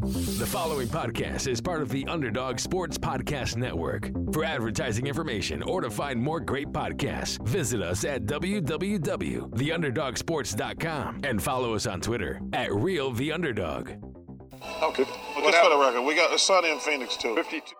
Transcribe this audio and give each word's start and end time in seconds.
The 0.00 0.46
following 0.46 0.86
podcast 0.86 1.48
is 1.48 1.60
part 1.60 1.82
of 1.82 1.88
the 1.88 2.06
Underdog 2.06 2.60
Sports 2.60 2.96
Podcast 2.96 3.56
Network. 3.56 4.12
For 4.32 4.44
advertising 4.44 5.08
information 5.08 5.60
or 5.62 5.80
to 5.80 5.90
find 5.90 6.22
more 6.22 6.38
great 6.38 6.68
podcasts, 6.68 7.44
visit 7.46 7.82
us 7.82 8.04
at 8.04 8.26
www.theunderdogsports.com 8.26 11.20
and 11.24 11.42
follow 11.42 11.74
us 11.74 11.86
on 11.86 12.00
Twitter 12.00 12.40
at 12.52 12.72
Real 12.72 13.10
The 13.12 13.32
Underdog. 13.32 13.90
Okay. 14.82 15.04
Well, 15.36 15.50
just 15.50 15.58
for 15.58 15.70
the 15.70 15.78
record, 15.78 16.02
we 16.02 16.14
got 16.14 16.38
Sunny 16.38 16.70
in 16.70 16.78
Phoenix 16.78 17.16
too. 17.16 17.34
52. 17.34 17.74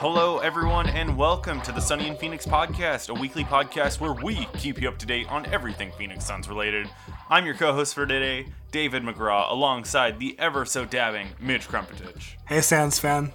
Hello, 0.00 0.38
everyone, 0.38 0.88
and 0.88 1.14
welcome 1.14 1.60
to 1.60 1.72
the 1.72 1.80
Sunny 1.82 2.08
in 2.08 2.16
Phoenix 2.16 2.46
podcast, 2.46 3.10
a 3.10 3.20
weekly 3.20 3.44
podcast 3.44 4.00
where 4.00 4.14
we 4.14 4.46
keep 4.54 4.80
you 4.80 4.88
up 4.88 4.96
to 4.96 5.04
date 5.04 5.30
on 5.30 5.44
everything 5.52 5.92
Phoenix 5.98 6.24
Suns 6.24 6.48
related. 6.48 6.88
I'm 7.28 7.44
your 7.44 7.54
co 7.54 7.74
host 7.74 7.94
for 7.94 8.06
today, 8.06 8.46
David 8.72 9.02
McGraw, 9.02 9.50
alongside 9.50 10.18
the 10.18 10.38
ever 10.38 10.64
so 10.64 10.86
dabbing 10.86 11.28
Mitch 11.38 11.68
Krmpotich. 11.68 12.36
Hey, 12.48 12.62
Suns 12.62 12.98
fan. 12.98 13.32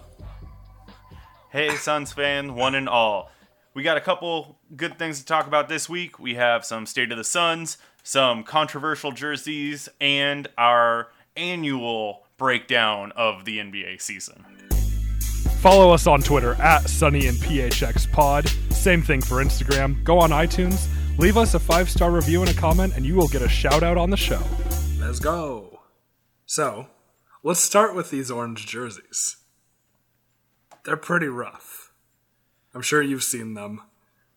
Hey, 1.52 1.76
Suns 1.76 2.12
fan, 2.12 2.56
one 2.56 2.74
and 2.74 2.90
all. 2.90 3.30
We 3.76 3.84
got 3.84 3.98
a 3.98 4.02
couple 4.02 4.58
good 4.76 4.98
things 4.98 5.20
to 5.20 5.26
talk 5.26 5.46
about 5.46 5.70
this 5.70 5.88
week. 5.88 6.18
We 6.18 6.34
have 6.34 6.66
some 6.66 6.88
State 6.88 7.12
of 7.12 7.20
the 7.20 7.24
Suns, 7.24 7.78
some 8.02 8.44
controversial 8.44 9.12
jerseys, 9.12 9.88
and 10.02 10.48
our 10.58 11.10
annual 11.38 12.24
breakdown 12.38 13.12
of 13.12 13.46
the 13.46 13.60
NBA 13.60 14.02
season. 14.02 14.46
Follow 15.62 15.92
us 15.92 16.08
on 16.08 16.22
Twitter 16.22 16.54
at 16.62 16.88
Sunny 16.90 17.28
in 17.28 17.36
PHX 17.36 18.12
Pod. 18.12 18.48
Same 18.72 19.02
thing 19.02 19.22
for 19.22 19.44
Instagram. 19.44 20.04
Go 20.04 20.20
on 20.20 20.30
iTunes, 20.30 20.88
leave 21.18 21.38
us 21.38 21.54
a 21.56 21.60
five 21.60 21.90
star 21.90 22.12
review 22.12 22.42
and 22.42 22.52
a 22.52 22.54
comment, 22.54 22.96
and 22.96 23.06
you 23.06 23.16
will 23.16 23.28
get 23.28 23.42
a 23.42 23.50
shout 23.50 23.82
out 23.82 23.98
on 23.98 24.10
the 24.10 24.18
show. 24.18 24.42
Let's 25.00 25.20
go. 25.20 25.80
So, 26.46 26.88
let's 27.44 27.60
start 27.60 27.96
with 27.96 28.12
these 28.12 28.30
orange 28.30 28.68
jerseys. 28.68 29.38
They're 30.84 30.98
pretty 30.98 31.28
rough. 31.28 31.92
I'm 32.76 32.84
sure 32.84 33.02
you've 33.02 33.24
seen 33.24 33.56
them. 33.56 33.82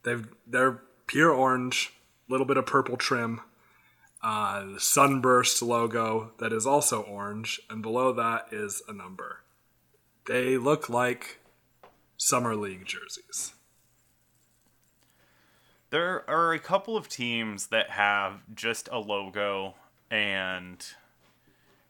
They've 0.04 0.26
they're 0.46 0.82
pure 1.06 1.30
orange, 1.30 1.92
little 2.28 2.46
bit 2.46 2.56
of 2.56 2.64
purple 2.64 2.96
trim, 2.96 3.42
uh, 4.22 4.78
sunburst 4.78 5.60
logo 5.60 6.32
that 6.38 6.52
is 6.52 6.66
also 6.66 7.02
orange, 7.02 7.60
and 7.68 7.82
below 7.82 8.12
that 8.12 8.46
is 8.52 8.82
a 8.88 8.92
number. 8.92 9.40
They 10.28 10.58
look 10.58 10.90
like 10.90 11.40
summer 12.18 12.54
league 12.54 12.84
jerseys. 12.84 13.54
There 15.88 16.28
are 16.28 16.52
a 16.52 16.58
couple 16.58 16.98
of 16.98 17.08
teams 17.08 17.68
that 17.68 17.88
have 17.88 18.42
just 18.54 18.90
a 18.92 18.98
logo 18.98 19.74
and 20.10 20.84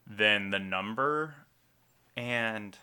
then 0.07 0.51
the 0.51 0.61
number, 0.61 1.35
and 2.17 2.79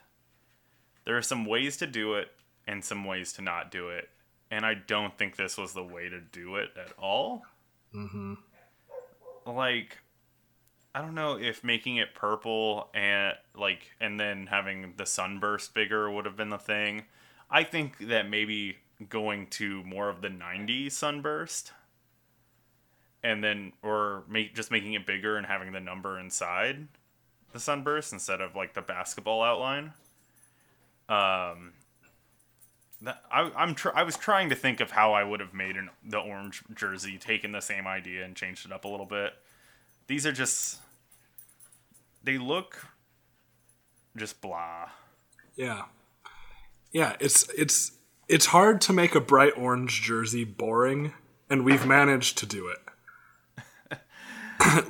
there 1.05 1.15
are 1.15 1.21
some 1.21 1.45
ways 1.45 1.77
to 1.77 1.87
do 1.87 2.15
it 2.15 2.31
and 2.67 2.83
some 2.83 3.05
ways 3.05 3.31
to 3.33 3.41
not 3.41 3.71
do 3.71 3.87
it. 3.87 4.09
And 4.51 4.65
I 4.65 4.73
don't 4.73 5.17
think 5.17 5.37
this 5.37 5.57
was 5.57 5.71
the 5.71 5.83
way 5.83 6.09
to 6.09 6.19
do 6.19 6.57
it 6.57 6.71
at 6.77 6.91
all. 6.99 7.43
Mm-hmm. 7.95 8.33
Like, 9.45 9.99
I 10.95 11.01
don't 11.01 11.13
know 11.13 11.37
if 11.37 11.61
making 11.61 11.97
it 11.97 12.15
purple 12.15 12.87
and 12.93 13.33
like 13.53 13.91
and 13.99 14.17
then 14.17 14.47
having 14.47 14.93
the 14.95 15.05
sunburst 15.05 15.73
bigger 15.73 16.09
would 16.09 16.23
have 16.23 16.37
been 16.37 16.49
the 16.49 16.57
thing. 16.57 17.03
I 17.51 17.65
think 17.65 18.07
that 18.07 18.29
maybe 18.29 18.77
going 19.09 19.47
to 19.47 19.83
more 19.83 20.07
of 20.07 20.21
the 20.21 20.29
90s 20.29 20.93
sunburst 20.93 21.73
and 23.21 23.43
then 23.43 23.73
or 23.83 24.23
make 24.29 24.55
just 24.55 24.71
making 24.71 24.93
it 24.93 25.05
bigger 25.05 25.35
and 25.35 25.45
having 25.45 25.73
the 25.73 25.81
number 25.81 26.17
inside 26.17 26.87
the 27.51 27.59
sunburst 27.59 28.13
instead 28.13 28.39
of 28.39 28.55
like 28.55 28.73
the 28.73 28.81
basketball 28.81 29.43
outline. 29.43 29.91
Um 31.09 31.73
that, 33.01 33.21
I, 33.29 33.51
I'm 33.57 33.75
tr- 33.75 33.93
I 33.93 34.03
was 34.03 34.15
trying 34.15 34.47
to 34.47 34.55
think 34.55 34.79
of 34.79 34.91
how 34.91 35.11
I 35.11 35.25
would 35.25 35.41
have 35.41 35.53
made 35.53 35.75
an, 35.75 35.89
the 36.07 36.19
orange 36.19 36.63
jersey, 36.73 37.17
taken 37.17 37.51
the 37.51 37.59
same 37.59 37.85
idea 37.85 38.23
and 38.23 38.33
changed 38.33 38.65
it 38.65 38.71
up 38.71 38.85
a 38.85 38.87
little 38.87 39.05
bit. 39.05 39.33
These 40.07 40.25
are 40.25 40.31
just 40.31 40.79
they 42.25 42.37
look 42.37 42.87
just 44.17 44.41
blah. 44.41 44.89
Yeah. 45.55 45.83
Yeah, 46.91 47.15
it's 47.19 47.49
it's 47.57 47.91
it's 48.27 48.47
hard 48.47 48.81
to 48.81 48.93
make 48.93 49.15
a 49.15 49.21
bright 49.21 49.53
orange 49.57 50.01
jersey 50.01 50.43
boring, 50.43 51.13
and 51.49 51.63
we've 51.63 51.85
managed 51.85 52.37
to 52.39 52.45
do 52.45 52.67
it. 52.67 52.79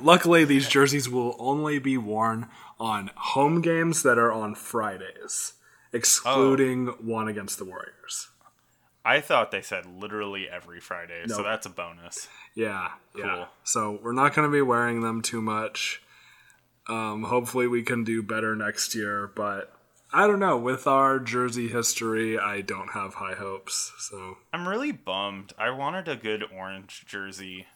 Luckily, 0.00 0.44
these 0.44 0.68
jerseys 0.68 1.08
will 1.08 1.36
only 1.38 1.78
be 1.78 1.98
worn 1.98 2.48
on 2.78 3.10
home 3.16 3.60
games 3.60 4.02
that 4.02 4.18
are 4.18 4.32
on 4.32 4.54
Fridays, 4.54 5.54
excluding 5.92 6.88
oh. 6.88 6.96
one 7.00 7.28
against 7.28 7.58
the 7.58 7.64
Warriors. 7.64 8.28
I 9.04 9.20
thought 9.20 9.50
they 9.50 9.62
said 9.62 9.86
literally 9.86 10.48
every 10.48 10.80
Friday, 10.80 11.24
nope. 11.26 11.36
so 11.36 11.42
that's 11.42 11.66
a 11.66 11.70
bonus. 11.70 12.28
Yeah, 12.54 12.90
cool. 13.14 13.24
yeah. 13.24 13.44
So 13.64 14.00
we're 14.02 14.12
not 14.12 14.34
going 14.34 14.48
to 14.48 14.52
be 14.52 14.62
wearing 14.62 15.02
them 15.02 15.22
too 15.22 15.42
much. 15.42 16.02
Um, 16.88 17.24
hopefully, 17.24 17.66
we 17.66 17.82
can 17.82 18.04
do 18.04 18.22
better 18.22 18.54
next 18.54 18.94
year, 18.94 19.30
but 19.34 19.72
I 20.12 20.26
don't 20.26 20.38
know. 20.38 20.56
With 20.56 20.86
our 20.86 21.18
jersey 21.18 21.68
history, 21.68 22.38
I 22.38 22.60
don't 22.60 22.92
have 22.92 23.14
high 23.14 23.34
hopes. 23.34 23.92
So 23.98 24.38
I'm 24.52 24.68
really 24.68 24.92
bummed. 24.92 25.52
I 25.58 25.70
wanted 25.70 26.08
a 26.08 26.16
good 26.16 26.44
orange 26.54 27.04
jersey, 27.06 27.66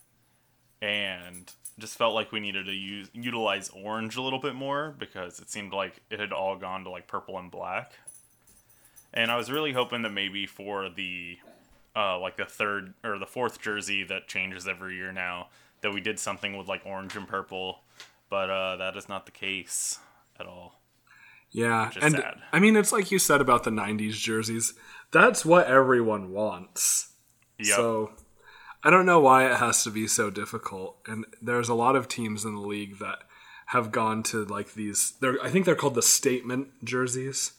and 0.80 1.52
just 1.78 1.96
felt 1.96 2.14
like 2.14 2.30
we 2.30 2.40
needed 2.40 2.66
to 2.66 2.72
use 2.72 3.10
utilize 3.12 3.70
orange 3.70 4.16
a 4.16 4.22
little 4.22 4.38
bit 4.38 4.54
more 4.54 4.94
because 4.98 5.40
it 5.40 5.50
seemed 5.50 5.72
like 5.72 6.00
it 6.10 6.20
had 6.20 6.32
all 6.32 6.56
gone 6.56 6.84
to 6.84 6.90
like 6.90 7.08
purple 7.08 7.38
and 7.38 7.50
black. 7.50 7.92
And 9.12 9.30
I 9.30 9.36
was 9.36 9.50
really 9.50 9.72
hoping 9.72 10.02
that 10.02 10.12
maybe 10.12 10.46
for 10.46 10.88
the 10.88 11.38
uh, 11.96 12.18
like 12.18 12.36
the 12.36 12.44
third 12.44 12.94
or 13.02 13.18
the 13.18 13.26
fourth 13.26 13.60
jersey 13.60 14.04
that 14.04 14.28
changes 14.28 14.68
every 14.68 14.96
year 14.96 15.10
now 15.10 15.48
that 15.80 15.92
we 15.92 16.00
did 16.00 16.20
something 16.20 16.56
with 16.56 16.68
like 16.68 16.82
orange 16.86 17.16
and 17.16 17.26
purple 17.26 17.80
but 18.30 18.48
uh, 18.48 18.76
that 18.76 18.96
is 18.96 19.08
not 19.08 19.26
the 19.26 19.32
case 19.32 19.98
at 20.38 20.46
all. 20.46 20.80
Yeah, 21.50 21.90
and 22.00 22.14
sad. 22.14 22.36
I 22.52 22.60
mean, 22.60 22.76
it's 22.76 22.92
like 22.92 23.10
you 23.10 23.18
said 23.18 23.40
about 23.40 23.64
the 23.64 23.70
'90s 23.70 24.12
jerseys. 24.12 24.74
That's 25.10 25.44
what 25.44 25.66
everyone 25.66 26.30
wants. 26.30 27.12
Yep. 27.58 27.76
So 27.76 28.12
I 28.82 28.90
don't 28.90 29.06
know 29.06 29.20
why 29.20 29.50
it 29.50 29.56
has 29.56 29.82
to 29.84 29.90
be 29.90 30.06
so 30.06 30.30
difficult. 30.30 30.98
And 31.06 31.26
there's 31.42 31.68
a 31.68 31.74
lot 31.74 31.96
of 31.96 32.08
teams 32.08 32.44
in 32.44 32.54
the 32.54 32.60
league 32.60 32.98
that 33.00 33.18
have 33.66 33.92
gone 33.92 34.22
to 34.24 34.44
like 34.44 34.74
these. 34.74 35.14
They're 35.20 35.42
I 35.42 35.50
think 35.50 35.66
they're 35.66 35.74
called 35.74 35.96
the 35.96 36.02
statement 36.02 36.84
jerseys. 36.84 37.52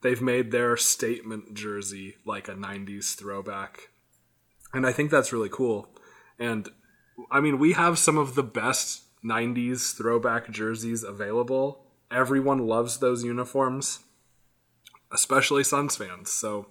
They've 0.00 0.20
made 0.20 0.50
their 0.50 0.76
statement 0.76 1.54
jersey 1.54 2.16
like 2.24 2.48
a 2.48 2.54
'90s 2.54 3.14
throwback, 3.14 3.90
and 4.72 4.86
I 4.86 4.92
think 4.92 5.10
that's 5.10 5.32
really 5.32 5.50
cool. 5.50 5.88
And 6.38 6.68
I 7.30 7.40
mean, 7.40 7.58
we 7.58 7.72
have 7.72 7.98
some 7.98 8.18
of 8.18 8.34
the 8.34 8.42
best 8.42 9.03
90s 9.24 9.96
throwback 9.96 10.50
jerseys 10.50 11.02
available. 11.02 11.84
Everyone 12.10 12.66
loves 12.66 12.98
those 12.98 13.24
uniforms, 13.24 14.00
especially 15.12 15.64
Suns 15.64 15.96
fans. 15.96 16.30
So 16.30 16.66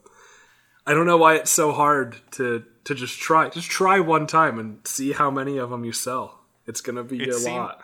I 0.86 0.94
don't 0.94 1.06
know 1.06 1.18
why 1.18 1.36
it's 1.36 1.52
so 1.52 1.72
hard 1.72 2.18
to 2.32 2.64
to 2.86 2.96
just 2.96 3.20
try. 3.20 3.50
Just 3.50 3.70
try 3.70 4.00
one 4.00 4.28
time 4.28 4.60
and 4.60 4.86
see 4.86 5.14
how 5.14 5.32
many 5.32 5.58
of 5.58 5.70
them 5.70 5.84
you 5.86 5.94
sell. 5.94 6.42
It's 6.66 6.82
going 6.82 6.96
to 6.96 7.04
be 7.04 7.24
it 7.24 7.30
a 7.30 7.34
seem, 7.34 7.56
lot. 7.56 7.82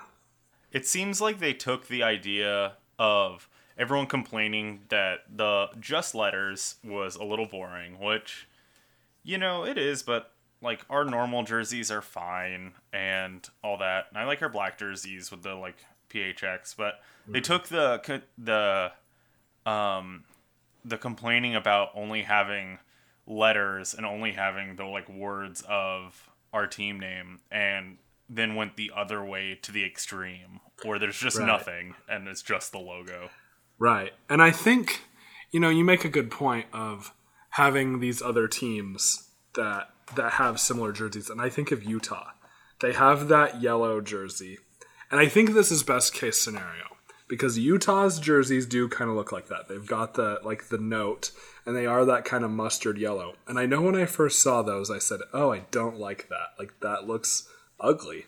It 0.72 0.86
seems 0.86 1.20
like 1.20 1.40
they 1.40 1.54
took 1.54 1.88
the 1.88 2.04
idea 2.04 2.74
of 2.98 3.50
everyone 3.78 4.08
complaining 4.08 4.82
that 4.90 5.20
the 5.34 5.68
just 5.80 6.14
letters 6.14 6.76
was 6.84 7.16
a 7.16 7.24
little 7.24 7.46
boring, 7.46 8.00
which 8.00 8.48
you 9.24 9.38
know, 9.38 9.64
it 9.64 9.78
is, 9.78 10.02
but 10.02 10.32
like 10.62 10.82
our 10.90 11.06
normal 11.06 11.44
jerseys 11.44 11.92
are 11.92 12.02
fine 12.02 12.74
and 12.92 13.48
all 13.64 13.78
that. 13.78 14.06
And 14.10 14.18
I 14.18 14.26
like 14.26 14.42
our 14.42 14.50
black 14.50 14.78
jerseys 14.78 15.32
with 15.32 15.44
the 15.44 15.56
like 15.56 15.78
PHX, 16.10 16.76
but 16.76 17.02
they 17.28 17.42
took 17.42 17.68
the 17.68 18.22
the 18.38 18.92
um 19.70 20.24
the 20.84 20.98
complaining 20.98 21.56
about 21.56 21.90
only 21.94 22.24
having 22.24 22.80
letters 23.28 23.94
and 23.94 24.06
only 24.06 24.32
having 24.32 24.76
the 24.76 24.86
like 24.86 25.08
words 25.08 25.64
of 25.68 26.30
our 26.52 26.66
team 26.66 27.00
name 27.00 27.40
and 27.52 27.98
then 28.28 28.56
went 28.56 28.76
the 28.76 28.92
other 28.96 29.24
way 29.24 29.58
to 29.62 29.72
the 29.72 29.84
extreme 29.84 30.60
where 30.84 30.98
there's 30.98 31.18
just 31.18 31.38
right. 31.38 31.46
nothing 31.46 31.96
and 32.08 32.28
it's 32.28 32.42
just 32.42 32.72
the 32.72 32.80
logo. 32.80 33.30
Right. 33.78 34.14
And 34.30 34.42
I 34.42 34.52
think 34.52 35.04
you 35.52 35.60
know, 35.60 35.70
you 35.70 35.84
make 35.84 36.06
a 36.06 36.10
good 36.10 36.30
point 36.30 36.68
of 36.74 37.14
having 37.52 38.00
these 38.00 38.22
other 38.22 38.48
teams 38.48 39.32
that 39.56 39.90
that 40.16 40.34
have 40.34 40.60
similar 40.60 40.92
jerseys, 40.92 41.30
and 41.30 41.42
I 41.42 41.50
think 41.50 41.72
of 41.72 41.84
Utah. 41.84 42.32
They 42.82 42.94
have 42.94 43.28
that 43.28 43.62
yellow 43.62 44.02
jersey, 44.02 44.58
and 45.12 45.20
I 45.20 45.28
think 45.28 45.54
this 45.54 45.72
is 45.72 45.84
best 45.84 46.14
case 46.14 46.38
scenario. 46.42 46.86
because 47.28 47.60
Utah's 47.60 48.20
jerseys 48.20 48.66
do 48.66 48.90
kind 48.90 49.10
of 49.10 49.16
look 49.16 49.32
like 49.32 49.48
that. 49.48 49.68
They've 49.70 49.86
got 49.86 50.16
the 50.16 50.40
like 50.44 50.70
the 50.70 50.80
note 50.80 51.32
and 51.66 51.76
they 51.76 51.86
are 51.86 52.04
that 52.06 52.26
kind 52.26 52.44
of 52.44 52.50
mustard 52.52 52.98
yellow. 52.98 53.36
And 53.48 53.60
I 53.60 53.68
know 53.68 53.82
when 53.82 53.96
I 53.96 54.06
first 54.06 54.40
saw 54.40 54.62
those 54.64 54.90
I 54.92 54.98
said, 55.00 55.22
"Oh, 55.32 55.54
I 55.54 55.60
don't 55.72 55.98
like 56.00 56.28
that. 56.30 56.56
Like 56.58 56.74
that 56.82 57.08
looks 57.08 57.48
ugly." 57.80 58.26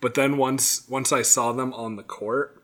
But 0.00 0.14
then 0.14 0.36
once 0.36 0.88
once 0.88 1.12
I 1.12 1.22
saw 1.22 1.52
them 1.52 1.74
on 1.74 1.96
the 1.96 2.02
court, 2.04 2.62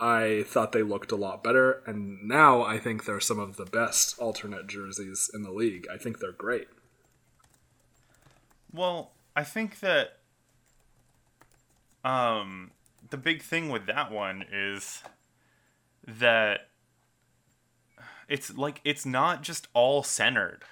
I 0.00 0.44
thought 0.48 0.72
they 0.72 0.82
looked 0.82 1.12
a 1.12 1.16
lot 1.16 1.44
better 1.44 1.82
and 1.86 2.26
now 2.26 2.62
I 2.62 2.78
think 2.78 3.04
they're 3.04 3.20
some 3.20 3.38
of 3.38 3.56
the 3.56 3.64
best 3.66 4.18
alternate 4.18 4.66
jerseys 4.66 5.30
in 5.32 5.42
the 5.44 5.52
league. 5.52 5.86
I 5.92 5.96
think 5.98 6.18
they're 6.18 6.32
great. 6.32 6.66
Well, 8.72 9.12
I 9.36 9.44
think 9.44 9.80
that 9.80 10.18
um 12.04 12.72
the 13.10 13.16
big 13.16 13.42
thing 13.42 13.68
with 13.68 13.86
that 13.86 14.10
one 14.10 14.44
is 14.50 15.02
that 16.06 16.68
it's 18.28 18.56
like 18.56 18.80
it's 18.84 19.04
not 19.04 19.42
just 19.42 19.68
all 19.74 20.02
centered. 20.02 20.64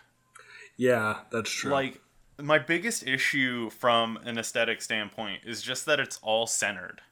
Yeah, 0.76 1.20
that's 1.31 1.50
true. 1.50 1.70
Like 1.70 2.00
my 2.38 2.58
biggest 2.58 3.06
issue 3.06 3.70
from 3.70 4.19
an 4.25 4.38
aesthetic 4.38 4.81
standpoint 4.81 5.43
is 5.44 5.62
just 5.62 5.87
that 5.87 6.00
it's 6.00 6.19
all 6.23 6.46
centered. 6.46 7.03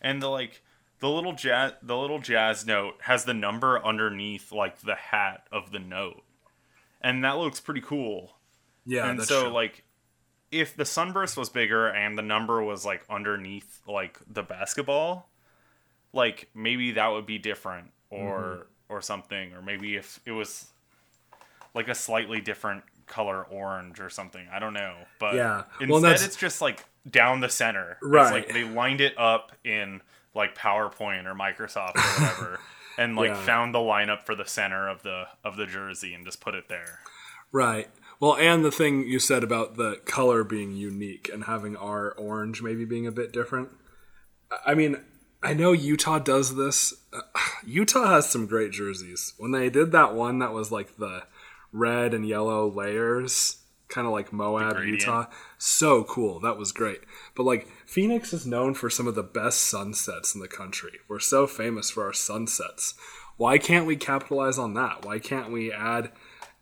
And 0.00 0.20
the 0.20 0.28
like 0.28 0.62
the 0.98 1.08
little 1.08 1.32
jazz 1.32 1.72
the 1.82 1.96
little 1.96 2.20
jazz 2.20 2.66
note 2.66 2.96
has 3.02 3.24
the 3.24 3.34
number 3.34 3.84
underneath 3.84 4.52
like 4.52 4.80
the 4.80 4.96
hat 4.96 5.46
of 5.52 5.70
the 5.70 5.78
note. 5.78 6.22
And 7.00 7.24
that 7.24 7.38
looks 7.38 7.60
pretty 7.60 7.82
cool. 7.82 8.32
Yeah, 8.84 9.08
and 9.08 9.22
so 9.22 9.44
true. 9.44 9.50
like 9.52 9.84
if 10.50 10.76
the 10.76 10.84
sunburst 10.84 11.36
was 11.36 11.48
bigger 11.48 11.88
and 11.88 12.16
the 12.16 12.22
number 12.22 12.62
was 12.62 12.84
like 12.84 13.04
underneath 13.10 13.80
like 13.86 14.18
the 14.28 14.42
basketball, 14.42 15.28
like 16.12 16.48
maybe 16.54 16.92
that 16.92 17.08
would 17.08 17.26
be 17.26 17.38
different 17.38 17.90
or 18.10 18.40
mm-hmm. 18.40 18.94
or 18.94 19.00
something 19.00 19.52
or 19.52 19.62
maybe 19.62 19.96
if 19.96 20.20
it 20.24 20.32
was 20.32 20.66
like 21.74 21.88
a 21.88 21.94
slightly 21.94 22.40
different 22.40 22.84
color 23.06 23.44
orange 23.44 24.00
or 24.00 24.10
something. 24.10 24.46
I 24.52 24.58
don't 24.58 24.72
know. 24.72 24.94
But 25.18 25.34
yeah. 25.34 25.64
instead 25.80 26.02
well, 26.02 26.04
it's 26.04 26.36
just 26.36 26.60
like 26.60 26.84
down 27.08 27.40
the 27.40 27.48
center. 27.48 27.98
Right. 28.02 28.22
It's 28.22 28.48
like 28.48 28.54
they 28.54 28.64
lined 28.64 29.00
it 29.00 29.18
up 29.18 29.52
in 29.64 30.00
like 30.34 30.56
PowerPoint 30.56 31.26
or 31.26 31.34
Microsoft 31.34 31.96
or 31.96 32.22
whatever 32.22 32.60
and 32.98 33.16
like 33.16 33.28
yeah. 33.28 33.42
found 33.42 33.74
the 33.74 33.78
lineup 33.78 34.24
for 34.24 34.34
the 34.34 34.44
center 34.44 34.88
of 34.88 35.02
the 35.02 35.24
of 35.44 35.56
the 35.56 35.66
jersey 35.66 36.14
and 36.14 36.24
just 36.24 36.40
put 36.40 36.54
it 36.54 36.68
there. 36.68 37.00
Right. 37.52 37.88
Well, 38.18 38.36
and 38.36 38.64
the 38.64 38.70
thing 38.70 39.06
you 39.06 39.18
said 39.18 39.44
about 39.44 39.76
the 39.76 40.00
color 40.06 40.42
being 40.42 40.72
unique 40.72 41.30
and 41.32 41.44
having 41.44 41.76
our 41.76 42.12
orange 42.12 42.62
maybe 42.62 42.84
being 42.84 43.06
a 43.06 43.12
bit 43.12 43.32
different. 43.32 43.68
I 44.64 44.74
mean, 44.74 44.96
I 45.42 45.54
know 45.54 45.72
Utah 45.72 46.18
does 46.18 46.56
this. 46.56 46.94
Uh, 47.12 47.20
Utah 47.66 48.08
has 48.08 48.28
some 48.28 48.46
great 48.46 48.72
jerseys. 48.72 49.34
When 49.38 49.52
they 49.52 49.68
did 49.68 49.92
that 49.92 50.14
one 50.14 50.38
that 50.38 50.52
was 50.52 50.72
like 50.72 50.96
the 50.96 51.24
red 51.72 52.14
and 52.14 52.26
yellow 52.26 52.70
layers, 52.70 53.58
kind 53.88 54.06
of 54.06 54.12
like 54.12 54.32
Moab, 54.32 54.82
Utah, 54.82 55.26
so 55.58 56.04
cool. 56.04 56.40
That 56.40 56.56
was 56.56 56.72
great. 56.72 57.00
But 57.34 57.44
like 57.44 57.68
Phoenix 57.86 58.32
is 58.32 58.46
known 58.46 58.74
for 58.74 58.88
some 58.88 59.06
of 59.06 59.14
the 59.14 59.22
best 59.22 59.62
sunsets 59.62 60.34
in 60.34 60.40
the 60.40 60.48
country. 60.48 60.92
We're 61.06 61.20
so 61.20 61.46
famous 61.46 61.90
for 61.90 62.04
our 62.04 62.12
sunsets. 62.12 62.94
Why 63.36 63.58
can't 63.58 63.86
we 63.86 63.96
capitalize 63.96 64.58
on 64.58 64.72
that? 64.74 65.04
Why 65.04 65.18
can't 65.18 65.52
we 65.52 65.70
add 65.70 66.12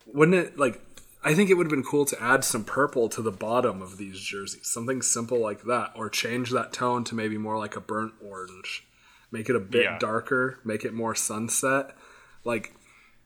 wouldn't 0.05 0.37
it 0.37 0.59
like 0.59 0.81
I 1.25 1.33
think 1.33 1.49
it 1.49 1.55
would 1.55 1.65
have 1.65 1.71
been 1.71 1.83
cool 1.83 2.05
to 2.05 2.23
add 2.23 2.43
some 2.43 2.63
purple 2.63 3.09
to 3.09 3.21
the 3.23 3.31
bottom 3.31 3.81
of 3.81 3.97
these 3.97 4.19
jerseys, 4.21 4.67
something 4.67 5.01
simple 5.01 5.39
like 5.39 5.63
that, 5.63 5.91
or 5.95 6.07
change 6.07 6.51
that 6.51 6.71
tone 6.71 7.03
to 7.05 7.15
maybe 7.15 7.35
more 7.35 7.57
like 7.57 7.75
a 7.75 7.81
burnt 7.81 8.13
orange, 8.23 8.85
make 9.31 9.49
it 9.49 9.55
a 9.55 9.59
bit 9.59 9.85
yeah. 9.85 9.97
darker, 9.97 10.59
make 10.63 10.85
it 10.85 10.93
more 10.93 11.15
sunset. 11.15 11.95
Like, 12.43 12.75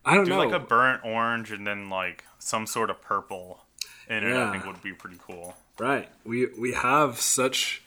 I 0.06 0.16
don't 0.16 0.24
Do 0.24 0.32
know, 0.32 0.38
like 0.38 0.54
a 0.54 0.66
burnt 0.66 1.04
orange 1.04 1.52
and 1.52 1.68
then 1.68 1.90
like 1.90 2.24
some 2.40 2.66
sort 2.66 2.90
of 2.90 3.02
purple 3.02 3.66
in 4.08 4.24
it. 4.24 4.34
I 4.34 4.50
think 4.54 4.66
would 4.66 4.82
be 4.82 4.94
pretty 4.94 5.18
cool. 5.22 5.58
Right. 5.78 6.08
We 6.24 6.48
we 6.58 6.72
have 6.72 7.20
such 7.20 7.84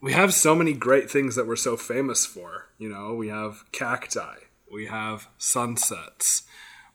we 0.00 0.14
have 0.14 0.32
so 0.32 0.54
many 0.54 0.72
great 0.72 1.10
things 1.10 1.36
that 1.36 1.46
we're 1.46 1.56
so 1.56 1.76
famous 1.76 2.24
for. 2.24 2.68
You 2.78 2.88
know, 2.88 3.12
we 3.12 3.28
have 3.28 3.64
cacti, 3.70 4.36
we 4.72 4.86
have 4.86 5.28
sunsets, 5.36 6.44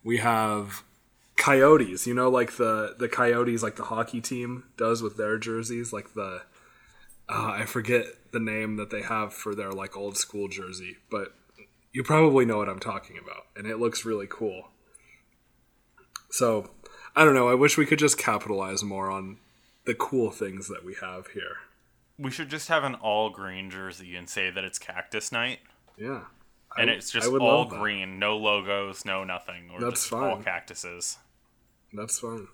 we 0.04 0.18
have 0.18 0.84
coyotes 1.40 2.06
you 2.06 2.14
know 2.14 2.30
like 2.30 2.58
the 2.58 2.96
the 3.00 3.10
coyotes 3.10 3.64
like 3.64 3.76
the 3.76 3.84
hockey 3.86 4.22
team 4.22 4.66
does 4.78 5.02
with 5.02 5.18
their 5.18 5.38
jerseys 5.38 5.92
like 5.92 6.14
the 6.14 6.42
uh, 7.30 7.52
i 7.58 7.66
forget 7.66 8.06
the 8.32 8.40
name 8.40 8.76
that 8.76 8.90
they 8.92 9.02
have 9.02 9.34
for 9.34 9.56
their 9.56 9.72
like 9.72 9.98
old 9.98 10.18
school 10.18 10.48
jersey 10.48 10.98
but 11.10 11.34
you 11.92 12.04
probably 12.04 12.46
know 12.46 12.58
what 12.58 12.70
i'm 12.70 12.80
talking 12.80 13.18
about 13.18 13.46
and 13.56 13.66
it 13.66 13.80
looks 13.80 14.06
really 14.06 14.28
cool. 14.30 14.68
So 16.30 16.70
i 17.16 17.24
don't 17.26 17.34
know 17.34 17.50
i 17.50 17.56
wish 17.56 17.78
we 17.78 17.86
could 17.86 18.00
just 18.00 18.18
capitalize 18.18 18.84
more 18.84 19.10
on 19.10 19.38
the 19.90 19.96
cool 19.96 20.30
things 20.30 20.68
that 20.68 20.86
we 20.86 20.96
have 21.02 21.28
here. 21.30 21.58
We 22.20 22.30
should 22.30 22.50
just 22.50 22.68
have 22.68 22.84
an 22.84 22.94
all 22.94 23.32
green 23.32 23.72
jersey 23.72 24.16
and 24.16 24.30
say 24.30 24.52
that 24.52 24.64
it's 24.64 24.78
cactus 24.78 25.32
night. 25.32 25.62
Yeah. 25.98 26.26
And 26.78 26.92
I, 26.92 26.94
it's 26.94 27.10
just 27.10 27.28
all 27.28 27.66
green, 27.66 28.20
no 28.20 28.38
logos, 28.38 29.04
no 29.04 29.24
nothing, 29.24 29.72
or 29.74 29.80
That's 29.80 30.02
just 30.02 30.10
fine. 30.12 30.24
all 30.30 30.38
cactuses. 30.38 31.18
That's 31.94 32.20
fine. 32.20 32.48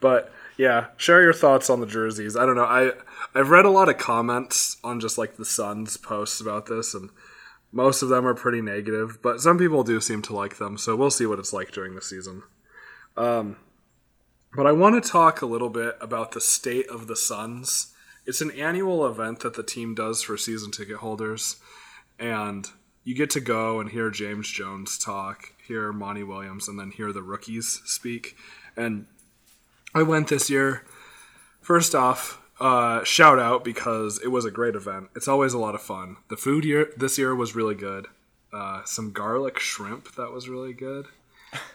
but 0.00 0.32
yeah, 0.56 0.88
share 0.96 1.22
your 1.22 1.32
thoughts 1.32 1.70
on 1.70 1.80
the 1.80 1.86
jerseys. 1.86 2.36
I 2.36 2.44
don't 2.46 2.56
know. 2.56 2.64
I 2.64 2.92
I've 3.34 3.50
read 3.50 3.64
a 3.64 3.70
lot 3.70 3.88
of 3.88 3.98
comments 3.98 4.76
on 4.84 5.00
just 5.00 5.18
like 5.18 5.36
the 5.36 5.44
Suns 5.44 5.96
posts 5.96 6.40
about 6.40 6.66
this, 6.66 6.94
and 6.94 7.10
most 7.72 8.02
of 8.02 8.08
them 8.08 8.26
are 8.26 8.34
pretty 8.34 8.60
negative. 8.60 9.20
But 9.22 9.40
some 9.40 9.58
people 9.58 9.84
do 9.84 10.00
seem 10.00 10.22
to 10.22 10.34
like 10.34 10.58
them, 10.58 10.76
so 10.76 10.96
we'll 10.96 11.10
see 11.10 11.26
what 11.26 11.38
it's 11.38 11.52
like 11.52 11.72
during 11.72 11.94
the 11.94 12.02
season. 12.02 12.42
Um, 13.16 13.56
but 14.54 14.66
I 14.66 14.72
want 14.72 15.02
to 15.02 15.10
talk 15.10 15.42
a 15.42 15.46
little 15.46 15.70
bit 15.70 15.96
about 16.00 16.32
the 16.32 16.40
state 16.40 16.88
of 16.88 17.06
the 17.06 17.16
Suns. 17.16 17.94
It's 18.26 18.40
an 18.40 18.50
annual 18.50 19.06
event 19.06 19.40
that 19.40 19.54
the 19.54 19.62
team 19.62 19.94
does 19.94 20.22
for 20.22 20.36
season 20.36 20.70
ticket 20.70 20.98
holders, 20.98 21.56
and 22.18 22.68
you 23.04 23.14
get 23.14 23.30
to 23.30 23.40
go 23.40 23.80
and 23.80 23.90
hear 23.90 24.10
James 24.10 24.50
Jones 24.50 24.98
talk, 24.98 25.54
hear 25.70 25.92
Monty 25.92 26.24
Williams, 26.24 26.68
and 26.68 26.78
then 26.78 26.90
hear 26.90 27.12
the 27.12 27.22
rookies 27.22 27.80
speak. 27.84 28.36
And 28.76 29.06
I 29.94 30.02
went 30.02 30.28
this 30.28 30.50
year. 30.50 30.84
First 31.60 31.94
off, 31.94 32.42
uh, 32.60 33.04
shout 33.04 33.38
out 33.38 33.64
because 33.64 34.20
it 34.22 34.28
was 34.28 34.44
a 34.44 34.50
great 34.50 34.74
event. 34.74 35.10
It's 35.14 35.28
always 35.28 35.52
a 35.52 35.58
lot 35.58 35.76
of 35.76 35.80
fun. 35.80 36.16
The 36.28 36.36
food 36.36 36.64
year 36.64 36.92
this 36.96 37.18
year 37.18 37.34
was 37.34 37.54
really 37.54 37.76
good. 37.76 38.06
Uh, 38.52 38.82
some 38.84 39.12
garlic 39.12 39.60
shrimp 39.60 40.16
that 40.16 40.32
was 40.32 40.48
really 40.48 40.72
good. 40.72 41.06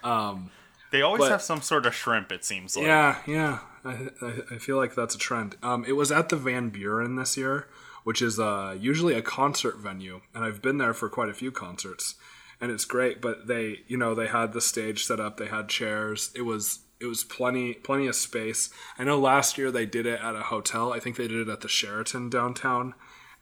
Um, 0.04 0.50
they 0.92 1.02
always 1.02 1.20
but, 1.20 1.30
have 1.30 1.42
some 1.42 1.62
sort 1.62 1.86
of 1.86 1.94
shrimp. 1.94 2.30
It 2.30 2.44
seems 2.44 2.76
like. 2.76 2.86
Yeah, 2.86 3.18
yeah. 3.26 3.58
I, 3.84 4.08
I, 4.20 4.32
I 4.52 4.58
feel 4.58 4.76
like 4.76 4.94
that's 4.94 5.14
a 5.14 5.18
trend. 5.18 5.56
Um, 5.62 5.84
it 5.86 5.92
was 5.92 6.12
at 6.12 6.28
the 6.28 6.36
Van 6.36 6.68
Buren 6.68 7.16
this 7.16 7.36
year, 7.36 7.68
which 8.04 8.20
is 8.22 8.38
uh, 8.38 8.76
usually 8.78 9.14
a 9.14 9.22
concert 9.22 9.78
venue, 9.78 10.20
and 10.34 10.44
I've 10.44 10.62
been 10.62 10.78
there 10.78 10.94
for 10.94 11.08
quite 11.08 11.28
a 11.28 11.34
few 11.34 11.50
concerts, 11.50 12.14
and 12.60 12.70
it's 12.70 12.84
great. 12.84 13.20
But 13.20 13.46
they, 13.46 13.80
you 13.86 13.96
know, 13.96 14.14
they 14.14 14.26
had 14.28 14.52
the 14.52 14.60
stage 14.60 15.04
set 15.04 15.20
up, 15.20 15.36
they 15.36 15.46
had 15.46 15.68
chairs. 15.68 16.30
It 16.34 16.42
was 16.42 16.80
it 17.00 17.06
was 17.06 17.24
plenty 17.24 17.74
plenty 17.74 18.06
of 18.06 18.16
space. 18.16 18.70
I 18.98 19.04
know 19.04 19.18
last 19.18 19.58
year 19.58 19.70
they 19.70 19.86
did 19.86 20.06
it 20.06 20.20
at 20.20 20.34
a 20.34 20.42
hotel. 20.42 20.92
I 20.92 21.00
think 21.00 21.16
they 21.16 21.28
did 21.28 21.48
it 21.48 21.52
at 21.52 21.60
the 21.60 21.68
Sheraton 21.68 22.30
downtown, 22.30 22.94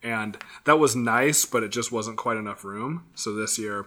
and 0.02 0.36
that 0.64 0.78
was 0.78 0.96
nice, 0.96 1.44
but 1.44 1.62
it 1.62 1.68
just 1.68 1.92
wasn't 1.92 2.16
quite 2.16 2.36
enough 2.36 2.64
room. 2.64 3.06
So 3.14 3.34
this 3.34 3.58
year, 3.58 3.86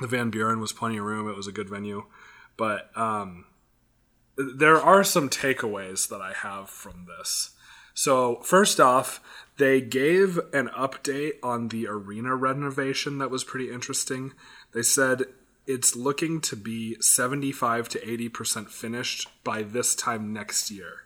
the 0.00 0.06
Van 0.06 0.30
Buren 0.30 0.60
was 0.60 0.72
plenty 0.72 0.96
of 0.96 1.04
room. 1.04 1.28
It 1.28 1.36
was 1.36 1.46
a 1.46 1.52
good 1.52 1.68
venue, 1.68 2.04
but 2.56 2.90
um, 2.96 3.44
there 4.36 4.80
are 4.80 5.04
some 5.04 5.28
takeaways 5.28 6.08
that 6.08 6.22
I 6.22 6.32
have 6.32 6.70
from 6.70 7.06
this. 7.06 7.50
So 8.00 8.36
first 8.36 8.80
off, 8.80 9.20
they 9.58 9.82
gave 9.82 10.38
an 10.54 10.68
update 10.68 11.32
on 11.42 11.68
the 11.68 11.86
arena 11.86 12.34
renovation 12.34 13.18
that 13.18 13.30
was 13.30 13.44
pretty 13.44 13.70
interesting. 13.70 14.32
They 14.72 14.82
said 14.82 15.24
it's 15.66 15.94
looking 15.94 16.40
to 16.40 16.56
be 16.56 16.96
75 17.02 17.90
to 17.90 17.98
80% 17.98 18.70
finished 18.70 19.28
by 19.44 19.62
this 19.62 19.94
time 19.94 20.32
next 20.32 20.70
year. 20.70 21.02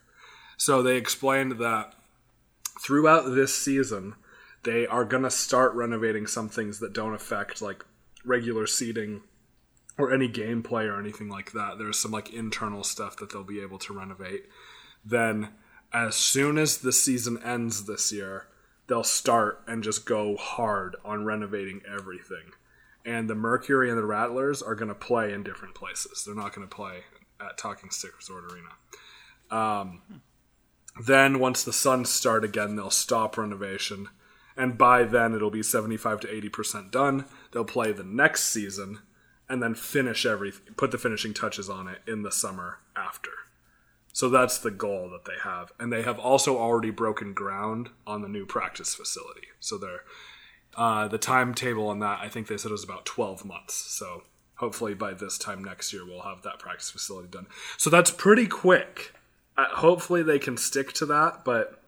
So 0.57 0.85
they 0.85 0.97
explained 0.97 1.59
that 1.59 1.95
throughout 2.81 3.35
this 3.35 3.53
season, 3.53 4.15
they 4.63 4.87
are 4.87 5.05
going 5.05 5.25
to 5.25 5.33
start 5.33 5.75
renovating 5.75 6.29
some 6.29 6.49
things 6.49 6.79
that 6.79 6.93
don't 6.93 7.15
affect 7.15 7.61
like 7.61 7.85
regular 8.25 8.69
seating 8.69 9.23
or 9.99 10.13
any 10.13 10.29
gameplay 10.29 10.87
or 10.89 11.01
anything 11.01 11.29
like 11.29 11.51
that. 11.55 11.77
There's 11.77 11.99
some 11.99 12.13
like 12.13 12.33
internal 12.33 12.85
stuff 12.85 13.17
that 13.17 13.33
they'll 13.33 13.43
be 13.43 13.61
able 13.61 13.81
to 13.81 13.99
renovate. 13.99 14.45
Then 15.05 15.49
as 15.95 16.17
soon 16.17 16.59
as 16.59 16.79
the 16.79 16.93
season 16.93 17.41
ends 17.43 17.85
this 17.85 18.13
year, 18.13 18.47
they'll 18.89 19.05
start 19.05 19.63
and 19.67 19.83
just 19.83 20.05
go 20.05 20.37
hard 20.37 20.97
on 21.05 21.25
renovating 21.25 21.81
everything. 21.91 22.53
And 23.07 23.31
the 23.31 23.35
Mercury 23.35 23.89
and 23.89 23.99
the 23.99 24.05
Rattlers 24.05 24.61
are 24.61 24.75
going 24.75 24.89
to 24.89 24.95
play 24.95 25.33
in 25.33 25.43
different 25.43 25.75
places. 25.75 26.25
They're 26.25 26.35
not 26.35 26.55
going 26.55 26.67
to 26.69 26.75
play 26.75 27.05
at 27.41 27.57
Talking 27.57 27.91
Stick 27.91 28.17
Resort 28.17 28.45
Arena. 28.53 28.71
Um, 29.51 30.23
then 31.01 31.39
once 31.39 31.63
the 31.63 31.73
Suns 31.73 32.11
start 32.11 32.45
again, 32.45 32.77
they'll 32.77 32.91
stop 32.91 33.39
renovation 33.39 34.09
and 34.57 34.79
by 34.79 35.05
then 35.05 35.35
it'll 35.35 35.51
be 35.51 35.63
75 35.63 36.21
to 36.21 36.27
80% 36.29 36.91
done. 36.91 37.25
They'll 37.53 37.65
play 37.65 37.93
the 37.93 38.05
next 38.05 38.45
season 38.45 39.01
and 39.49 39.63
then 39.63 39.75
finish 39.75 40.25
everything, 40.25 40.75
put 40.75 40.91
the 40.91 40.99
finishing 40.99 41.35
touches 41.35 41.69
on 41.69 41.89
it 41.89 41.99
in 42.07 42.23
the 42.23 42.33
summer 42.33 42.79
after. 42.97 43.31
So 44.15 44.29
that's 44.29 44.59
the 44.59 44.71
goal 44.71 45.11
that 45.11 45.25
they 45.25 45.37
have. 45.43 45.73
And 45.81 45.93
they 45.93 46.03
have 46.03 46.21
also 46.21 46.57
already 46.57 46.91
broken 46.91 47.35
ground 47.35 47.91
on 48.07 48.23
the 48.23 48.29
new 48.29 48.47
practice 48.47 48.95
facility. 48.95 49.49
So 49.59 49.77
they're 49.77 50.05
uh, 50.77 51.09
the 51.09 51.19
timetable 51.19 51.89
on 51.89 51.99
that, 51.99 52.21
I 52.21 52.29
think 52.29 52.47
they 52.47 52.57
said 52.57 52.69
it 52.69 52.73
was 52.73 52.85
about 52.85 53.05
12 53.07 53.45
months. 53.45 53.75
So 53.75 54.23
hopefully 54.57 54.95
by 54.95 55.15
this 55.15 55.37
time 55.37 55.65
next 55.65 55.93
year, 55.93 56.07
we'll 56.07 56.23
have 56.23 56.43
that 56.43 56.61
practice 56.61 56.93
facility 56.93 57.29
done. 57.29 57.49
So 57.77 57.91
that's 57.91 58.13
pretty 58.13 58.47
quick. 58.47 59.13
Uh, 59.57 59.67
hopefully 59.71 60.23
they 60.23 60.39
can 60.39 60.57
stick 60.57 60.93
to 60.95 61.07
that, 61.07 61.45
but 61.45 61.83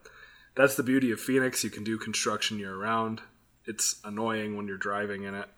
that's 0.56 0.74
the 0.74 0.82
beauty 0.82 1.12
of 1.12 1.20
Phoenix. 1.20 1.62
You 1.62 1.70
can 1.70 1.84
do 1.84 1.96
construction 1.96 2.58
year 2.58 2.76
round. 2.76 3.20
It's 3.66 4.00
annoying 4.04 4.56
when 4.56 4.66
you're 4.66 4.76
driving 4.76 5.22
in 5.22 5.34
it. 5.34 5.48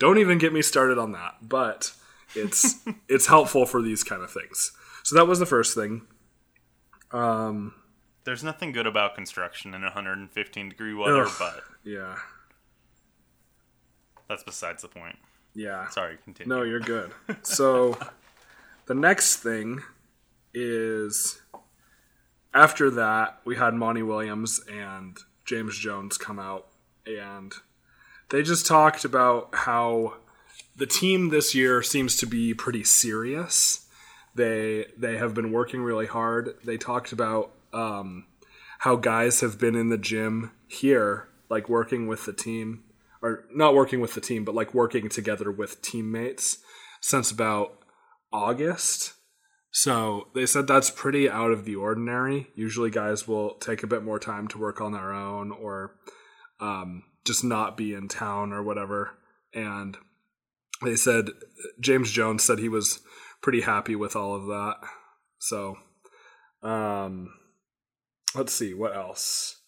Don't 0.00 0.18
even 0.18 0.38
get 0.38 0.52
me 0.52 0.62
started 0.62 0.98
on 0.98 1.12
that, 1.12 1.36
but 1.40 1.92
it's 2.34 2.80
it's 3.08 3.26
helpful 3.26 3.64
for 3.64 3.80
these 3.80 4.02
kind 4.02 4.22
of 4.22 4.30
things. 4.32 4.72
So 5.02 5.14
that 5.16 5.26
was 5.26 5.38
the 5.38 5.46
first 5.46 5.74
thing. 5.74 6.02
Um, 7.12 7.74
There's 8.24 8.44
nothing 8.44 8.72
good 8.72 8.86
about 8.86 9.14
construction 9.14 9.74
in 9.74 9.82
115 9.82 10.68
degree 10.68 10.94
weather, 10.94 11.24
ugh, 11.24 11.32
but 11.38 11.64
yeah, 11.84 12.16
that's 14.28 14.44
besides 14.44 14.82
the 14.82 14.88
point. 14.88 15.16
Yeah. 15.54 15.88
Sorry, 15.88 16.18
continue. 16.22 16.54
No, 16.54 16.62
you're 16.62 16.80
good. 16.80 17.12
so 17.42 17.98
the 18.86 18.94
next 18.94 19.36
thing 19.36 19.82
is 20.54 21.40
after 22.54 22.90
that, 22.90 23.40
we 23.44 23.56
had 23.56 23.74
Monty 23.74 24.02
Williams 24.02 24.60
and 24.70 25.16
James 25.44 25.78
Jones 25.78 26.16
come 26.16 26.38
out, 26.38 26.68
and 27.06 27.52
they 28.30 28.42
just 28.42 28.66
talked 28.66 29.04
about 29.04 29.50
how 29.52 30.14
the 30.76 30.86
team 30.86 31.30
this 31.30 31.54
year 31.54 31.82
seems 31.82 32.16
to 32.16 32.26
be 32.26 32.54
pretty 32.54 32.84
serious. 32.84 33.86
They 34.34 34.86
they 34.96 35.16
have 35.16 35.34
been 35.34 35.52
working 35.52 35.82
really 35.82 36.06
hard. 36.06 36.54
They 36.64 36.76
talked 36.76 37.12
about 37.12 37.52
um, 37.72 38.26
how 38.80 38.96
guys 38.96 39.40
have 39.40 39.58
been 39.58 39.74
in 39.74 39.88
the 39.88 39.98
gym 39.98 40.52
here, 40.68 41.28
like 41.48 41.68
working 41.68 42.06
with 42.06 42.26
the 42.26 42.32
team, 42.32 42.84
or 43.22 43.44
not 43.52 43.74
working 43.74 44.00
with 44.00 44.14
the 44.14 44.20
team, 44.20 44.44
but 44.44 44.54
like 44.54 44.74
working 44.74 45.08
together 45.08 45.50
with 45.50 45.82
teammates 45.82 46.58
since 47.00 47.30
about 47.30 47.78
August 48.32 49.14
so 49.72 50.28
they 50.34 50.46
said 50.46 50.66
that's 50.66 50.90
pretty 50.90 51.30
out 51.30 51.52
of 51.52 51.64
the 51.64 51.76
ordinary. 51.76 52.48
Usually, 52.54 52.90
guys 52.90 53.28
will 53.28 53.54
take 53.54 53.82
a 53.82 53.88
bit 53.88 54.02
more 54.02 54.18
time 54.18 54.48
to 54.48 54.58
work 54.58 54.80
on 54.80 54.92
their 54.92 55.12
own 55.12 55.52
or 55.52 55.96
um, 56.58 57.04
just 57.24 57.44
not 57.44 57.76
be 57.76 57.94
in 57.94 58.08
town 58.08 58.52
or 58.52 58.62
whatever. 58.62 59.12
And 59.54 59.96
they 60.82 60.96
said 60.96 61.30
James 61.78 62.10
Jones 62.10 62.42
said 62.42 62.58
he 62.58 62.68
was 62.68 63.00
pretty 63.42 63.62
happy 63.62 63.96
with 63.96 64.16
all 64.16 64.34
of 64.34 64.46
that. 64.46 64.76
So, 65.38 65.76
um, 66.62 67.32
let's 68.34 68.52
see 68.52 68.74
what 68.74 68.94
else. 68.94 69.60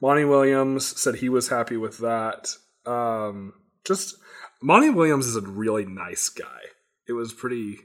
Monty 0.00 0.24
Williams 0.24 0.86
said 1.00 1.16
he 1.16 1.28
was 1.28 1.48
happy 1.48 1.76
with 1.76 1.98
that. 1.98 2.54
Um, 2.86 3.54
just 3.84 4.16
Monty 4.62 4.90
Williams 4.90 5.26
is 5.26 5.36
a 5.36 5.40
really 5.40 5.84
nice 5.84 6.28
guy. 6.28 6.60
It 7.06 7.12
was 7.12 7.32
pretty 7.32 7.78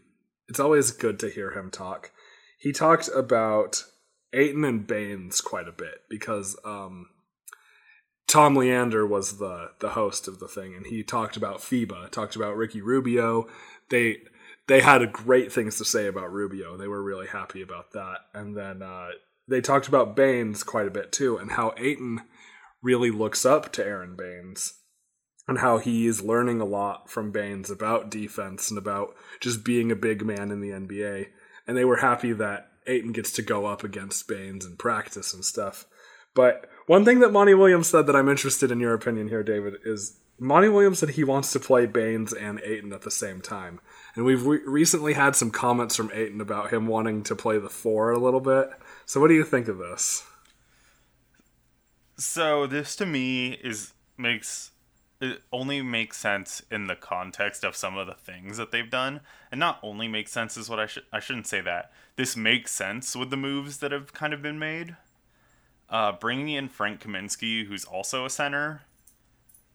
it's 0.47 0.59
always 0.59 0.91
good 0.91 1.19
to 1.19 1.29
hear 1.29 1.51
him 1.51 1.71
talk. 1.71 2.11
He 2.59 2.71
talked 2.71 3.09
about 3.13 3.83
Ayton 4.33 4.63
and 4.63 4.85
Baynes 4.85 5.41
quite 5.41 5.67
a 5.67 5.71
bit 5.71 6.01
because 6.09 6.57
um, 6.65 7.07
Tom 8.27 8.55
Leander 8.55 9.05
was 9.05 9.37
the 9.37 9.71
the 9.79 9.89
host 9.89 10.27
of 10.27 10.39
the 10.39 10.47
thing, 10.47 10.75
and 10.75 10.85
he 10.85 11.03
talked 11.03 11.37
about 11.37 11.59
FIBA, 11.59 12.11
talked 12.11 12.35
about 12.35 12.55
Ricky 12.55 12.81
Rubio. 12.81 13.47
They 13.89 14.17
they 14.67 14.81
had 14.81 15.11
great 15.11 15.51
things 15.51 15.77
to 15.77 15.85
say 15.85 16.07
about 16.07 16.31
Rubio. 16.31 16.77
They 16.77 16.87
were 16.87 17.03
really 17.03 17.27
happy 17.27 17.61
about 17.61 17.91
that, 17.93 18.17
and 18.33 18.55
then 18.55 18.81
uh, 18.81 19.09
they 19.47 19.61
talked 19.61 19.87
about 19.87 20.15
Baynes 20.15 20.63
quite 20.63 20.87
a 20.87 20.91
bit 20.91 21.11
too, 21.11 21.37
and 21.37 21.51
how 21.51 21.73
Ayton 21.77 22.21
really 22.81 23.11
looks 23.11 23.45
up 23.45 23.71
to 23.73 23.85
Aron 23.85 24.15
Baynes 24.15 24.73
and 25.47 25.59
how 25.59 25.77
he 25.77 26.05
is 26.05 26.21
learning 26.21 26.61
a 26.61 26.65
lot 26.65 27.09
from 27.09 27.31
Baynes 27.31 27.69
about 27.69 28.09
defense 28.09 28.69
and 28.69 28.77
about 28.77 29.13
just 29.39 29.63
being 29.63 29.91
a 29.91 29.95
big 29.95 30.25
man 30.25 30.51
in 30.51 30.61
the 30.61 30.69
NBA. 30.69 31.27
And 31.67 31.77
they 31.77 31.85
were 31.85 31.97
happy 31.97 32.33
that 32.33 32.69
Ayton 32.87 33.11
gets 33.11 33.31
to 33.33 33.41
go 33.41 33.65
up 33.65 33.83
against 33.83 34.27
Baynes 34.27 34.65
and 34.65 34.79
practice 34.79 35.33
and 35.33 35.43
stuff. 35.43 35.85
But 36.33 36.67
one 36.87 37.05
thing 37.05 37.19
that 37.19 37.31
Monty 37.31 37.53
Williams 37.53 37.87
said 37.87 38.07
that 38.07 38.15
I'm 38.15 38.29
interested 38.29 38.71
in 38.71 38.79
your 38.79 38.93
opinion 38.93 39.27
here, 39.27 39.43
David, 39.43 39.75
is 39.85 40.19
Monty 40.39 40.67
Williams 40.67 40.99
said 40.99 41.11
he 41.11 41.23
wants 41.23 41.51
to 41.53 41.59
play 41.59 41.85
Baynes 41.85 42.33
and 42.33 42.59
Ayton 42.63 42.91
at 42.91 43.03
the 43.03 43.11
same 43.11 43.39
time. 43.39 43.79
And 44.15 44.25
we've 44.25 44.45
re- 44.45 44.61
recently 44.65 45.13
had 45.13 45.35
some 45.35 45.51
comments 45.51 45.95
from 45.95 46.11
Ayton 46.13 46.41
about 46.41 46.73
him 46.73 46.87
wanting 46.87 47.23
to 47.23 47.35
play 47.35 47.59
the 47.59 47.69
four 47.69 48.11
a 48.11 48.19
little 48.19 48.39
bit. 48.39 48.69
So 49.05 49.21
what 49.21 49.27
do 49.27 49.35
you 49.35 49.43
think 49.43 49.67
of 49.67 49.77
this? 49.77 50.25
So 52.17 52.67
this 52.67 52.95
to 52.97 53.05
me 53.05 53.53
is 53.53 53.93
makes 54.17 54.71
it 55.23 55.41
only 55.53 55.81
makes 55.81 56.17
sense 56.17 56.61
in 56.69 56.87
the 56.87 56.95
context 56.95 57.63
of 57.63 57.75
some 57.75 57.97
of 57.97 58.07
the 58.07 58.13
things 58.13 58.57
that 58.57 58.71
they've 58.71 58.89
done 58.89 59.21
and 59.51 59.59
not 59.59 59.79
only 59.81 60.07
makes 60.07 60.31
sense 60.31 60.57
is 60.57 60.69
what 60.69 60.79
i 60.79 60.85
should 60.85 61.03
i 61.11 61.19
shouldn't 61.19 61.47
say 61.47 61.61
that 61.61 61.91
this 62.15 62.35
makes 62.35 62.71
sense 62.71 63.15
with 63.15 63.29
the 63.29 63.37
moves 63.37 63.77
that 63.77 63.91
have 63.91 64.13
kind 64.13 64.33
of 64.33 64.41
been 64.41 64.59
made 64.59 64.95
uh, 65.89 66.11
bringing 66.11 66.49
in 66.49 66.67
frank 66.67 67.01
kaminsky 67.01 67.65
who's 67.65 67.85
also 67.85 68.25
a 68.25 68.29
center 68.29 68.81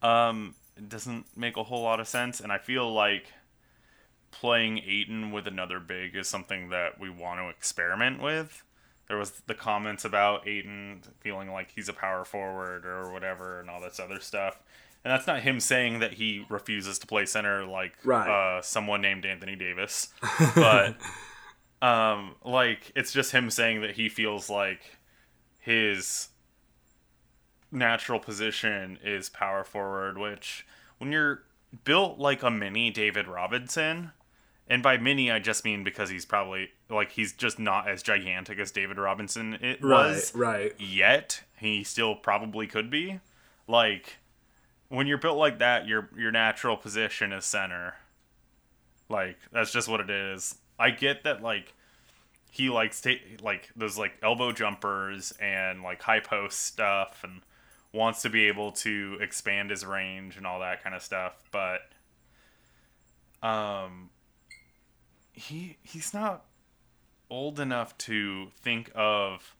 um, 0.03 0.55
it 0.77 0.89
doesn't 0.89 1.27
make 1.37 1.57
a 1.57 1.65
whole 1.65 1.83
lot 1.83 2.01
of 2.01 2.09
sense 2.09 2.41
and 2.41 2.53
i 2.53 2.59
feel 2.59 2.93
like 2.93 3.33
playing 4.31 4.79
Ayton 4.79 5.33
with 5.33 5.47
another 5.47 5.81
big 5.81 6.15
is 6.15 6.29
something 6.29 6.69
that 6.71 7.01
we 7.01 7.11
want 7.11 7.41
to 7.41 7.49
experiment 7.49 8.23
with. 8.23 8.63
There 9.09 9.17
was 9.17 9.31
the 9.47 9.55
comments 9.55 10.05
about 10.05 10.47
Ayton 10.47 11.03
feeling 11.21 11.51
like 11.51 11.71
he's 11.75 11.89
a 11.89 11.95
power 11.95 12.25
forward 12.25 12.85
or 12.85 13.11
whatever 13.11 13.61
and 13.61 13.71
all 13.71 13.81
this 13.81 13.99
other 13.99 14.21
stuff. 14.21 14.59
And 15.05 15.13
that's 15.13 15.27
not 15.27 15.41
him 15.41 15.61
saying 15.61 16.01
that 16.01 16.15
he 16.15 16.45
refuses 16.49 16.99
to 16.99 17.07
play 17.07 17.25
center 17.25 17.65
like 17.65 17.95
right. 18.05 18.29
uh, 18.29 18.63
someone 18.63 19.01
named 19.01 19.25
Anthony 19.25 19.57
Davis, 19.57 20.09
but 20.55 20.97
um, 21.83 22.35
like 22.45 22.93
it's 22.95 23.13
just 23.13 23.33
him 23.33 23.49
saying 23.49 23.81
that 23.81 23.93
he 23.93 24.09
feels 24.09 24.51
like 24.51 24.81
his 25.61 26.29
natural 27.71 28.19
position 28.19 28.99
is 29.05 29.29
power 29.29 29.65
forward, 29.65 30.19
which 30.19 30.67
when 30.99 31.13
you're 31.13 31.43
built 31.85 32.19
like 32.19 32.43
a 32.43 32.51
mini 32.51 32.91
David 32.91 33.29
Robinson, 33.29 34.13
and 34.69 34.83
by 34.83 34.97
mini 34.97 35.31
I 35.31 35.39
just 35.39 35.65
mean 35.65 35.85
because 35.85 36.11
he's 36.11 36.25
probably 36.25 36.71
like 36.89 37.13
he's 37.13 37.33
just 37.33 37.59
not 37.59 37.89
as 37.89 38.03
gigantic 38.03 38.59
as 38.59 38.71
David 38.71 38.99
Robinson 38.99 39.55
it 39.55 39.83
right, 39.83 40.11
was 40.11 40.35
right 40.35 40.75
yet. 40.79 41.43
He 41.59 41.85
still 41.85 42.15
probably 42.15 42.67
could 42.67 42.91
be. 42.91 43.21
Like 43.67 44.19
when 44.89 45.07
you're 45.07 45.19
built 45.19 45.39
like 45.39 45.59
that, 45.59 45.87
your 45.87 46.09
your 46.17 46.31
natural 46.31 46.77
position 46.77 47.33
is 47.33 47.45
center. 47.45 47.95
Like 49.09 49.39
that's 49.53 49.73
just 49.73 49.89
what 49.89 50.01
it 50.01 50.11
is. 50.11 50.57
I 50.79 50.91
get 50.91 51.25
that 51.25 51.43
like 51.43 51.75
he 52.51 52.71
likes 52.71 53.01
take 53.01 53.41
like 53.43 53.69
those 53.77 53.99
like 53.99 54.13
elbow 54.23 54.53
jumpers 54.53 55.33
and 55.41 55.83
like 55.83 56.03
high 56.03 56.21
post 56.21 56.61
stuff 56.61 57.21
and 57.23 57.43
wants 57.93 58.23
to 58.23 58.31
be 58.31 58.49
able 58.49 58.73
to 58.73 59.19
expand 59.21 59.71
his 59.71 59.85
range 59.85 60.37
and 60.37 60.47
all 60.47 60.61
that 60.61 60.83
kind 60.83 60.95
of 60.95 61.03
stuff, 61.03 61.35
but 61.51 61.81
um 63.43 64.11
he 65.33 65.77
he's 65.83 66.13
not 66.13 66.45
old 67.31 67.61
enough 67.61 67.97
to 67.99 68.49
think 68.61 68.91
of 68.95 69.55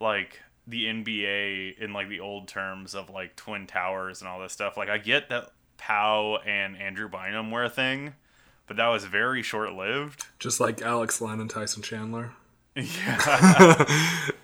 like 0.00 0.40
the 0.66 0.84
NBA 0.84 1.78
in 1.78 1.92
like 1.92 2.08
the 2.08 2.20
old 2.20 2.48
terms 2.48 2.94
of 2.94 3.10
like 3.10 3.36
twin 3.36 3.66
towers 3.66 4.20
and 4.20 4.28
all 4.28 4.40
this 4.40 4.52
stuff. 4.52 4.76
Like 4.76 4.88
I 4.88 4.98
get 4.98 5.28
that 5.28 5.50
Pau 5.76 6.38
and 6.46 6.76
Andrew 6.76 7.08
Bynum 7.08 7.50
were 7.50 7.64
a 7.64 7.70
thing, 7.70 8.14
but 8.66 8.76
that 8.76 8.88
was 8.88 9.04
very 9.04 9.42
short 9.42 9.72
lived. 9.72 10.26
Just 10.38 10.60
like 10.60 10.82
Alex 10.82 11.20
Len 11.20 11.40
and 11.40 11.50
Tyson 11.50 11.82
Chandler. 11.82 12.32
Yeah. 12.76 13.84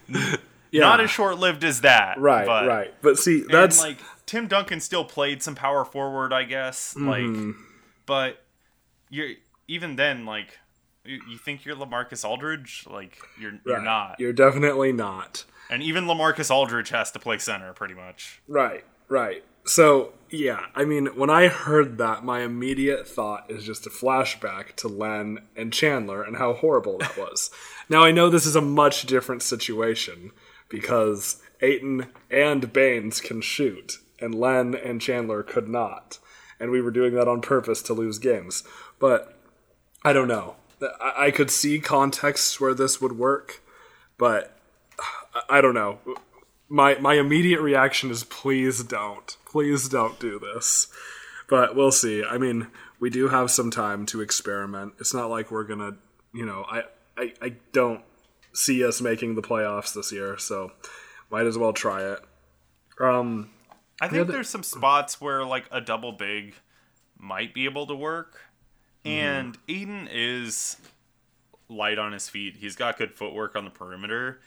yeah. 0.70 0.80
Not 0.80 1.00
as 1.00 1.10
short 1.10 1.38
lived 1.38 1.64
as 1.64 1.82
that. 1.82 2.18
Right, 2.18 2.46
but, 2.46 2.66
right. 2.66 2.94
But 3.02 3.18
see, 3.18 3.44
that's 3.48 3.80
like 3.80 3.98
Tim 4.26 4.48
Duncan 4.48 4.80
still 4.80 5.04
played 5.04 5.42
some 5.42 5.54
power 5.54 5.84
forward, 5.84 6.32
I 6.32 6.44
guess. 6.44 6.94
Mm-hmm. 6.94 7.46
Like 7.46 7.56
but 8.06 8.44
you're 9.10 9.30
even 9.68 9.96
then 9.96 10.24
like 10.24 10.58
you 11.04 11.38
think 11.38 11.64
you're 11.64 11.76
LaMarcus 11.76 12.24
Aldridge? 12.24 12.84
Like 12.90 13.18
you're 13.38 13.58
you're 13.64 13.82
not. 13.82 14.16
You're 14.18 14.32
definitely 14.32 14.92
not. 14.92 15.44
And 15.68 15.82
even 15.82 16.04
LaMarcus 16.04 16.50
Aldridge 16.50 16.90
has 16.90 17.10
to 17.12 17.18
play 17.18 17.38
center 17.38 17.72
pretty 17.72 17.94
much. 17.94 18.40
Right, 18.46 18.84
right. 19.08 19.44
So, 19.64 20.12
yeah, 20.30 20.66
I 20.76 20.84
mean, 20.84 21.06
when 21.16 21.28
I 21.28 21.48
heard 21.48 21.98
that, 21.98 22.24
my 22.24 22.42
immediate 22.42 23.08
thought 23.08 23.50
is 23.50 23.64
just 23.64 23.84
a 23.84 23.90
flashback 23.90 24.76
to 24.76 24.86
Len 24.88 25.40
and 25.56 25.72
Chandler 25.72 26.22
and 26.22 26.36
how 26.36 26.52
horrible 26.52 26.98
that 26.98 27.16
was. 27.16 27.50
now, 27.88 28.04
I 28.04 28.12
know 28.12 28.30
this 28.30 28.46
is 28.46 28.54
a 28.54 28.60
much 28.60 29.06
different 29.06 29.42
situation 29.42 30.30
because 30.68 31.42
Ayton 31.60 32.06
and 32.30 32.72
Baynes 32.72 33.20
can 33.20 33.40
shoot. 33.40 33.98
and 34.20 34.34
Len 34.34 34.74
and 34.74 35.00
Chandler 35.00 35.42
could 35.42 35.68
not. 35.68 36.18
And 36.58 36.70
we 36.70 36.80
were 36.80 36.90
doing 36.90 37.14
that 37.14 37.28
on 37.28 37.40
purpose 37.42 37.82
to 37.82 37.94
lose 37.94 38.18
games. 38.18 38.64
But 38.98 39.36
I 40.04 40.12
don't 40.12 40.28
know. 40.28 40.56
I 41.00 41.30
could 41.30 41.50
see 41.50 41.78
contexts 41.78 42.60
where 42.60 42.74
this 42.74 43.00
would 43.00 43.18
work, 43.18 43.62
but 44.18 44.56
I 45.48 45.60
don't 45.60 45.74
know. 45.74 45.98
My 46.68 46.96
my 46.98 47.14
immediate 47.14 47.60
reaction 47.60 48.10
is 48.10 48.24
please 48.24 48.82
don't. 48.84 49.36
Please 49.46 49.88
don't 49.88 50.18
do 50.18 50.38
this. 50.38 50.88
But 51.48 51.76
we'll 51.76 51.92
see. 51.92 52.24
I 52.24 52.38
mean, 52.38 52.68
we 52.98 53.08
do 53.08 53.28
have 53.28 53.50
some 53.50 53.70
time 53.70 54.04
to 54.06 54.20
experiment. 54.20 54.94
It's 54.98 55.14
not 55.14 55.30
like 55.30 55.50
we're 55.50 55.64
gonna, 55.64 55.96
you 56.32 56.44
know, 56.44 56.66
I 56.68 56.82
I, 57.16 57.32
I 57.40 57.52
don't 57.72 58.02
see 58.56 58.84
us 58.84 59.00
making 59.00 59.34
the 59.34 59.42
playoffs 59.42 59.94
this 59.94 60.10
year, 60.10 60.36
so 60.38 60.72
might 61.30 61.46
as 61.46 61.58
well 61.58 61.72
try 61.72 62.02
it. 62.02 62.20
Um, 62.98 63.50
I 64.00 64.08
think 64.08 64.28
there's 64.28 64.48
some 64.48 64.62
spots 64.62 65.20
where 65.20 65.44
like 65.44 65.66
a 65.70 65.80
double 65.80 66.12
big 66.12 66.54
might 67.18 67.54
be 67.54 67.66
able 67.66 67.86
to 67.86 67.94
work, 67.94 68.40
mm-hmm. 69.04 69.10
and 69.10 69.58
Ayton 69.68 70.08
is 70.10 70.76
light 71.68 71.98
on 71.98 72.12
his 72.12 72.28
feet. 72.28 72.56
He's 72.56 72.76
got 72.76 72.98
good 72.98 73.14
footwork 73.14 73.54
on 73.54 73.64
the 73.64 73.70
perimeter. 73.70 74.40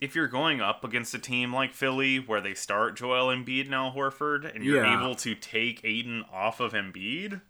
If 0.00 0.14
you're 0.14 0.28
going 0.28 0.60
up 0.60 0.84
against 0.84 1.12
a 1.14 1.18
team 1.18 1.52
like 1.52 1.74
Philly 1.74 2.18
where 2.18 2.40
they 2.40 2.54
start 2.54 2.96
Joel 2.96 3.34
Embiid 3.34 3.64
and 3.64 3.74
Al 3.74 3.92
Horford, 3.92 4.54
and 4.54 4.62
you're 4.62 4.84
yeah. 4.84 5.00
able 5.00 5.14
to 5.16 5.34
take 5.34 5.80
Ayton 5.84 6.24
off 6.32 6.60
of 6.60 6.72
Embiid, 6.72 7.40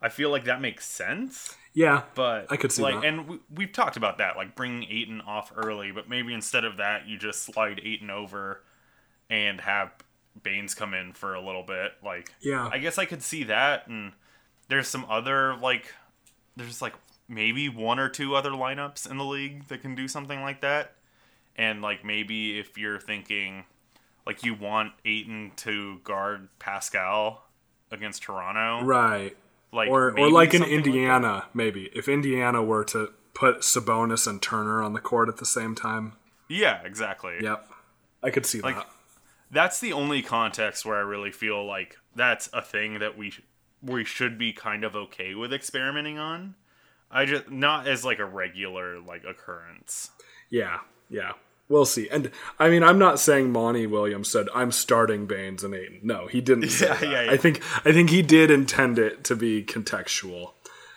I 0.00 0.08
feel 0.08 0.30
like 0.30 0.44
that 0.44 0.60
makes 0.60 0.86
sense. 0.86 1.54
Yeah, 1.74 2.02
but 2.14 2.46
I 2.50 2.56
could 2.56 2.72
see 2.72 2.82
like, 2.82 3.02
that. 3.02 3.04
and 3.04 3.40
we, 3.54 3.64
have 3.64 3.72
talked 3.72 3.96
about 3.96 4.18
that, 4.18 4.36
like 4.36 4.54
bringing 4.54 4.88
Ayton 4.90 5.20
off 5.20 5.52
early, 5.54 5.92
but 5.92 6.08
maybe 6.08 6.32
instead 6.32 6.64
of 6.64 6.78
that, 6.78 7.06
you 7.06 7.18
just 7.18 7.42
slide 7.42 7.80
Ayton 7.84 8.10
over 8.10 8.62
and 9.28 9.60
have 9.60 9.92
Baines 10.42 10.74
come 10.74 10.94
in 10.94 11.12
for 11.12 11.34
a 11.34 11.40
little 11.40 11.62
bit. 11.62 11.92
Like, 12.02 12.32
yeah, 12.40 12.68
I 12.72 12.78
guess 12.78 12.98
I 12.98 13.04
could 13.04 13.22
see 13.22 13.44
that. 13.44 13.88
And 13.88 14.12
there's 14.68 14.88
some 14.88 15.04
other 15.08 15.56
like, 15.56 15.92
there's 16.56 16.80
like 16.80 16.94
maybe 17.28 17.68
one 17.68 17.98
or 17.98 18.08
two 18.08 18.34
other 18.34 18.50
lineups 18.50 19.10
in 19.10 19.18
the 19.18 19.24
league 19.24 19.68
that 19.68 19.82
can 19.82 19.94
do 19.94 20.08
something 20.08 20.40
like 20.42 20.60
that. 20.62 20.94
And 21.56 21.82
like 21.82 22.04
maybe 22.04 22.58
if 22.58 22.78
you're 22.78 23.00
thinking 23.00 23.64
like 24.26 24.44
you 24.44 24.54
want 24.54 24.92
Ayton 25.04 25.52
to 25.56 26.00
guard 26.04 26.48
Pascal 26.58 27.44
against 27.90 28.22
Toronto, 28.22 28.84
right? 28.84 29.36
Like 29.76 29.90
or 29.90 30.18
or 30.18 30.30
like 30.30 30.54
in 30.54 30.64
Indiana, 30.64 31.32
like 31.34 31.54
maybe 31.54 31.90
if 31.94 32.08
Indiana 32.08 32.62
were 32.62 32.82
to 32.86 33.10
put 33.34 33.58
Sabonis 33.60 34.26
and 34.26 34.40
Turner 34.40 34.82
on 34.82 34.94
the 34.94 35.00
court 35.00 35.28
at 35.28 35.36
the 35.36 35.44
same 35.44 35.74
time. 35.74 36.14
Yeah, 36.48 36.80
exactly. 36.82 37.34
Yep, 37.42 37.68
I 38.22 38.30
could 38.30 38.46
see 38.46 38.62
like, 38.62 38.76
that. 38.76 38.88
That's 39.50 39.78
the 39.78 39.92
only 39.92 40.22
context 40.22 40.86
where 40.86 40.96
I 40.96 41.00
really 41.00 41.30
feel 41.30 41.64
like 41.64 41.98
that's 42.14 42.48
a 42.54 42.62
thing 42.62 43.00
that 43.00 43.18
we 43.18 43.34
we 43.82 44.04
should 44.04 44.38
be 44.38 44.54
kind 44.54 44.82
of 44.82 44.96
okay 44.96 45.34
with 45.34 45.52
experimenting 45.52 46.18
on. 46.18 46.54
I 47.10 47.26
just 47.26 47.50
not 47.50 47.86
as 47.86 48.02
like 48.02 48.18
a 48.18 48.24
regular 48.24 48.98
like 48.98 49.24
occurrence. 49.24 50.10
Yeah, 50.48 50.78
yeah 51.10 51.32
we'll 51.68 51.84
see. 51.84 52.08
And 52.08 52.30
I 52.58 52.68
mean, 52.68 52.82
I'm 52.82 52.98
not 52.98 53.20
saying 53.20 53.50
Monty 53.50 53.86
Williams 53.86 54.30
said 54.30 54.48
I'm 54.54 54.72
starting 54.72 55.26
Baynes 55.26 55.64
and 55.64 55.74
Ayton. 55.74 56.00
No, 56.02 56.26
he 56.26 56.40
didn't. 56.40 56.70
Say 56.70 56.86
yeah. 56.86 56.98
Yeah, 57.02 57.22
yeah. 57.22 57.30
I 57.30 57.36
think 57.36 57.62
I 57.84 57.92
think 57.92 58.10
he 58.10 58.22
did 58.22 58.50
intend 58.50 58.98
it 58.98 59.24
to 59.24 59.36
be 59.36 59.62
contextual. 59.62 60.52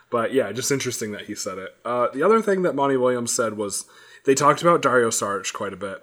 But 0.09 0.33
yeah, 0.33 0.51
just 0.51 0.71
interesting 0.71 1.11
that 1.11 1.25
he 1.25 1.35
said 1.35 1.57
it. 1.57 1.75
Uh, 1.85 2.07
the 2.11 2.23
other 2.23 2.41
thing 2.41 2.63
that 2.63 2.75
Monty 2.75 2.97
Williams 2.97 3.33
said 3.33 3.57
was 3.57 3.85
they 4.25 4.33
talked 4.33 4.61
about 4.61 4.81
Dario 4.81 5.09
Saric 5.09 5.53
quite 5.53 5.73
a 5.73 5.77
bit, 5.77 6.01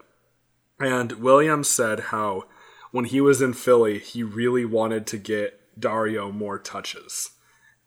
and 0.78 1.12
Williams 1.12 1.68
said 1.68 2.00
how 2.00 2.44
when 2.92 3.06
he 3.06 3.20
was 3.20 3.42
in 3.42 3.52
Philly, 3.52 3.98
he 3.98 4.22
really 4.22 4.64
wanted 4.64 5.06
to 5.08 5.18
get 5.18 5.60
Dario 5.78 6.30
more 6.30 6.58
touches, 6.58 7.30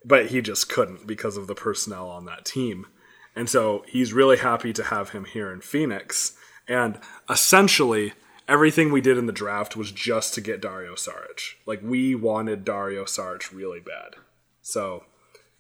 but 0.04 0.28
he 0.28 0.42
just 0.42 0.70
couldn't 0.70 1.08
because 1.08 1.38
of 1.38 1.48
the 1.48 1.56
personnel 1.56 2.10
on 2.10 2.26
that 2.26 2.46
team. 2.46 2.86
And 3.36 3.50
so 3.50 3.84
he's 3.88 4.12
really 4.12 4.38
happy 4.38 4.74
to 4.74 4.84
have 4.84 5.12
him 5.12 5.26
here 5.26 5.52
in 5.52 5.62
Phoenix 5.62 6.36
and 6.70 7.00
essentially, 7.30 8.14
everything 8.48 8.92
we 8.92 9.02
did 9.02 9.18
in 9.18 9.26
the 9.26 9.34
draft 9.34 9.76
was 9.76 9.92
just 9.92 10.36
to 10.36 10.42
get 10.42 10.62
Dario 10.62 10.94
Saric. 10.94 11.56
Like 11.66 11.82
we 11.84 12.14
wanted 12.14 12.64
Dario 12.64 13.04
Saric 13.04 13.52
really 13.52 13.80
bad, 13.80 14.16
so 14.62 15.04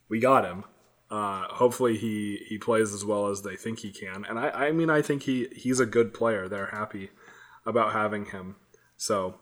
we 0.08 0.19
got 0.19 0.45
him. 0.45 0.63
Uh, 1.10 1.45
hopefully, 1.50 1.98
he 1.98 2.45
he 2.48 2.60
plays 2.60 2.93
as 2.93 3.04
well 3.04 3.28
as 3.28 3.41
they 3.41 3.56
think 3.56 3.80
he 3.80 3.91
can. 3.91 4.24
And 4.30 4.38
I, 4.38 4.50
I 4.50 4.72
mean, 4.72 4.91
I 4.91 5.02
think 5.02 5.24
he 5.24 5.48
he's 5.56 5.80
a 5.80 5.86
good 5.88 6.13
player. 6.13 6.48
They're 6.48 6.67
happy 6.67 7.10
about 7.65 7.93
having 7.93 8.26
him. 8.26 8.58
So, 8.95 9.39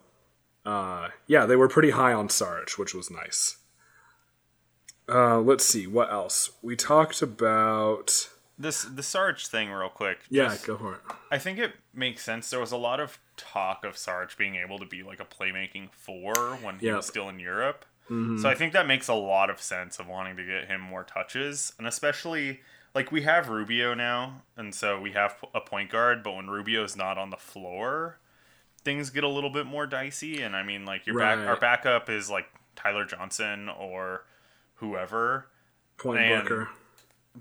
uh, 0.65 1.09
yeah, 1.27 1.45
they 1.45 1.57
were 1.57 1.67
pretty 1.67 1.91
high 1.91 2.13
on 2.13 2.29
Saric, 2.29 2.77
which 2.77 2.95
was 2.95 3.11
nice. 3.11 3.57
Uh, 5.09 5.39
let's 5.39 5.65
see 5.65 5.87
what 5.87 6.11
else 6.11 6.51
we 6.61 6.75
talked 6.75 7.21
about 7.21 8.29
this 8.57 8.83
the 8.83 9.03
Sarge 9.03 9.47
thing 9.47 9.69
real 9.69 9.89
quick. 9.89 10.19
Yeah, 10.29 10.55
go 10.65 10.77
for 10.77 10.95
it. 10.95 11.01
I 11.31 11.37
think 11.37 11.59
it 11.59 11.73
makes 11.93 12.23
sense. 12.23 12.49
There 12.49 12.59
was 12.59 12.71
a 12.71 12.77
lot 12.77 12.99
of 12.99 13.19
talk 13.35 13.85
of 13.85 13.97
Sarge 13.97 14.37
being 14.37 14.55
able 14.55 14.79
to 14.79 14.85
be 14.85 15.03
like 15.03 15.19
a 15.19 15.25
playmaking 15.25 15.89
four 15.91 16.33
when 16.61 16.79
he 16.79 16.87
yep. 16.87 16.97
was 16.97 17.05
still 17.05 17.29
in 17.29 17.39
Europe. 17.39 17.85
Mm-hmm. 18.09 18.39
So 18.39 18.49
I 18.49 18.55
think 18.55 18.73
that 18.73 18.87
makes 18.87 19.07
a 19.07 19.13
lot 19.13 19.49
of 19.49 19.61
sense 19.61 19.99
of 19.99 20.07
wanting 20.07 20.37
to 20.37 20.45
get 20.45 20.65
him 20.65 20.81
more 20.81 21.03
touches, 21.03 21.73
and 21.77 21.85
especially 21.85 22.61
like 22.95 23.11
we 23.11 23.23
have 23.23 23.49
Rubio 23.49 23.93
now, 23.93 24.41
and 24.55 24.73
so 24.73 24.99
we 24.99 25.11
have 25.11 25.35
a 25.53 25.61
point 25.61 25.91
guard. 25.91 26.23
But 26.23 26.35
when 26.35 26.49
Rubio's 26.49 26.95
not 26.95 27.17
on 27.17 27.29
the 27.29 27.37
floor, 27.37 28.17
things 28.83 29.09
get 29.09 29.23
a 29.23 29.29
little 29.29 29.51
bit 29.51 29.65
more 29.67 29.85
dicey. 29.85 30.41
And 30.41 30.55
I 30.55 30.63
mean, 30.63 30.85
like 30.85 31.05
your 31.05 31.15
right. 31.15 31.35
back, 31.35 31.47
our 31.47 31.57
backup 31.57 32.09
is 32.09 32.29
like 32.29 32.47
Tyler 32.75 33.05
Johnson 33.05 33.69
or 33.69 34.23
whoever. 34.75 35.47
Point 35.97 36.19
and, 36.19 36.43
Booker 36.43 36.69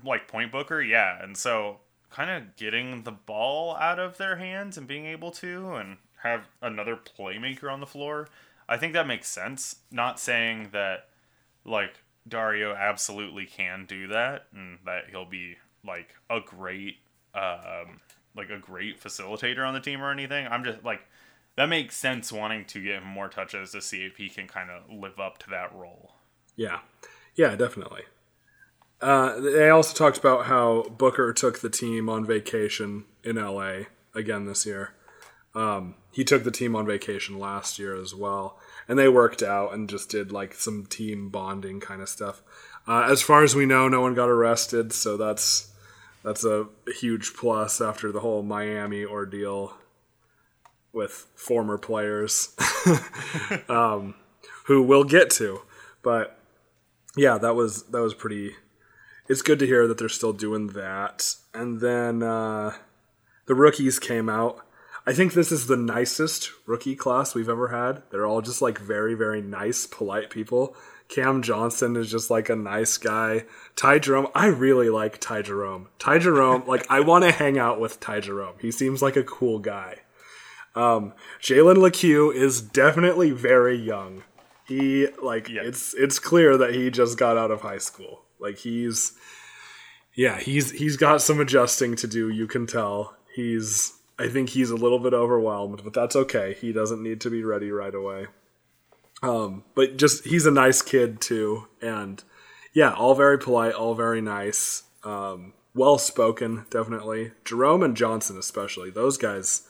like 0.03 0.27
point 0.27 0.51
booker, 0.51 0.81
yeah. 0.81 1.21
And 1.21 1.37
so 1.37 1.79
kind 2.09 2.29
of 2.29 2.55
getting 2.55 3.03
the 3.03 3.11
ball 3.11 3.75
out 3.75 3.99
of 3.99 4.17
their 4.17 4.37
hands 4.37 4.77
and 4.77 4.87
being 4.87 5.05
able 5.05 5.31
to 5.31 5.75
and 5.75 5.97
have 6.23 6.47
another 6.61 6.95
playmaker 6.97 7.71
on 7.71 7.79
the 7.79 7.85
floor, 7.85 8.27
I 8.67 8.77
think 8.77 8.93
that 8.93 9.07
makes 9.07 9.27
sense. 9.27 9.77
Not 9.91 10.19
saying 10.19 10.69
that 10.71 11.09
like 11.65 11.95
Dario 12.27 12.73
absolutely 12.73 13.45
can 13.45 13.85
do 13.85 14.07
that 14.07 14.47
and 14.53 14.79
that 14.85 15.05
he'll 15.09 15.25
be 15.25 15.57
like 15.85 16.15
a 16.29 16.39
great 16.39 16.97
um 17.33 18.01
like 18.35 18.49
a 18.49 18.59
great 18.59 19.01
facilitator 19.01 19.67
on 19.67 19.73
the 19.73 19.79
team 19.79 20.01
or 20.01 20.11
anything. 20.11 20.47
I'm 20.47 20.63
just 20.63 20.83
like 20.83 21.01
that 21.55 21.67
makes 21.67 21.97
sense 21.97 22.31
wanting 22.31 22.65
to 22.65 22.83
get 22.83 23.01
him 23.01 23.07
more 23.07 23.29
touches 23.29 23.71
to 23.71 23.81
see 23.81 24.05
if 24.05 24.17
he 24.17 24.29
can 24.29 24.47
kind 24.47 24.69
of 24.69 24.91
live 24.91 25.19
up 25.19 25.39
to 25.39 25.49
that 25.49 25.73
role. 25.73 26.13
Yeah. 26.55 26.79
Yeah, 27.35 27.55
definitely. 27.55 28.03
Uh, 29.01 29.39
they 29.39 29.69
also 29.69 29.93
talked 29.93 30.17
about 30.17 30.45
how 30.45 30.83
Booker 30.83 31.31
took 31.33 31.59
the 31.59 31.69
team 31.69 32.09
on 32.09 32.25
vacation 32.25 33.05
in 33.23 33.35
LA 33.35 33.83
again 34.15 34.45
this 34.45 34.65
year. 34.65 34.93
Um, 35.53 35.95
he 36.11 36.23
took 36.23 36.43
the 36.43 36.51
team 36.51 36.75
on 36.75 36.85
vacation 36.85 37.39
last 37.39 37.79
year 37.79 37.95
as 37.95 38.13
well, 38.13 38.59
and 38.87 38.97
they 38.97 39.07
worked 39.07 39.43
out 39.43 39.73
and 39.73 39.89
just 39.89 40.09
did 40.09 40.31
like 40.31 40.53
some 40.53 40.85
team 40.85 41.29
bonding 41.29 41.79
kind 41.79 42.01
of 42.01 42.09
stuff. 42.09 42.41
Uh, 42.87 43.07
as 43.09 43.21
far 43.21 43.43
as 43.43 43.55
we 43.55 43.65
know, 43.65 43.87
no 43.87 44.01
one 44.01 44.13
got 44.13 44.29
arrested, 44.29 44.93
so 44.93 45.17
that's 45.17 45.71
that's 46.23 46.43
a 46.43 46.67
huge 46.99 47.33
plus 47.35 47.81
after 47.81 48.11
the 48.11 48.19
whole 48.19 48.43
Miami 48.43 49.05
ordeal 49.05 49.77
with 50.91 51.27
former 51.35 51.77
players, 51.77 52.55
um, 53.69 54.15
who 54.65 54.81
we'll 54.81 55.03
get 55.03 55.29
to. 55.29 55.61
But 56.01 56.39
yeah, 57.15 57.37
that 57.37 57.55
was 57.55 57.83
that 57.83 58.01
was 58.01 58.13
pretty 58.13 58.55
it's 59.27 59.41
good 59.41 59.59
to 59.59 59.67
hear 59.67 59.87
that 59.87 59.97
they're 59.97 60.09
still 60.09 60.33
doing 60.33 60.67
that. 60.67 61.35
And 61.53 61.79
then 61.79 62.23
uh, 62.23 62.73
the 63.45 63.55
rookies 63.55 63.99
came 63.99 64.29
out. 64.29 64.65
I 65.05 65.13
think 65.13 65.33
this 65.33 65.51
is 65.51 65.67
the 65.67 65.77
nicest 65.77 66.51
rookie 66.65 66.95
class 66.95 67.33
we've 67.33 67.49
ever 67.49 67.69
had. 67.69 68.03
They're 68.09 68.25
all 68.25 68.41
just 68.41 68.61
like 68.61 68.77
very, 68.77 69.13
very 69.13 69.41
nice, 69.41 69.85
polite 69.85 70.29
people. 70.29 70.75
Cam 71.07 71.41
Johnson 71.41 71.95
is 71.95 72.11
just 72.11 72.29
like 72.29 72.49
a 72.49 72.55
nice 72.55 72.97
guy. 72.97 73.45
Ty 73.77 73.99
Jerome, 73.99 74.27
I 74.35 74.47
really 74.47 74.89
like 74.89 75.19
Ty 75.19 75.43
Jerome. 75.43 75.87
Ty 75.99 76.19
Jerome, 76.19 76.63
like 76.67 76.85
I 76.91 76.99
want 76.99 77.23
to 77.23 77.31
hang 77.31 77.57
out 77.57 77.79
with 77.79 77.99
Ty 78.01 78.19
Jerome. 78.19 78.55
He 78.59 78.71
seems 78.71 79.01
like 79.01 79.15
a 79.15 79.23
cool 79.23 79.59
guy. 79.59 79.99
Um, 80.75 81.13
Jalen 81.41 81.77
Lecque 81.77 82.35
is 82.35 82.61
definitely 82.61 83.31
very 83.31 83.77
young. 83.77 84.23
He 84.67 85.07
like 85.23 85.49
it's 85.49 85.93
it's 85.93 86.19
clear 86.19 86.57
that 86.57 86.73
he 86.73 86.91
just 86.91 87.17
got 87.17 87.37
out 87.37 87.51
of 87.51 87.61
high 87.61 87.77
school. 87.77 88.23
Like 88.39 88.59
he's 88.59 89.13
yeah, 90.15 90.39
he's 90.39 90.71
he's 90.71 90.97
got 90.97 91.21
some 91.21 91.39
adjusting 91.39 91.95
to 91.97 92.07
do, 92.07 92.29
you 92.29 92.47
can 92.47 92.67
tell. 92.67 93.15
He's 93.35 93.93
I 94.19 94.27
think 94.27 94.49
he's 94.49 94.71
a 94.71 94.75
little 94.75 94.99
bit 94.99 95.13
overwhelmed, 95.13 95.81
but 95.83 95.93
that's 95.93 96.15
okay. 96.15 96.55
He 96.59 96.73
doesn't 96.73 97.03
need 97.03 97.21
to 97.21 97.29
be 97.29 97.43
ready 97.43 97.71
right 97.71 97.93
away. 97.93 98.27
Um, 99.21 99.63
but 99.75 99.97
just 99.97 100.25
he's 100.25 100.45
a 100.45 100.51
nice 100.51 100.81
kid 100.81 101.21
too, 101.21 101.67
and 101.81 102.23
yeah, 102.73 102.93
all 102.93 103.15
very 103.15 103.39
polite, 103.39 103.73
all 103.73 103.95
very 103.95 104.21
nice, 104.21 104.83
um, 105.03 105.53
well 105.73 105.97
spoken, 105.97 106.65
definitely. 106.69 107.31
Jerome 107.45 107.83
and 107.83 107.97
Johnson, 107.97 108.37
especially 108.37 108.89
those 108.89 109.17
guys. 109.17 109.67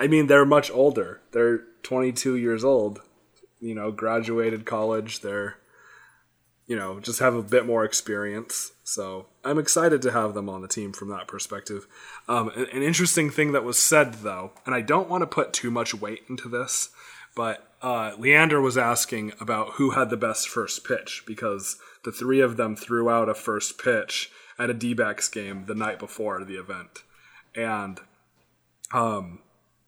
I 0.00 0.06
mean, 0.06 0.28
they're 0.28 0.44
much 0.44 0.70
older. 0.70 1.20
They're 1.32 1.64
22 1.82 2.36
years 2.36 2.64
old, 2.64 3.00
you 3.60 3.74
know, 3.74 3.90
graduated 3.90 4.64
college. 4.64 5.20
They're, 5.20 5.56
you 6.68 6.76
know, 6.76 7.00
just 7.00 7.18
have 7.18 7.34
a 7.34 7.42
bit 7.42 7.66
more 7.66 7.84
experience. 7.84 8.72
So 8.84 9.26
I'm 9.42 9.58
excited 9.58 10.02
to 10.02 10.12
have 10.12 10.34
them 10.34 10.50
on 10.50 10.60
the 10.60 10.68
team 10.68 10.92
from 10.92 11.08
that 11.08 11.26
perspective. 11.26 11.86
Um, 12.28 12.50
an, 12.50 12.66
an 12.72 12.82
interesting 12.82 13.30
thing 13.30 13.52
that 13.52 13.64
was 13.64 13.78
said, 13.78 14.14
though, 14.16 14.52
and 14.66 14.74
I 14.74 14.82
don't 14.82 15.08
want 15.08 15.22
to 15.22 15.26
put 15.26 15.54
too 15.54 15.70
much 15.70 15.94
weight 15.94 16.24
into 16.28 16.48
this, 16.48 16.90
but 17.34 17.72
uh, 17.80 18.12
Leander 18.18 18.60
was 18.60 18.76
asking 18.76 19.32
about 19.40 19.74
who 19.74 19.90
had 19.90 20.10
the 20.10 20.16
best 20.16 20.48
first 20.48 20.86
pitch 20.86 21.24
because 21.26 21.78
the 22.04 22.12
three 22.12 22.40
of 22.40 22.58
them 22.58 22.76
threw 22.76 23.08
out 23.08 23.30
a 23.30 23.34
first 23.34 23.82
pitch 23.82 24.30
at 24.58 24.70
a 24.70 24.74
D 24.74 24.92
backs 24.92 25.28
game 25.28 25.64
the 25.66 25.74
night 25.74 25.98
before 25.98 26.44
the 26.44 26.56
event. 26.56 27.02
And 27.54 27.98
um, 28.92 29.40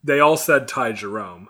they 0.03 0.19
all 0.19 0.39
said 0.39 0.67
Ty 0.67 0.93
Jerome, 0.93 1.49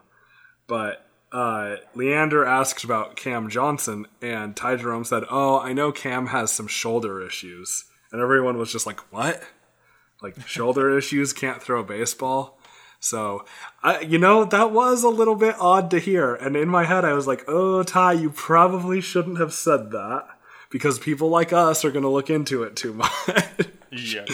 but 0.66 1.06
uh, 1.32 1.76
Leander 1.94 2.44
asked 2.44 2.84
about 2.84 3.16
Cam 3.16 3.48
Johnson, 3.48 4.06
and 4.20 4.56
Ty 4.56 4.76
Jerome 4.76 5.04
said, 5.04 5.24
"Oh, 5.30 5.58
I 5.60 5.72
know 5.72 5.92
Cam 5.92 6.28
has 6.28 6.52
some 6.52 6.66
shoulder 6.66 7.24
issues," 7.24 7.84
and 8.12 8.20
everyone 8.20 8.58
was 8.58 8.72
just 8.72 8.86
like, 8.86 9.00
"What? 9.12 9.42
Like 10.22 10.40
shoulder 10.46 10.96
issues? 10.96 11.32
Can't 11.32 11.62
throw 11.62 11.80
a 11.80 11.84
baseball?" 11.84 12.58
So, 13.02 13.46
I, 13.82 14.00
you 14.00 14.18
know, 14.18 14.44
that 14.44 14.72
was 14.72 15.02
a 15.02 15.08
little 15.08 15.36
bit 15.36 15.54
odd 15.58 15.90
to 15.92 15.98
hear, 15.98 16.34
and 16.34 16.54
in 16.56 16.68
my 16.68 16.84
head, 16.84 17.04
I 17.04 17.12
was 17.14 17.26
like, 17.26 17.44
"Oh, 17.48 17.82
Ty, 17.82 18.14
you 18.14 18.30
probably 18.30 19.00
shouldn't 19.00 19.38
have 19.38 19.54
said 19.54 19.90
that." 19.92 20.26
Because 20.70 21.00
people 21.00 21.28
like 21.30 21.52
us 21.52 21.84
are 21.84 21.90
going 21.90 22.04
to 22.04 22.08
look 22.08 22.30
into 22.30 22.62
it 22.62 22.76
too 22.76 22.92
much. 22.94 23.10
Yeah. 23.90 24.24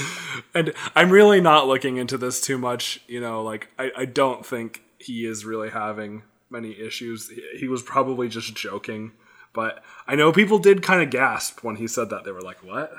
and 0.54 0.74
I'm 0.94 1.08
really 1.08 1.40
not 1.40 1.66
looking 1.66 1.96
into 1.96 2.18
this 2.18 2.42
too 2.42 2.58
much. 2.58 3.00
You 3.06 3.20
know, 3.20 3.42
like 3.42 3.68
I, 3.78 3.90
I 3.96 4.04
don't 4.04 4.44
think 4.44 4.82
he 4.98 5.24
is 5.24 5.46
really 5.46 5.70
having 5.70 6.24
many 6.50 6.78
issues. 6.78 7.30
He, 7.30 7.42
he 7.60 7.68
was 7.68 7.82
probably 7.82 8.28
just 8.28 8.54
joking. 8.54 9.12
But 9.52 9.82
I 10.06 10.16
know 10.16 10.32
people 10.32 10.58
did 10.58 10.82
kind 10.82 11.02
of 11.02 11.10
gasp 11.10 11.64
when 11.64 11.76
he 11.76 11.88
said 11.88 12.10
that. 12.10 12.24
They 12.24 12.32
were 12.32 12.42
like, 12.42 12.62
"What?" 12.62 12.92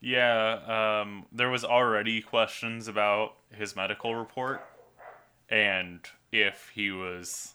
Yeah, 0.00 1.00
um, 1.02 1.26
there 1.32 1.48
was 1.48 1.64
already 1.64 2.20
questions 2.20 2.88
about 2.88 3.34
his 3.50 3.74
medical 3.74 4.14
report 4.14 4.60
and 5.48 6.00
if 6.32 6.70
he 6.74 6.90
was 6.90 7.54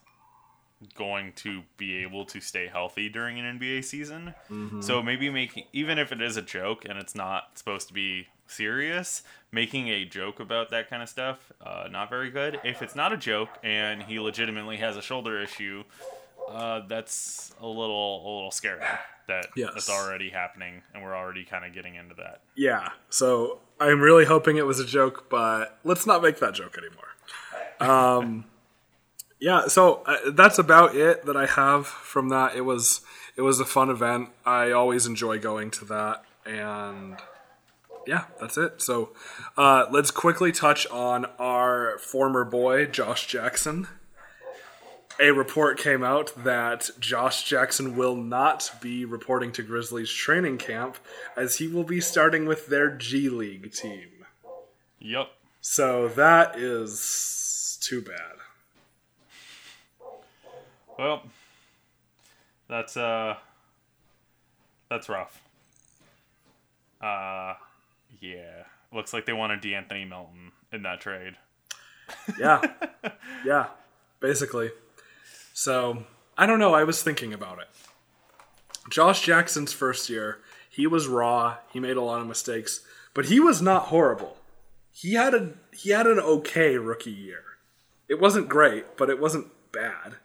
going 0.95 1.33
to 1.33 1.63
be 1.77 1.97
able 1.97 2.25
to 2.25 2.39
stay 2.39 2.67
healthy 2.67 3.09
during 3.09 3.39
an 3.39 3.59
NBA 3.59 3.83
season. 3.83 4.33
Mm-hmm. 4.49 4.81
So 4.81 5.03
maybe 5.03 5.29
making 5.29 5.65
even 5.73 5.99
if 5.99 6.11
it 6.11 6.21
is 6.21 6.37
a 6.37 6.41
joke 6.41 6.85
and 6.85 6.97
it's 6.97 7.15
not 7.15 7.57
supposed 7.57 7.87
to 7.89 7.93
be 7.93 8.27
serious, 8.49 9.23
making 9.51 9.87
a 9.89 10.05
joke 10.05 10.39
about 10.39 10.71
that 10.71 10.89
kind 10.89 11.01
of 11.01 11.09
stuff, 11.09 11.51
uh, 11.65 11.87
not 11.91 12.09
very 12.09 12.29
good. 12.29 12.59
If 12.63 12.81
it's 12.81 12.95
not 12.95 13.13
a 13.13 13.17
joke 13.17 13.49
and 13.63 14.03
he 14.03 14.19
legitimately 14.19 14.77
has 14.77 14.97
a 14.97 15.01
shoulder 15.01 15.41
issue, 15.41 15.83
uh, 16.49 16.81
that's 16.87 17.53
a 17.61 17.67
little 17.67 18.17
a 18.25 18.29
little 18.35 18.51
scary. 18.51 18.83
That 19.27 19.47
yes. 19.55 19.69
that's 19.75 19.89
already 19.89 20.29
happening, 20.29 20.81
and 20.93 21.03
we're 21.03 21.15
already 21.15 21.45
kind 21.45 21.63
of 21.63 21.71
getting 21.71 21.93
into 21.93 22.15
that. 22.15 22.41
Yeah. 22.55 22.89
So 23.09 23.59
I'm 23.79 24.01
really 24.01 24.25
hoping 24.25 24.57
it 24.57 24.65
was 24.65 24.79
a 24.79 24.85
joke, 24.85 25.29
but 25.29 25.77
let's 25.83 26.07
not 26.07 26.23
make 26.23 26.39
that 26.39 26.55
joke 26.55 26.77
anymore. 26.77 27.05
Um, 27.79 28.45
yeah, 29.39 29.67
so 29.67 30.01
uh, 30.05 30.31
that's 30.31 30.57
about 30.57 30.95
it 30.95 31.25
that 31.25 31.37
I 31.37 31.45
have 31.45 31.85
from 31.85 32.29
that. 32.29 32.55
It 32.55 32.61
was 32.61 33.01
it 33.35 33.43
was 33.43 33.59
a 33.59 33.65
fun 33.65 33.89
event. 33.89 34.29
I 34.45 34.71
always 34.71 35.05
enjoy 35.05 35.39
going 35.39 35.69
to 35.71 35.85
that, 35.85 36.23
and 36.45 37.17
yeah, 38.07 38.25
that's 38.39 38.57
it. 38.57 38.81
So 38.81 39.09
uh, 39.57 39.85
let's 39.91 40.11
quickly 40.11 40.51
touch 40.51 40.87
on 40.87 41.25
our 41.37 41.97
former 41.99 42.45
boy 42.45 42.85
Josh 42.85 43.27
Jackson. 43.27 43.87
A 45.21 45.31
report 45.31 45.77
came 45.77 46.01
out 46.01 46.31
that 46.45 46.91
Josh 46.97 47.43
Jackson 47.43 47.97
will 47.97 48.15
not 48.15 48.71
be 48.79 49.03
reporting 49.03 49.51
to 49.51 49.63
Grizzlies 49.63 50.09
training 50.09 50.57
camp 50.59 50.97
as 51.35 51.57
he 51.57 51.67
will 51.67 51.83
be 51.83 51.99
starting 51.99 52.45
with 52.45 52.67
their 52.67 52.89
G 52.89 53.27
League 53.27 53.73
team. 53.73 54.07
Yep. 54.99 55.27
So 55.59 56.07
that 56.09 56.57
is 56.57 57.77
too 57.81 58.01
bad. 58.01 58.37
Well, 60.97 61.23
that's 62.69 62.95
uh, 62.95 63.35
that's 64.89 65.09
rough. 65.09 65.41
Uh, 67.01 67.55
yeah. 68.21 68.63
Looks 68.93 69.13
like 69.13 69.25
they 69.25 69.33
wanted 69.33 69.61
De'Anthony 69.61 70.07
Melton 70.07 70.51
in 70.71 70.83
that 70.83 71.01
trade. 71.01 71.35
yeah, 72.39 72.61
yeah, 73.45 73.67
basically. 74.19 74.71
So 75.53 76.05
I 76.37 76.45
don't 76.45 76.59
know. 76.59 76.73
I 76.73 76.83
was 76.83 77.03
thinking 77.03 77.33
about 77.33 77.59
it. 77.59 77.67
Josh 78.89 79.21
Jackson's 79.21 79.73
first 79.73 80.09
year, 80.09 80.39
he 80.69 80.87
was 80.87 81.07
raw. 81.07 81.57
He 81.71 81.79
made 81.79 81.97
a 81.97 82.01
lot 82.01 82.21
of 82.21 82.27
mistakes, 82.27 82.81
but 83.13 83.25
he 83.25 83.39
was 83.39 83.61
not 83.61 83.87
horrible. 83.87 84.37
He 84.91 85.13
had 85.13 85.33
a 85.35 85.53
he 85.71 85.91
had 85.91 86.07
an 86.07 86.19
okay 86.19 86.77
rookie 86.77 87.11
year. 87.11 87.43
It 88.07 88.19
wasn't 88.19 88.49
great, 88.49 88.97
but 88.97 89.09
it 89.09 89.19
wasn't 89.19 89.47
bad 89.71 90.15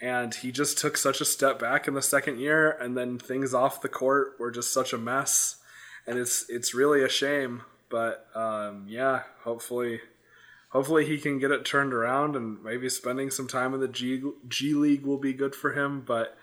and 0.00 0.34
he 0.36 0.50
just 0.50 0.78
took 0.78 0.96
such 0.96 1.20
a 1.20 1.24
step 1.24 1.58
back 1.58 1.86
in 1.86 1.94
the 1.94 2.02
second 2.02 2.38
year 2.38 2.70
and 2.70 2.96
then 2.96 3.18
things 3.18 3.52
off 3.52 3.82
the 3.82 3.88
court 3.88 4.34
were 4.38 4.50
just 4.50 4.72
such 4.72 4.92
a 4.92 4.98
mess 4.98 5.56
and 6.06 6.18
it's 6.18 6.48
it's 6.48 6.74
really 6.74 7.02
a 7.02 7.08
shame 7.08 7.62
but 7.88 8.26
um, 8.34 8.86
yeah 8.88 9.22
hopefully 9.42 10.00
hopefully 10.70 11.06
he 11.06 11.18
can 11.18 11.38
get 11.38 11.50
it 11.50 11.64
turned 11.64 11.92
around 11.92 12.36
and 12.36 12.62
maybe 12.62 12.88
spending 12.88 13.30
some 13.30 13.46
time 13.46 13.74
in 13.74 13.80
the 13.80 13.88
G, 13.88 14.22
G 14.48 14.74
League 14.74 15.04
will 15.04 15.18
be 15.18 15.32
good 15.32 15.54
for 15.54 15.72
him 15.72 16.02
but 16.06 16.36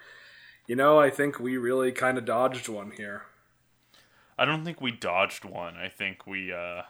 you 0.68 0.76
know 0.76 1.00
I 1.00 1.10
think 1.10 1.40
we 1.40 1.58
really 1.58 1.92
kind 1.92 2.18
of 2.18 2.26
dodged 2.26 2.70
one 2.70 2.92
here. 2.92 3.24
I 4.38 4.46
don't 4.46 4.64
think 4.64 4.80
we 4.80 4.92
dodged 4.92 5.46
one. 5.46 5.78
I 5.78 5.90
think 5.90 6.28
we 6.28 6.54
uh 6.54 6.84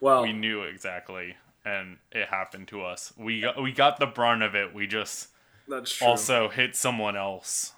well 0.00 0.22
we 0.22 0.32
knew 0.32 0.62
exactly 0.62 1.36
and 1.64 1.98
it 2.12 2.28
happened 2.28 2.68
to 2.68 2.82
us. 2.82 3.12
We 3.18 3.42
got, 3.42 3.62
we 3.62 3.72
got 3.72 3.98
the 3.98 4.06
brunt 4.06 4.42
of 4.42 4.54
it. 4.54 4.74
We 4.74 4.86
just 4.86 5.28
that's 5.68 5.92
true. 5.92 6.06
Also 6.06 6.48
hit 6.48 6.76
someone 6.76 7.16
else 7.16 7.72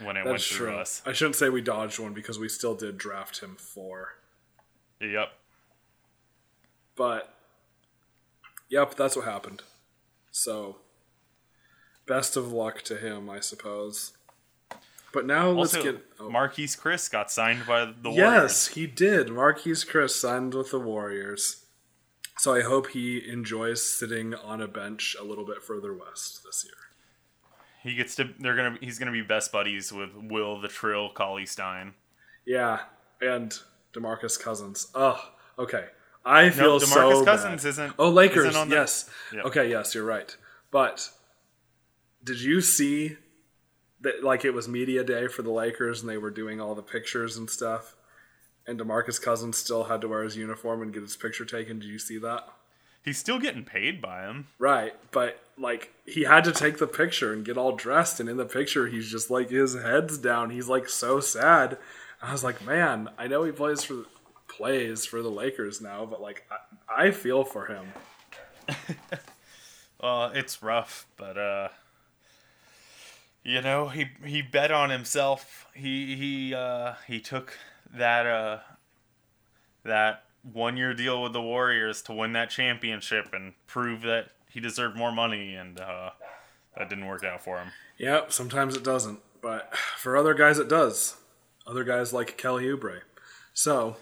when 0.00 0.16
it 0.16 0.24
That's 0.24 0.30
went 0.30 0.42
through 0.42 0.66
true. 0.68 0.76
us. 0.76 1.02
I 1.04 1.12
shouldn't 1.12 1.36
say 1.36 1.48
we 1.48 1.60
dodged 1.60 1.98
one 1.98 2.14
because 2.14 2.38
we 2.38 2.48
still 2.48 2.74
did 2.74 2.98
draft 2.98 3.40
him 3.40 3.56
for. 3.56 4.14
Yep. 5.00 5.32
But 6.96 7.34
yep, 8.68 8.94
that's 8.96 9.16
what 9.16 9.24
happened. 9.24 9.62
So 10.30 10.76
best 12.06 12.36
of 12.36 12.52
luck 12.52 12.82
to 12.82 12.96
him, 12.96 13.30
I 13.30 13.40
suppose. 13.40 14.12
But 15.12 15.26
now 15.26 15.48
also, 15.52 15.78
let's 15.78 15.84
get 15.84 16.04
oh. 16.20 16.28
Marquese 16.28 16.78
Chriss 16.78 17.10
got 17.10 17.30
signed 17.30 17.66
by 17.66 17.86
the 17.86 18.10
Warriors. 18.10 18.16
Yes, 18.16 18.68
he 18.68 18.86
did. 18.86 19.28
Marquese 19.28 19.86
Chriss 19.86 20.10
signed 20.10 20.54
with 20.54 20.70
the 20.70 20.80
Warriors. 20.80 21.64
So 22.36 22.54
I 22.54 22.62
hope 22.62 22.88
he 22.88 23.28
enjoys 23.28 23.82
sitting 23.82 24.34
on 24.34 24.60
a 24.60 24.68
bench 24.68 25.16
a 25.18 25.24
little 25.24 25.44
bit 25.44 25.62
further 25.62 25.92
west 25.92 26.42
this 26.44 26.64
year. 26.64 26.87
He 27.88 27.94
gets 27.94 28.14
to. 28.16 28.28
They're 28.38 28.56
gonna. 28.56 28.76
He's 28.80 28.98
gonna 28.98 29.12
be 29.12 29.22
best 29.22 29.50
buddies 29.50 29.92
with 29.92 30.10
Will 30.14 30.60
the 30.60 30.68
Trill 30.68 31.10
Cauley 31.12 31.46
Stein. 31.46 31.94
Yeah, 32.44 32.80
and 33.20 33.58
Demarcus 33.94 34.38
Cousins. 34.38 34.88
Oh, 34.94 35.18
okay. 35.58 35.86
I 36.24 36.50
feel 36.50 36.78
no, 36.78 36.84
DeMarcus 36.84 36.88
so 36.88 37.24
Cousins 37.24 37.62
bad. 37.62 37.68
isn't. 37.70 37.92
Oh, 37.98 38.10
Lakers. 38.10 38.48
Isn't 38.54 38.70
yes. 38.70 39.08
Yep. 39.32 39.44
Okay. 39.46 39.70
Yes, 39.70 39.94
you're 39.94 40.04
right. 40.04 40.36
But 40.70 41.08
did 42.22 42.40
you 42.40 42.60
see 42.60 43.16
that? 44.02 44.22
Like 44.22 44.44
it 44.44 44.50
was 44.50 44.68
media 44.68 45.02
day 45.04 45.28
for 45.28 45.42
the 45.42 45.50
Lakers, 45.50 46.00
and 46.00 46.10
they 46.10 46.18
were 46.18 46.30
doing 46.30 46.60
all 46.60 46.74
the 46.74 46.82
pictures 46.82 47.36
and 47.36 47.48
stuff. 47.48 47.94
And 48.66 48.78
Demarcus 48.78 49.20
Cousins 49.20 49.56
still 49.56 49.84
had 49.84 50.02
to 50.02 50.08
wear 50.08 50.22
his 50.22 50.36
uniform 50.36 50.82
and 50.82 50.92
get 50.92 51.02
his 51.02 51.16
picture 51.16 51.46
taken. 51.46 51.78
Did 51.78 51.88
you 51.88 51.98
see 51.98 52.18
that? 52.18 52.46
He's 53.04 53.18
still 53.18 53.38
getting 53.38 53.64
paid 53.64 54.02
by 54.02 54.22
him. 54.22 54.48
Right, 54.58 54.94
but 55.10 55.40
like 55.56 55.92
he 56.04 56.24
had 56.24 56.44
to 56.44 56.52
take 56.52 56.78
the 56.78 56.86
picture 56.86 57.32
and 57.32 57.44
get 57.44 57.56
all 57.56 57.74
dressed 57.74 58.20
and 58.20 58.28
in 58.28 58.36
the 58.36 58.44
picture 58.44 58.86
he's 58.86 59.10
just 59.10 59.30
like 59.30 59.50
his 59.50 59.74
head's 59.74 60.18
down. 60.18 60.50
He's 60.50 60.68
like 60.68 60.88
so 60.88 61.20
sad. 61.20 61.78
I 62.20 62.32
was 62.32 62.44
like, 62.44 62.64
"Man, 62.64 63.08
I 63.16 63.28
know 63.28 63.44
he 63.44 63.52
plays 63.52 63.84
for 63.84 64.04
plays 64.48 65.06
for 65.06 65.22
the 65.22 65.30
Lakers 65.30 65.80
now, 65.80 66.04
but 66.04 66.20
like 66.20 66.44
I, 66.88 67.06
I 67.06 67.10
feel 67.10 67.44
for 67.44 67.66
him." 67.66 67.92
well, 70.02 70.26
it's 70.34 70.62
rough, 70.62 71.06
but 71.16 71.38
uh 71.38 71.68
you 73.44 73.62
know, 73.62 73.88
he 73.88 74.08
he 74.24 74.42
bet 74.42 74.70
on 74.70 74.90
himself. 74.90 75.66
He 75.74 76.16
he 76.16 76.54
uh 76.54 76.94
he 77.06 77.20
took 77.20 77.56
that 77.94 78.26
uh 78.26 78.58
that 79.84 80.24
one 80.52 80.76
year 80.76 80.94
deal 80.94 81.22
with 81.22 81.32
the 81.32 81.42
Warriors 81.42 82.02
to 82.02 82.12
win 82.12 82.32
that 82.32 82.50
championship 82.50 83.32
and 83.32 83.54
prove 83.66 84.02
that 84.02 84.30
he 84.48 84.60
deserved 84.60 84.96
more 84.96 85.12
money, 85.12 85.54
and 85.54 85.78
uh, 85.78 86.10
that 86.76 86.88
didn't 86.88 87.06
work 87.06 87.24
out 87.24 87.42
for 87.42 87.58
him. 87.58 87.68
Yep, 87.98 88.32
sometimes 88.32 88.76
it 88.76 88.82
doesn't, 88.82 89.20
but 89.42 89.74
for 89.76 90.16
other 90.16 90.34
guys 90.34 90.58
it 90.58 90.68
does. 90.68 91.16
Other 91.66 91.84
guys 91.84 92.12
like 92.12 92.38
Kelly 92.38 92.64
Oubre. 92.64 93.00
So 93.52 93.96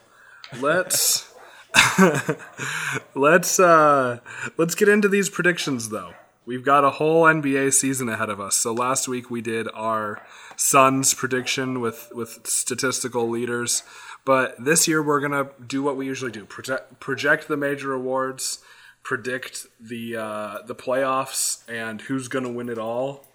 let's 0.61 1.35
let's 3.15 3.59
uh, 3.59 4.21
let's 4.57 4.75
get 4.75 4.89
into 4.89 5.09
these 5.09 5.29
predictions 5.29 5.89
though. 5.89 6.15
We've 6.47 6.65
got 6.65 6.85
a 6.85 6.91
whole 6.91 7.25
NBA 7.25 7.75
season 7.75 8.09
ahead 8.09 8.31
of 8.31 8.41
us. 8.41 8.55
So 8.55 8.73
last 8.73 9.09
week 9.09 9.31
we 9.31 9.41
did 9.41 9.67
our 9.75 10.25
Suns 10.57 11.13
prediction 11.13 11.81
with 11.81 12.09
with 12.15 12.47
statistical 12.47 13.29
leaders, 13.29 13.83
but 14.25 14.55
this 14.59 14.87
year 14.87 15.03
we're 15.03 15.21
gonna 15.21 15.51
do 15.67 15.83
what 15.83 15.97
we 15.97 16.07
usually 16.07 16.31
do: 16.31 16.47
project, 16.47 17.01
project 17.01 17.49
the 17.49 17.57
major 17.57 17.93
awards, 17.93 18.61
predict 19.03 19.67
the 19.81 20.17
uh, 20.17 20.59
the 20.65 20.75
playoffs, 20.75 21.69
and 21.69 22.03
who's 22.03 22.29
gonna 22.29 22.49
win 22.51 22.69
it 22.69 22.79
all, 22.79 23.27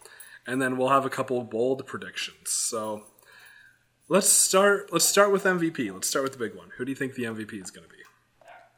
and 0.47 0.61
then 0.61 0.77
we'll 0.77 0.89
have 0.89 1.05
a 1.05 1.09
couple 1.09 1.43
bold 1.43 1.85
predictions. 1.85 2.49
So 2.49 3.03
let's 4.07 4.29
start. 4.29 4.91
Let's 4.91 5.05
start 5.05 5.31
with 5.31 5.43
MVP. 5.43 5.93
Let's 5.93 6.07
start 6.07 6.23
with 6.23 6.33
the 6.33 6.39
big 6.39 6.55
one. 6.55 6.69
Who 6.77 6.85
do 6.85 6.91
you 6.91 6.95
think 6.95 7.15
the 7.15 7.25
MVP 7.25 7.61
is 7.61 7.71
gonna 7.71 7.87
be? 7.87 7.97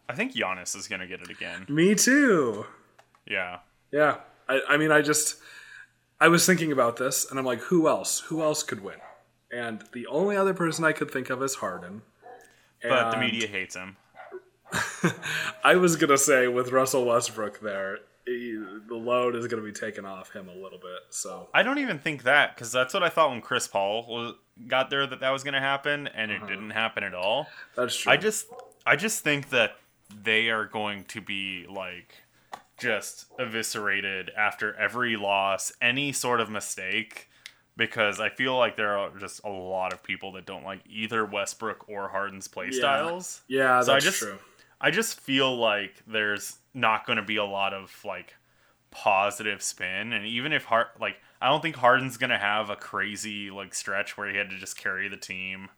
I 0.10 0.16
think 0.16 0.34
Giannis 0.34 0.76
is 0.76 0.88
gonna 0.88 1.08
get 1.08 1.22
it 1.22 1.30
again. 1.30 1.66
Me 1.70 1.96
too. 1.96 2.66
Yeah. 3.26 3.60
Yeah. 3.94 4.18
I, 4.50 4.60
I 4.70 4.78
mean, 4.78 4.92
I 4.92 5.02
just, 5.02 5.38
I 6.20 6.28
was 6.28 6.46
thinking 6.46 6.72
about 6.72 6.98
this 6.98 7.30
and 7.30 7.40
I'm 7.40 7.46
like, 7.46 7.60
who 7.60 7.88
else? 7.88 8.22
Who 8.22 8.42
else 8.42 8.64
could 8.64 8.84
win? 8.84 8.98
And 9.52 9.84
the 9.94 10.08
only 10.08 10.36
other 10.36 10.54
person 10.54 10.84
I 10.84 10.92
could 10.92 11.12
think 11.12 11.30
of 11.30 11.42
is 11.42 11.56
Harden. 11.56 12.02
But 12.82 13.12
the 13.12 13.18
media 13.18 13.48
hates 13.48 13.76
him. 13.76 13.96
I 15.64 15.76
was 15.76 15.96
going 15.96 16.10
to 16.10 16.18
say 16.18 16.48
with 16.48 16.72
Russell 16.72 17.06
Westbrook 17.06 17.62
there, 17.62 18.00
he, 18.26 18.62
the 18.88 18.96
load 18.96 19.36
is 19.36 19.48
going 19.48 19.64
to 19.64 19.66
be 19.66 19.72
taken 19.72 20.06
off 20.06 20.34
him 20.34 20.50
a 20.50 20.56
little 20.56 20.80
bit. 20.80 21.00
So 21.10 21.50
I 21.54 21.64
don't 21.64 21.78
even 21.80 22.00
think 22.00 22.24
that 22.24 22.56
because 22.56 22.72
that's 22.72 22.94
what 22.94 23.04
I 23.04 23.10
thought 23.10 23.30
when 23.30 23.42
Chris 23.42 23.68
Paul 23.68 24.06
was, 24.08 24.34
got 24.68 24.90
there 24.90 25.06
that 25.06 25.20
that 25.20 25.30
was 25.30 25.44
going 25.44 25.54
to 25.54 25.60
happen, 25.60 26.08
and 26.08 26.32
it 26.32 26.38
uh-huh. 26.38 26.48
didn't 26.48 26.70
happen 26.72 27.04
at 27.04 27.14
all. 27.14 27.48
That's 27.76 27.96
true. 27.96 28.12
I 28.12 28.18
just 28.18 28.48
I 28.86 28.96
just 28.96 29.24
think 29.24 29.50
that 29.50 29.78
they 30.24 30.50
are 30.50 30.66
going 30.66 31.06
to 31.06 31.22
be 31.22 31.66
like 31.70 32.23
just 32.84 33.26
eviscerated 33.40 34.32
after 34.38 34.76
every 34.76 35.16
loss, 35.16 35.72
any 35.82 36.12
sort 36.12 36.40
of 36.40 36.50
mistake, 36.50 37.30
because 37.76 38.20
I 38.20 38.30
feel 38.30 38.58
like 38.58 38.76
there 38.76 38.98
are 38.98 39.10
just 39.18 39.44
a 39.44 39.50
lot 39.50 39.94
of 39.94 40.04
people 40.04 40.34
that 40.34 40.46
don't 40.46 40.64
like 40.64 40.82
either 40.90 41.26
Westbrook 41.26 41.88
or 41.90 42.10
Harden's 42.10 42.48
play 42.48 42.66
yeah. 42.72 42.78
styles. 42.78 43.42
Yeah, 43.48 43.76
that's 43.76 43.88
so 43.88 43.94
I 43.94 44.00
just, 44.00 44.20
true. 44.20 44.40
I 44.80 44.92
just 44.92 45.20
feel 45.20 45.56
like 45.56 46.04
there's 46.06 46.58
not 46.74 47.06
going 47.06 47.18
to 47.18 47.24
be 47.24 47.38
a 47.38 47.46
lot 47.46 47.74
of 47.74 47.92
like 48.06 48.36
positive 48.92 49.62
spin, 49.62 50.14
and 50.14 50.26
even 50.26 50.54
if 50.54 50.66
Hard 50.66 50.88
like 51.00 51.16
I 51.42 51.48
don't 51.50 51.62
think 51.62 51.76
Harden's 51.76 52.18
going 52.18 52.30
to 52.30 52.38
have 52.38 52.70
a 52.70 52.76
crazy 52.76 53.50
like 53.50 53.74
stretch 53.74 54.18
where 54.18 54.30
he 54.30 54.38
had 54.38 54.50
to 54.50 54.58
just 54.58 54.78
carry 54.78 55.08
the 55.08 55.18
team 55.18 55.70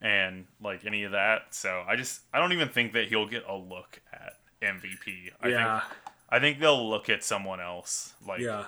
and 0.00 0.46
like 0.62 0.86
any 0.86 1.04
of 1.04 1.12
that. 1.12 1.54
So 1.54 1.84
I 1.86 1.96
just 1.96 2.22
I 2.32 2.38
don't 2.38 2.52
even 2.52 2.68
think 2.68 2.92
that 2.94 3.08
he'll 3.08 3.26
get 3.26 3.44
a 3.48 3.56
look 3.56 4.00
at 4.12 4.34
MVP. 4.62 5.30
I 5.40 5.48
yeah. 5.48 5.80
think 5.80 5.92
I 6.34 6.40
think 6.40 6.58
they'll 6.58 6.90
look 6.90 7.08
at 7.08 7.22
someone 7.22 7.60
else 7.60 8.12
like 8.26 8.40
yeah. 8.40 8.64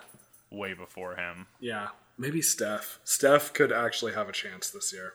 way 0.53 0.73
before 0.73 1.17
him. 1.17 1.49
Yeah, 1.59 1.89
maybe 2.17 2.41
Steph. 2.41 3.01
Steph 3.03 3.53
could 3.53 3.73
actually 3.73 4.13
have 4.13 4.29
a 4.29 4.33
chance 4.33 4.71
this 4.71 4.93
year. 4.93 5.15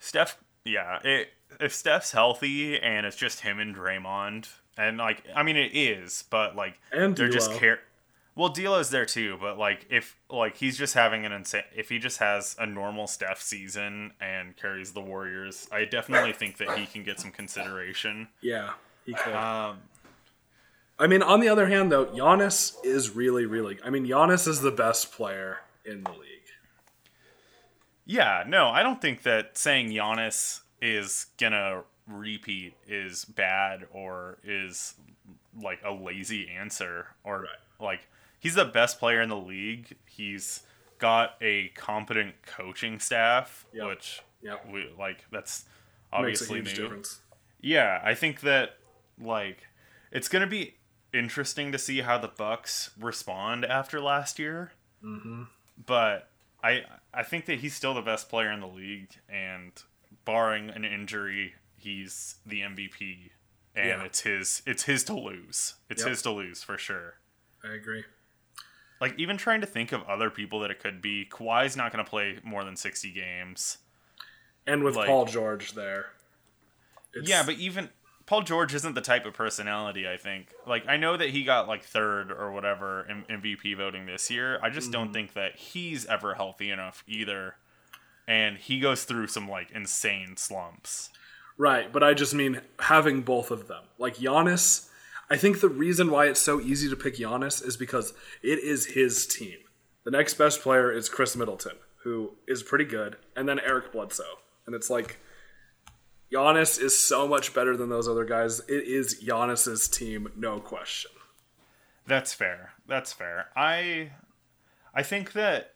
Steph, 0.00 0.36
yeah. 0.64 0.98
It, 1.04 1.28
if 1.60 1.72
Steph's 1.72 2.10
healthy 2.10 2.76
and 2.80 3.06
it's 3.06 3.14
just 3.14 3.42
him 3.42 3.60
and 3.60 3.72
Draymond, 3.72 4.48
and 4.76 4.98
like 4.98 5.22
I 5.32 5.44
mean 5.44 5.56
it 5.56 5.76
is, 5.76 6.24
but 6.28 6.56
like 6.56 6.74
and 6.90 7.14
they're 7.14 7.28
just 7.28 7.52
care. 7.52 7.78
Well, 8.34 8.48
D'Lo's 8.48 8.90
there 8.90 9.06
too, 9.06 9.38
but 9.40 9.56
like 9.56 9.86
if 9.90 10.16
like 10.28 10.56
he's 10.56 10.76
just 10.76 10.94
having 10.94 11.24
an 11.24 11.30
insane, 11.30 11.62
if 11.76 11.88
he 11.88 12.00
just 12.00 12.18
has 12.18 12.56
a 12.58 12.66
normal 12.66 13.06
Steph 13.06 13.40
season 13.40 14.14
and 14.20 14.56
carries 14.56 14.90
the 14.90 15.00
Warriors, 15.00 15.68
I 15.70 15.84
definitely 15.84 16.32
think 16.32 16.56
that 16.56 16.76
he 16.76 16.86
can 16.86 17.04
get 17.04 17.20
some 17.20 17.30
consideration. 17.30 18.26
Yeah, 18.40 18.72
he 19.06 19.14
could. 19.14 19.34
Um, 19.34 19.78
I 20.98 21.06
mean, 21.06 21.22
on 21.22 21.40
the 21.40 21.48
other 21.48 21.68
hand, 21.68 21.90
though, 21.90 22.06
Giannis 22.06 22.76
is 22.84 23.10
really, 23.10 23.46
really. 23.46 23.78
I 23.84 23.90
mean, 23.90 24.06
Giannis 24.06 24.46
is 24.46 24.60
the 24.60 24.70
best 24.70 25.12
player 25.12 25.58
in 25.84 26.04
the 26.04 26.10
league. 26.10 26.20
Yeah, 28.06 28.44
no, 28.46 28.68
I 28.68 28.82
don't 28.82 29.00
think 29.00 29.22
that 29.22 29.56
saying 29.56 29.88
Giannis 29.88 30.60
is 30.80 31.26
gonna 31.38 31.82
repeat 32.06 32.74
is 32.86 33.24
bad 33.24 33.86
or 33.92 34.38
is 34.44 34.94
like 35.60 35.80
a 35.84 35.92
lazy 35.92 36.48
answer 36.50 37.06
or 37.24 37.40
right. 37.40 37.48
like 37.80 38.00
he's 38.38 38.54
the 38.54 38.64
best 38.64 38.98
player 38.98 39.22
in 39.22 39.30
the 39.30 39.36
league. 39.36 39.96
He's 40.04 40.62
got 40.98 41.36
a 41.40 41.68
competent 41.68 42.34
coaching 42.42 42.98
staff, 42.98 43.66
yep. 43.72 43.86
which 43.88 44.22
yep. 44.42 44.66
we 44.70 44.90
like. 44.98 45.24
That's 45.32 45.64
obviously 46.12 46.58
Makes 46.58 46.68
a 46.68 46.70
huge 46.70 46.78
new. 46.78 46.84
difference. 46.84 47.20
Yeah, 47.60 48.00
I 48.04 48.14
think 48.14 48.40
that 48.42 48.76
like 49.18 49.66
it's 50.12 50.28
gonna 50.28 50.46
be 50.46 50.74
interesting 51.14 51.72
to 51.72 51.78
see 51.78 52.00
how 52.00 52.18
the 52.18 52.28
Bucks 52.28 52.90
respond 52.98 53.64
after 53.64 54.00
last 54.00 54.38
year. 54.38 54.72
Mm-hmm. 55.02 55.44
But 55.86 56.28
I 56.62 56.82
I 57.12 57.22
think 57.22 57.46
that 57.46 57.60
he's 57.60 57.74
still 57.74 57.94
the 57.94 58.02
best 58.02 58.28
player 58.28 58.50
in 58.50 58.60
the 58.60 58.66
league, 58.66 59.10
and 59.28 59.72
barring 60.24 60.70
an 60.70 60.84
injury, 60.84 61.54
he's 61.76 62.36
the 62.44 62.60
MVP, 62.60 63.30
and 63.74 63.86
yeah. 63.86 64.04
it's 64.04 64.20
his 64.20 64.62
it's 64.66 64.84
his 64.84 65.04
to 65.04 65.14
lose. 65.14 65.74
It's 65.88 66.02
yep. 66.02 66.10
his 66.10 66.22
to 66.22 66.30
lose 66.30 66.62
for 66.62 66.78
sure. 66.78 67.14
I 67.62 67.74
agree. 67.74 68.04
Like 69.00 69.18
even 69.18 69.36
trying 69.36 69.60
to 69.60 69.66
think 69.66 69.92
of 69.92 70.02
other 70.04 70.30
people 70.30 70.60
that 70.60 70.70
it 70.70 70.80
could 70.80 71.02
be. 71.02 71.26
Kawhi's 71.30 71.76
not 71.76 71.92
going 71.92 72.04
to 72.04 72.08
play 72.08 72.38
more 72.42 72.64
than 72.64 72.76
sixty 72.76 73.10
games, 73.10 73.78
and 74.66 74.82
with 74.82 74.96
like, 74.96 75.08
Paul 75.08 75.26
George 75.26 75.72
there. 75.72 76.06
yeah, 77.22 77.42
but 77.44 77.56
even 77.56 77.90
Paul 78.26 78.42
George 78.42 78.74
isn't 78.74 78.94
the 78.94 79.00
type 79.00 79.26
of 79.26 79.34
personality. 79.34 80.08
I 80.08 80.16
think. 80.16 80.48
Like 80.66 80.86
I 80.88 80.96
know 80.96 81.16
that 81.16 81.30
he 81.30 81.44
got 81.44 81.68
like 81.68 81.84
third 81.84 82.30
or 82.32 82.52
whatever 82.52 83.06
in 83.08 83.24
MVP 83.24 83.76
voting 83.76 84.06
this 84.06 84.30
year. 84.30 84.58
I 84.62 84.70
just 84.70 84.86
mm-hmm. 84.86 84.92
don't 84.92 85.12
think 85.12 85.34
that 85.34 85.56
he's 85.56 86.06
ever 86.06 86.34
healthy 86.34 86.70
enough 86.70 87.04
either, 87.06 87.56
and 88.26 88.56
he 88.56 88.80
goes 88.80 89.04
through 89.04 89.28
some 89.28 89.48
like 89.48 89.70
insane 89.70 90.36
slumps. 90.36 91.10
Right, 91.56 91.92
but 91.92 92.02
I 92.02 92.14
just 92.14 92.34
mean 92.34 92.62
having 92.80 93.22
both 93.22 93.50
of 93.50 93.68
them. 93.68 93.84
Like 93.98 94.16
Giannis, 94.16 94.88
I 95.30 95.36
think 95.36 95.60
the 95.60 95.68
reason 95.68 96.10
why 96.10 96.26
it's 96.26 96.40
so 96.40 96.60
easy 96.60 96.88
to 96.90 96.96
pick 96.96 97.16
Giannis 97.16 97.64
is 97.64 97.76
because 97.76 98.12
it 98.42 98.58
is 98.58 98.86
his 98.86 99.26
team. 99.26 99.58
The 100.04 100.10
next 100.10 100.34
best 100.34 100.60
player 100.60 100.92
is 100.92 101.08
Khris 101.08 101.36
Middleton, 101.36 101.76
who 102.02 102.32
is 102.46 102.62
pretty 102.62 102.84
good, 102.84 103.16
and 103.36 103.48
then 103.48 103.60
Eric 103.60 103.92
Bledsoe. 103.92 104.38
And 104.66 104.74
it's 104.74 104.90
like 104.90 105.18
Giannis 106.34 106.80
is 106.80 106.98
so 106.98 107.28
much 107.28 107.54
better 107.54 107.76
than 107.76 107.88
those 107.88 108.08
other 108.08 108.24
guys. 108.24 108.60
It 108.60 108.88
is 108.88 109.22
Giannis's 109.22 109.88
team, 109.88 110.32
no 110.36 110.58
question. 110.58 111.12
That's 112.06 112.34
fair. 112.34 112.72
That's 112.86 113.12
fair. 113.12 113.46
I 113.56 114.10
I 114.92 115.02
think 115.02 115.32
that 115.32 115.74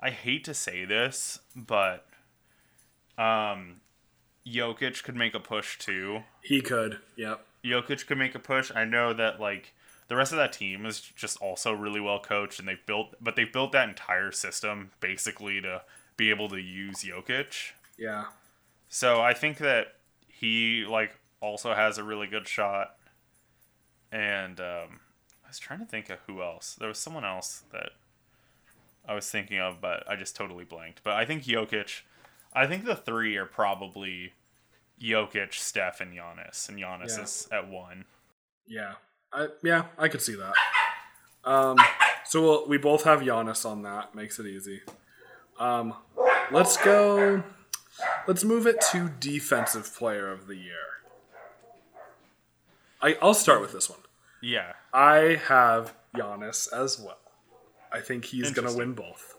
I 0.00 0.10
hate 0.10 0.44
to 0.44 0.54
say 0.54 0.84
this, 0.84 1.38
but 1.54 2.06
um 3.16 3.80
Jokic 4.46 5.02
could 5.04 5.16
make 5.16 5.34
a 5.34 5.40
push 5.40 5.78
too. 5.78 6.24
He 6.42 6.60
could. 6.60 6.98
Yep. 7.16 7.46
Jokic 7.64 8.06
could 8.06 8.18
make 8.18 8.34
a 8.34 8.40
push. 8.40 8.70
I 8.74 8.84
know 8.84 9.12
that 9.14 9.40
like 9.40 9.72
the 10.08 10.16
rest 10.16 10.32
of 10.32 10.38
that 10.38 10.52
team 10.52 10.84
is 10.84 11.00
just 11.00 11.40
also 11.40 11.72
really 11.72 12.00
well 12.00 12.18
coached 12.18 12.58
and 12.58 12.68
they've 12.68 12.84
built 12.84 13.14
but 13.20 13.36
they've 13.36 13.52
built 13.52 13.72
that 13.72 13.88
entire 13.88 14.32
system 14.32 14.90
basically 15.00 15.60
to 15.60 15.82
be 16.16 16.30
able 16.30 16.48
to 16.48 16.60
use 16.60 17.04
Jokic. 17.04 17.72
Yeah. 17.96 18.24
So 18.94 19.20
I 19.20 19.34
think 19.34 19.58
that 19.58 19.88
he 20.28 20.86
like 20.88 21.18
also 21.40 21.74
has 21.74 21.98
a 21.98 22.04
really 22.04 22.28
good 22.28 22.46
shot. 22.46 22.94
And 24.12 24.60
um, 24.60 25.00
I 25.44 25.48
was 25.48 25.58
trying 25.58 25.80
to 25.80 25.84
think 25.84 26.10
of 26.10 26.20
who 26.28 26.40
else. 26.40 26.76
There 26.78 26.86
was 26.86 26.98
someone 26.98 27.24
else 27.24 27.64
that 27.72 27.90
I 29.04 29.16
was 29.16 29.28
thinking 29.28 29.58
of, 29.58 29.80
but 29.80 30.08
I 30.08 30.14
just 30.14 30.36
totally 30.36 30.62
blanked. 30.62 31.02
But 31.02 31.14
I 31.14 31.24
think 31.24 31.42
Jokic. 31.42 32.02
I 32.52 32.68
think 32.68 32.84
the 32.84 32.94
three 32.94 33.36
are 33.36 33.46
probably 33.46 34.34
Jokic, 35.02 35.54
Steph, 35.54 36.00
and 36.00 36.12
Giannis, 36.12 36.68
and 36.68 36.78
Giannis 36.78 37.16
yeah. 37.16 37.24
is 37.24 37.48
at 37.50 37.68
one. 37.68 38.04
Yeah, 38.64 38.92
I 39.32 39.48
yeah 39.64 39.86
I 39.98 40.06
could 40.06 40.22
see 40.22 40.36
that. 40.36 40.54
Um, 41.44 41.78
so 42.24 42.40
we'll, 42.40 42.68
we 42.68 42.78
both 42.78 43.02
have 43.02 43.22
Giannis 43.22 43.68
on 43.68 43.82
that. 43.82 44.14
Makes 44.14 44.38
it 44.38 44.46
easy. 44.46 44.82
Um, 45.58 45.94
let's 46.52 46.76
go. 46.76 47.42
Let's 48.26 48.44
move 48.44 48.66
it 48.66 48.80
to 48.92 49.10
defensive 49.20 49.94
player 49.94 50.30
of 50.30 50.46
the 50.46 50.56
year. 50.56 50.74
I, 53.02 53.16
I'll 53.20 53.34
start 53.34 53.60
with 53.60 53.72
this 53.72 53.90
one. 53.90 54.00
Yeah. 54.40 54.72
I 54.92 55.40
have 55.48 55.94
Giannis 56.16 56.72
as 56.72 56.98
well. 56.98 57.18
I 57.92 58.00
think 58.00 58.24
he's 58.24 58.50
going 58.50 58.68
to 58.68 58.76
win 58.76 58.94
both. 58.94 59.36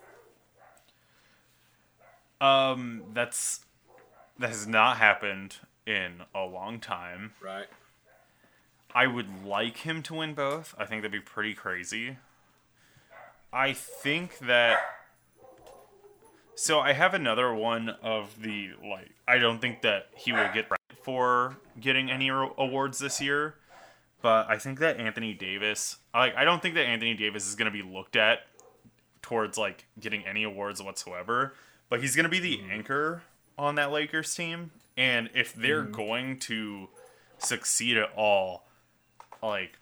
Um, 2.39 3.03
that's 3.13 3.65
that 4.37 4.49
has 4.49 4.67
not 4.67 4.97
happened 4.97 5.57
in 5.85 6.23
a 6.33 6.43
long 6.43 6.79
time. 6.79 7.33
Right. 7.41 7.67
I 8.93 9.07
would 9.07 9.45
like 9.45 9.77
him 9.77 10.03
to 10.03 10.15
win 10.15 10.33
both. 10.33 10.75
I 10.77 10.85
think 10.85 11.01
that'd 11.01 11.11
be 11.11 11.19
pretty 11.19 11.53
crazy. 11.53 12.17
I 13.51 13.73
think 13.73 14.39
that 14.39 14.79
so 16.55 16.79
I 16.79 16.93
have 16.93 17.13
another 17.13 17.53
one 17.53 17.89
of 18.01 18.41
the 18.41 18.71
like. 18.83 19.11
I 19.27 19.37
don't 19.37 19.59
think 19.59 19.81
that 19.81 20.07
he 20.15 20.31
will 20.31 20.49
get 20.53 20.67
for 21.03 21.57
getting 21.79 22.09
any 22.09 22.29
awards 22.29 22.99
this 22.99 23.21
year, 23.21 23.55
but 24.21 24.49
I 24.49 24.57
think 24.57 24.79
that 24.79 24.99
Anthony 24.99 25.33
Davis, 25.33 25.97
like, 26.13 26.35
I 26.35 26.43
don't 26.43 26.61
think 26.61 26.75
that 26.75 26.85
Anthony 26.85 27.13
Davis 27.13 27.47
is 27.47 27.55
going 27.55 27.71
to 27.71 27.77
be 27.77 27.83
looked 27.83 28.15
at 28.15 28.39
towards 29.21 29.57
like 29.57 29.85
getting 29.99 30.25
any 30.25 30.43
awards 30.43 30.81
whatsoever. 30.81 31.53
But 31.89 32.01
he's 32.01 32.15
going 32.15 32.23
to 32.23 32.29
be 32.29 32.39
the 32.39 32.57
mm. 32.57 32.71
anchor 32.71 33.21
on 33.57 33.75
that 33.75 33.91
Lakers 33.91 34.33
team, 34.33 34.71
and 34.97 35.29
if 35.35 35.53
they're 35.53 35.83
mm. 35.83 35.91
going 35.91 36.39
to 36.39 36.89
succeed 37.37 37.97
at 37.97 38.09
all, 38.15 38.65
like, 39.43 39.77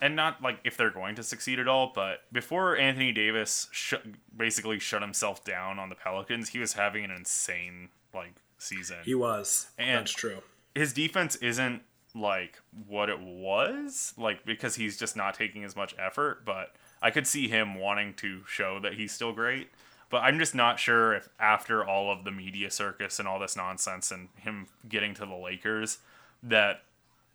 and 0.00 0.14
not 0.14 0.42
like 0.42 0.60
if 0.64 0.76
they're 0.76 0.90
going 0.90 1.14
to 1.16 1.22
succeed 1.22 1.58
at 1.58 1.68
all, 1.68 1.92
but 1.94 2.20
before 2.32 2.76
Anthony 2.76 3.12
Davis 3.12 3.68
sh- 3.72 3.94
basically 4.36 4.78
shut 4.78 5.02
himself 5.02 5.44
down 5.44 5.78
on 5.78 5.88
the 5.88 5.94
Pelicans, 5.94 6.50
he 6.50 6.58
was 6.58 6.74
having 6.74 7.04
an 7.04 7.10
insane 7.10 7.88
like 8.14 8.34
season. 8.58 8.98
He 9.04 9.14
was. 9.14 9.68
And 9.78 10.00
That's 10.00 10.12
true. 10.12 10.38
His 10.74 10.92
defense 10.92 11.36
isn't 11.36 11.82
like 12.14 12.60
what 12.86 13.08
it 13.08 13.20
was, 13.20 14.14
like 14.16 14.44
because 14.44 14.76
he's 14.76 14.96
just 14.96 15.16
not 15.16 15.34
taking 15.34 15.64
as 15.64 15.74
much 15.74 15.94
effort, 15.98 16.44
but 16.44 16.74
I 17.02 17.10
could 17.10 17.26
see 17.26 17.48
him 17.48 17.74
wanting 17.74 18.14
to 18.14 18.42
show 18.46 18.78
that 18.80 18.94
he's 18.94 19.12
still 19.12 19.32
great. 19.32 19.70
But 20.10 20.18
I'm 20.18 20.38
just 20.38 20.54
not 20.54 20.78
sure 20.78 21.14
if 21.14 21.28
after 21.38 21.84
all 21.84 22.10
of 22.10 22.24
the 22.24 22.30
media 22.30 22.70
circus 22.70 23.18
and 23.18 23.28
all 23.28 23.38
this 23.38 23.56
nonsense 23.56 24.10
and 24.10 24.28
him 24.36 24.68
getting 24.88 25.12
to 25.14 25.26
the 25.26 25.34
Lakers 25.34 25.98
that 26.42 26.82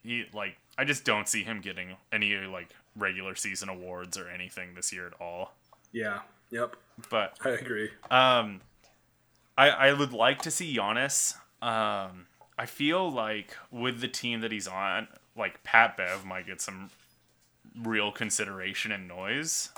he 0.01 0.25
like 0.33 0.57
I 0.77 0.85
just 0.85 1.05
don't 1.05 1.27
see 1.27 1.43
him 1.43 1.61
getting 1.61 1.95
any 2.11 2.35
like 2.35 2.69
regular 2.95 3.35
season 3.35 3.69
awards 3.69 4.17
or 4.17 4.27
anything 4.27 4.75
this 4.75 4.91
year 4.91 5.07
at 5.07 5.13
all. 5.21 5.53
Yeah. 5.91 6.19
Yep. 6.51 6.75
But 7.09 7.37
I 7.43 7.49
agree. 7.49 7.89
Um 8.09 8.61
I 9.57 9.69
I 9.69 9.93
would 9.93 10.13
like 10.13 10.41
to 10.43 10.51
see 10.51 10.75
Giannis. 10.75 11.35
Um 11.61 12.27
I 12.57 12.65
feel 12.65 13.11
like 13.11 13.55
with 13.71 14.01
the 14.01 14.07
team 14.07 14.41
that 14.41 14.51
he's 14.51 14.67
on, 14.67 15.07
like 15.35 15.63
Pat 15.63 15.97
Bev 15.97 16.25
might 16.25 16.45
get 16.45 16.61
some 16.61 16.89
real 17.81 18.11
consideration 18.11 18.91
and 18.91 19.07
noise. 19.07 19.69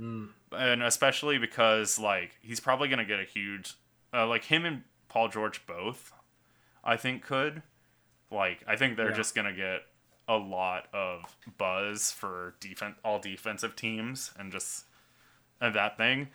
Mm. 0.00 0.28
And 0.52 0.82
especially 0.82 1.38
because 1.38 1.98
like 1.98 2.32
he's 2.40 2.60
probably 2.60 2.88
gonna 2.88 3.04
get 3.04 3.20
a 3.20 3.24
huge, 3.24 3.74
uh, 4.12 4.26
like 4.26 4.44
him 4.44 4.64
and 4.64 4.82
Paul 5.08 5.28
George 5.28 5.66
both, 5.66 6.12
I 6.84 6.96
think 6.96 7.24
could, 7.24 7.62
like 8.30 8.64
I 8.66 8.76
think 8.76 8.96
they're 8.96 9.10
yeah. 9.10 9.16
just 9.16 9.34
gonna 9.34 9.52
get 9.52 9.82
a 10.28 10.36
lot 10.36 10.86
of 10.92 11.36
buzz 11.58 12.10
for 12.10 12.54
defense, 12.60 12.96
all 13.04 13.18
defensive 13.18 13.76
teams, 13.76 14.32
and 14.38 14.50
just 14.52 14.84
and 15.60 15.74
that 15.74 15.96
thing. 15.96 16.28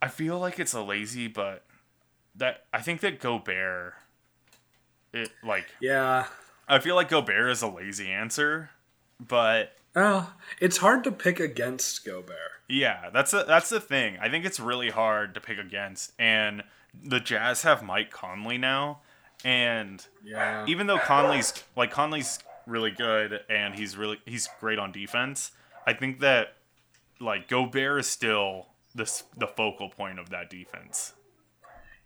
I 0.00 0.08
feel 0.08 0.38
like 0.38 0.58
it's 0.58 0.74
a 0.74 0.82
lazy, 0.82 1.28
but 1.28 1.64
that 2.36 2.64
I 2.72 2.80
think 2.80 3.00
that 3.00 3.20
Gobert, 3.20 3.94
it 5.12 5.30
like 5.44 5.66
yeah, 5.80 6.26
I 6.68 6.78
feel 6.78 6.94
like 6.94 7.08
Gobert 7.08 7.50
is 7.50 7.62
a 7.62 7.68
lazy 7.68 8.10
answer, 8.10 8.70
but 9.20 9.76
oh, 9.94 10.32
it's 10.60 10.78
hard 10.78 11.04
to 11.04 11.12
pick 11.12 11.40
against 11.40 12.04
Gobert. 12.04 12.36
Yeah, 12.68 13.10
that's 13.12 13.32
a, 13.34 13.44
that's 13.46 13.68
the 13.68 13.80
thing. 13.80 14.16
I 14.20 14.28
think 14.28 14.44
it's 14.44 14.58
really 14.58 14.90
hard 14.90 15.34
to 15.34 15.40
pick 15.40 15.58
against, 15.58 16.12
and 16.18 16.62
the 17.04 17.20
Jazz 17.20 17.62
have 17.62 17.82
Mike 17.82 18.10
Conley 18.10 18.58
now, 18.58 19.00
and 19.44 20.04
yeah, 20.24 20.64
even 20.66 20.86
though 20.86 20.98
Conley's 20.98 21.52
like 21.76 21.90
Conley's 21.90 22.38
really 22.66 22.90
good 22.90 23.40
and 23.48 23.74
he's 23.74 23.96
really 23.96 24.20
he's 24.26 24.48
great 24.60 24.78
on 24.78 24.92
defense, 24.92 25.52
I 25.86 25.94
think 25.94 26.20
that 26.20 26.56
like 27.20 27.48
Gobert 27.48 28.00
is 28.00 28.06
still 28.06 28.66
the 28.94 29.22
the 29.36 29.46
focal 29.46 29.88
point 29.88 30.18
of 30.18 30.30
that 30.30 30.50
defense. 30.50 31.14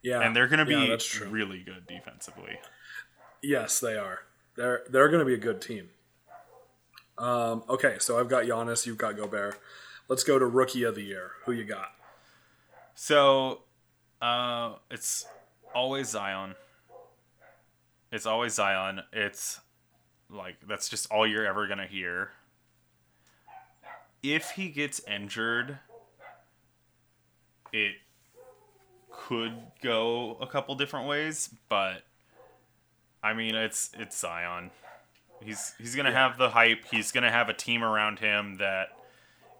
Yeah, 0.02 0.20
and 0.20 0.36
they're 0.36 0.48
going 0.48 0.60
to 0.60 0.64
be 0.64 0.74
yeah, 0.74 1.28
really 1.28 1.62
good 1.62 1.86
defensively. 1.86 2.58
Yes, 3.42 3.80
they 3.80 3.96
are. 3.96 4.20
They're 4.56 4.82
they're 4.88 5.08
going 5.08 5.20
to 5.20 5.26
be 5.26 5.34
a 5.34 5.38
good 5.38 5.60
team. 5.60 5.88
Um, 7.18 7.64
okay, 7.68 7.96
so 7.98 8.18
I've 8.18 8.28
got 8.28 8.44
Giannis, 8.44 8.86
you've 8.86 8.98
got 8.98 9.16
Gobert. 9.16 9.58
Let's 10.08 10.22
go 10.22 10.38
to 10.38 10.46
Rookie 10.46 10.82
of 10.82 10.94
the 10.94 11.02
Year. 11.02 11.30
Who 11.44 11.52
you 11.52 11.64
got? 11.64 11.88
So, 12.94 13.62
uh, 14.20 14.74
it's 14.90 15.26
always 15.74 16.10
Zion. 16.10 16.54
It's 18.12 18.26
always 18.26 18.54
Zion. 18.54 19.02
It's 19.12 19.60
like 20.30 20.56
that's 20.68 20.88
just 20.88 21.10
all 21.10 21.26
you're 21.26 21.46
ever 21.46 21.66
gonna 21.66 21.86
hear. 21.86 22.30
If 24.22 24.52
he 24.52 24.68
gets 24.68 25.00
injured, 25.06 25.78
it 27.72 27.94
could 29.10 29.54
go 29.82 30.36
a 30.40 30.46
couple 30.46 30.74
different 30.74 31.08
ways, 31.08 31.50
but 31.68 32.02
I 33.22 33.34
mean 33.34 33.54
it's 33.54 33.90
it's 33.98 34.18
Zion. 34.18 34.70
He's 35.42 35.74
he's 35.78 35.94
gonna 35.94 36.10
yeah. 36.10 36.28
have 36.28 36.38
the 36.38 36.50
hype. 36.50 36.84
He's 36.90 37.12
gonna 37.12 37.30
have 37.30 37.48
a 37.48 37.54
team 37.54 37.82
around 37.82 38.18
him 38.18 38.56
that 38.58 38.88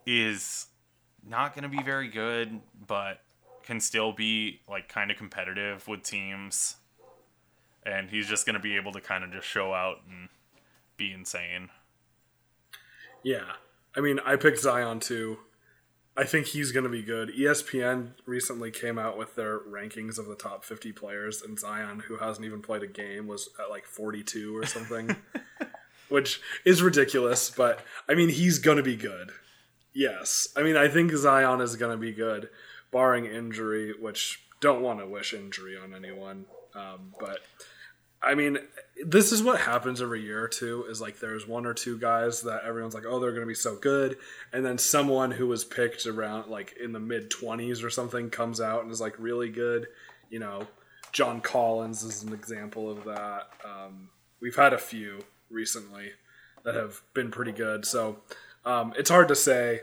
is 0.05 0.67
not 1.27 1.53
gonna 1.53 1.69
be 1.69 1.83
very 1.83 2.07
good, 2.07 2.59
but 2.87 3.21
can 3.63 3.81
still 3.81 4.13
be 4.13 4.61
like 4.69 4.87
kind 4.87 5.11
of 5.11 5.17
competitive 5.17 5.87
with 5.87 6.01
teams. 6.01 6.77
And 7.87 8.09
he's 8.09 8.27
just 8.27 8.45
gonna 8.45 8.59
be 8.59 8.75
able 8.75 8.91
to 8.91 9.01
kind 9.01 9.23
of 9.23 9.31
just 9.31 9.47
show 9.47 9.73
out 9.73 10.01
and 10.09 10.29
be 10.97 11.11
insane. 11.11 11.69
Yeah, 13.23 13.53
I 13.95 14.01
mean, 14.01 14.19
I 14.25 14.35
picked 14.35 14.59
Zion 14.59 14.99
too. 14.99 15.39
I 16.15 16.23
think 16.23 16.47
he's 16.47 16.71
going 16.71 16.83
to 16.83 16.89
be 16.89 17.03
good. 17.03 17.29
ESPN 17.29 18.13
recently 18.25 18.71
came 18.71 18.97
out 18.97 19.19
with 19.19 19.35
their 19.35 19.59
rankings 19.59 20.17
of 20.17 20.25
the 20.25 20.35
top 20.35 20.63
50 20.63 20.91
players, 20.91 21.43
and 21.43 21.59
Zion, 21.59 21.99
who 22.07 22.17
hasn't 22.17 22.45
even 22.45 22.63
played 22.63 22.81
a 22.81 22.87
game, 22.87 23.27
was 23.27 23.49
at 23.59 23.69
like 23.69 23.85
42 23.85 24.57
or 24.57 24.65
something, 24.65 25.15
which 26.09 26.41
is 26.65 26.81
ridiculous. 26.81 27.51
But 27.51 27.85
I 28.09 28.15
mean, 28.15 28.29
he's 28.29 28.57
going 28.57 28.77
to 28.77 28.83
be 28.83 28.95
good. 28.95 29.29
Yes. 29.93 30.47
I 30.55 30.63
mean, 30.63 30.75
I 30.75 30.87
think 30.87 31.11
Zion 31.11 31.61
is 31.61 31.75
going 31.75 31.91
to 31.91 32.01
be 32.01 32.11
good, 32.11 32.49
barring 32.91 33.25
injury, 33.25 33.93
which 33.99 34.41
don't 34.59 34.81
want 34.81 34.99
to 34.99 35.05
wish 35.05 35.35
injury 35.35 35.77
on 35.77 35.93
anyone. 35.93 36.45
Um, 36.73 37.13
but 37.19 37.39
I 38.21 38.35
mean, 38.35 38.57
this 39.05 39.31
is 39.31 39.43
what 39.43 39.61
happens 39.61 40.01
every 40.01 40.21
year 40.21 40.43
or 40.43 40.47
two 40.47 40.85
is 40.89 40.99
like 40.99 41.19
there's 41.19 41.47
one 41.47 41.65
or 41.65 41.73
two 41.73 41.99
guys 41.99 42.41
that 42.41 42.63
everyone's 42.63 42.95
like, 42.95 43.05
oh, 43.05 43.19
they're 43.19 43.31
going 43.31 43.43
to 43.43 43.47
be 43.47 43.53
so 43.53 43.75
good. 43.75 44.17
And 44.51 44.65
then 44.65 44.77
someone 44.77 45.31
who 45.31 45.47
was 45.47 45.63
picked 45.63 46.05
around 46.05 46.49
like 46.49 46.75
in 46.81 46.93
the 46.93 46.99
mid 46.99 47.29
20s 47.29 47.83
or 47.83 47.89
something 47.89 48.29
comes 48.29 48.59
out 48.59 48.83
and 48.83 48.91
is 48.91 49.01
like 49.01 49.13
really 49.19 49.49
good. 49.49 49.87
You 50.29 50.39
know, 50.39 50.67
John 51.11 51.41
Collins 51.41 52.03
is 52.03 52.23
an 52.23 52.33
example 52.33 52.89
of 52.89 53.03
that. 53.05 53.49
Um, 53.63 54.09
we've 54.39 54.55
had 54.55 54.73
a 54.73 54.79
few 54.79 55.23
recently 55.49 56.11
that 56.63 56.75
have 56.75 57.01
been 57.13 57.31
pretty 57.31 57.51
good. 57.51 57.85
So 57.85 58.17
um, 58.65 58.93
it's 58.97 59.09
hard 59.09 59.27
to 59.27 59.35
say 59.35 59.81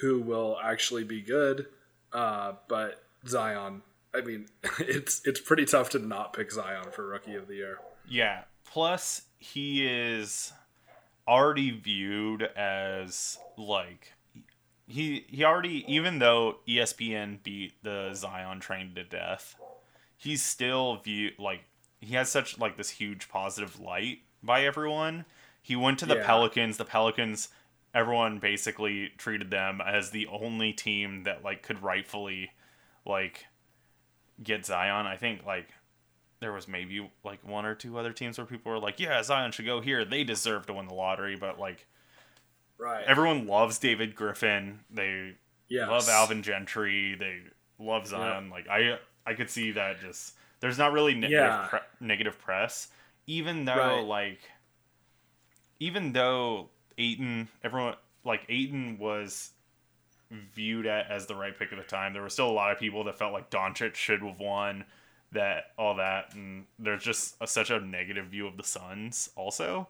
who 0.00 0.20
will 0.20 0.58
actually 0.62 1.04
be 1.04 1.20
good. 1.22 1.66
Uh, 2.12 2.54
but 2.68 3.02
Zion, 3.26 3.82
I 4.16 4.22
mean, 4.22 4.46
it's 4.78 5.22
it's 5.24 5.40
pretty 5.40 5.64
tough 5.64 5.90
to 5.90 5.98
not 5.98 6.32
pick 6.32 6.50
Zion 6.50 6.90
for 6.92 7.06
Rookie 7.06 7.34
of 7.34 7.48
the 7.48 7.56
Year. 7.56 7.78
Yeah. 8.08 8.42
Plus, 8.64 9.22
he 9.38 9.86
is 9.86 10.52
already 11.28 11.70
viewed 11.70 12.42
as 12.42 13.38
like 13.56 14.12
he 14.86 15.26
he 15.28 15.44
already 15.44 15.84
even 15.92 16.18
though 16.18 16.58
ESPN 16.68 17.42
beat 17.42 17.74
the 17.82 18.14
Zion 18.14 18.60
train 18.60 18.94
to 18.94 19.04
death, 19.04 19.56
he's 20.16 20.42
still 20.42 20.96
viewed 20.96 21.38
like 21.38 21.64
he 22.00 22.14
has 22.14 22.28
such 22.28 22.58
like 22.58 22.76
this 22.76 22.90
huge 22.90 23.28
positive 23.28 23.80
light 23.80 24.20
by 24.42 24.64
everyone. 24.64 25.24
He 25.62 25.74
went 25.74 25.98
to 25.98 26.06
the 26.06 26.16
yeah. 26.16 26.26
Pelicans. 26.26 26.76
The 26.76 26.84
Pelicans 26.84 27.48
everyone 27.94 28.38
basically 28.38 29.10
treated 29.16 29.50
them 29.50 29.80
as 29.80 30.10
the 30.10 30.26
only 30.26 30.72
team 30.72 31.24
that 31.24 31.42
like 31.42 31.62
could 31.62 31.82
rightfully 31.82 32.50
like 33.06 33.46
get 34.42 34.66
Zion. 34.66 35.06
I 35.06 35.16
think 35.16 35.44
like 35.46 35.68
there 36.40 36.52
was 36.52 36.68
maybe 36.68 37.10
like 37.24 37.46
one 37.46 37.64
or 37.64 37.74
two 37.74 37.98
other 37.98 38.12
teams 38.12 38.38
where 38.38 38.46
people 38.46 38.72
were 38.72 38.78
like, 38.78 39.00
"Yeah, 39.00 39.22
Zion 39.22 39.52
should 39.52 39.66
go 39.66 39.80
here. 39.80 40.04
They 40.04 40.24
deserve 40.24 40.66
to 40.66 40.74
win 40.74 40.86
the 40.86 40.94
lottery." 40.94 41.36
But 41.36 41.58
like, 41.58 41.86
right? 42.78 43.04
Everyone 43.06 43.46
loves 43.46 43.78
David 43.78 44.14
Griffin. 44.14 44.80
They 44.90 45.36
yes. 45.68 45.88
love 45.88 46.08
Alvin 46.08 46.42
Gentry. 46.42 47.14
They 47.18 47.40
love 47.78 48.06
Zion. 48.06 48.50
Like 48.50 48.68
I, 48.68 48.98
I 49.24 49.34
could 49.34 49.50
see 49.50 49.72
that 49.72 50.00
just 50.00 50.34
there's 50.60 50.78
not 50.78 50.92
really 50.92 51.14
negative 51.14 51.40
yeah. 51.40 51.66
pre- 51.68 51.80
negative 52.00 52.38
press, 52.38 52.88
even 53.26 53.64
though 53.64 53.74
right. 53.74 54.04
like, 54.04 54.40
even 55.80 56.12
though 56.12 56.70
Ayton, 56.98 57.48
everyone 57.64 57.94
like 58.24 58.44
Ayton 58.48 58.98
was 58.98 59.50
viewed 60.30 60.86
at 60.86 61.10
as 61.10 61.26
the 61.26 61.34
right 61.34 61.56
pick 61.56 61.72
at 61.72 61.78
the 61.78 61.84
time. 61.84 62.12
There 62.12 62.22
were 62.22 62.28
still 62.28 62.50
a 62.50 62.52
lot 62.52 62.72
of 62.72 62.78
people 62.78 63.04
that 63.04 63.18
felt 63.18 63.32
like 63.32 63.50
Doncic 63.50 63.94
should 63.94 64.22
have 64.22 64.38
won 64.38 64.84
that 65.32 65.72
all 65.76 65.96
that 65.96 66.34
and 66.34 66.64
there's 66.78 67.02
just 67.02 67.36
a, 67.40 67.46
such 67.46 67.68
a 67.70 67.80
negative 67.80 68.26
view 68.26 68.46
of 68.46 68.56
the 68.56 68.62
Suns 68.62 69.28
also 69.34 69.88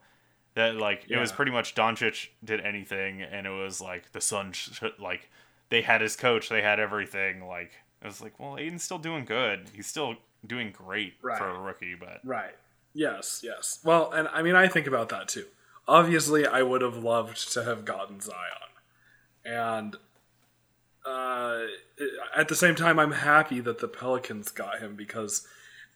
that 0.55 0.77
like 0.77 1.05
yeah. 1.07 1.19
it 1.19 1.21
was 1.21 1.31
pretty 1.31 1.53
much 1.53 1.75
Doncic 1.75 2.29
did 2.43 2.61
anything 2.63 3.21
and 3.21 3.47
it 3.47 3.51
was 3.51 3.81
like 3.81 4.11
the 4.13 4.21
Suns 4.21 4.57
should, 4.57 4.99
like 4.99 5.31
they 5.69 5.83
had 5.83 6.01
his 6.01 6.17
coach 6.17 6.49
they 6.49 6.63
had 6.63 6.81
everything 6.81 7.47
like 7.47 7.73
it 8.03 8.07
was 8.07 8.23
like 8.23 8.41
well 8.41 8.57
Ayton's 8.59 8.83
still 8.83 8.99
doing 8.99 9.27
good 9.27 9.69
he's 9.75 9.87
still 9.87 10.15
doing 10.45 10.73
great 10.73 11.15
right. 11.23 11.37
for 11.37 11.51
a 11.51 11.61
rookie 11.61 11.95
but 11.95 12.21
right 12.25 12.57
yes 12.95 13.43
yes 13.45 13.79
well 13.85 14.11
and 14.13 14.29
I 14.29 14.43
mean 14.43 14.57
I 14.57 14.69
think 14.69 14.87
about 14.87 15.11
that 15.11 15.29
too 15.29 15.45
obviously, 15.89 16.47
I 16.47 16.63
would 16.63 16.83
have 16.83 16.97
loved 16.97 17.53
to 17.53 17.65
have 17.65 17.85
gotten 17.85 18.21
Zion, 18.21 18.37
and 19.45 19.97
uh, 21.07 21.67
at 22.37 22.49
the 22.49 22.55
same 22.55 22.75
time, 22.75 22.99
I'm 22.99 23.13
happy 23.13 23.61
that 23.61 23.79
the 23.79 23.89
Pelicans 23.89 24.51
got 24.51 24.81
him 24.81 24.97
because 24.97 25.47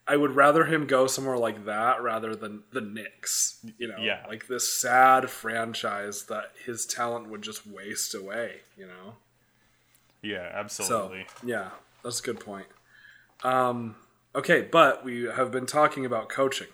I 0.07 0.17
would 0.17 0.35
rather 0.35 0.65
him 0.65 0.87
go 0.87 1.07
somewhere 1.07 1.37
like 1.37 1.65
that 1.67 2.03
rather 2.03 2.35
than 2.35 2.63
the 2.73 2.81
Knicks. 2.81 3.65
You 3.79 3.89
know, 3.89 3.99
yeah. 4.01 4.25
like 4.29 4.47
this 4.47 4.73
sad 4.73 5.31
franchise 5.31 6.25
that 6.25 6.53
his 6.65 6.87
talent 6.87 7.29
would 7.29 7.43
just 7.43 7.67
waste 7.67 8.15
away. 8.15 8.61
You 8.77 8.87
know. 8.87 9.15
Yeah, 10.23 10.51
absolutely. 10.53 11.27
So, 11.41 11.47
yeah, 11.47 11.71
that's 12.03 12.21
a 12.21 12.23
good 12.23 12.41
point. 12.41 12.67
Um, 13.43 13.97
okay, 14.35 14.63
but 14.71 15.05
we 15.05 15.25
have 15.25 15.51
been 15.51 15.67
talking 15.67 16.05
about 16.05 16.29
coaching. 16.29 16.69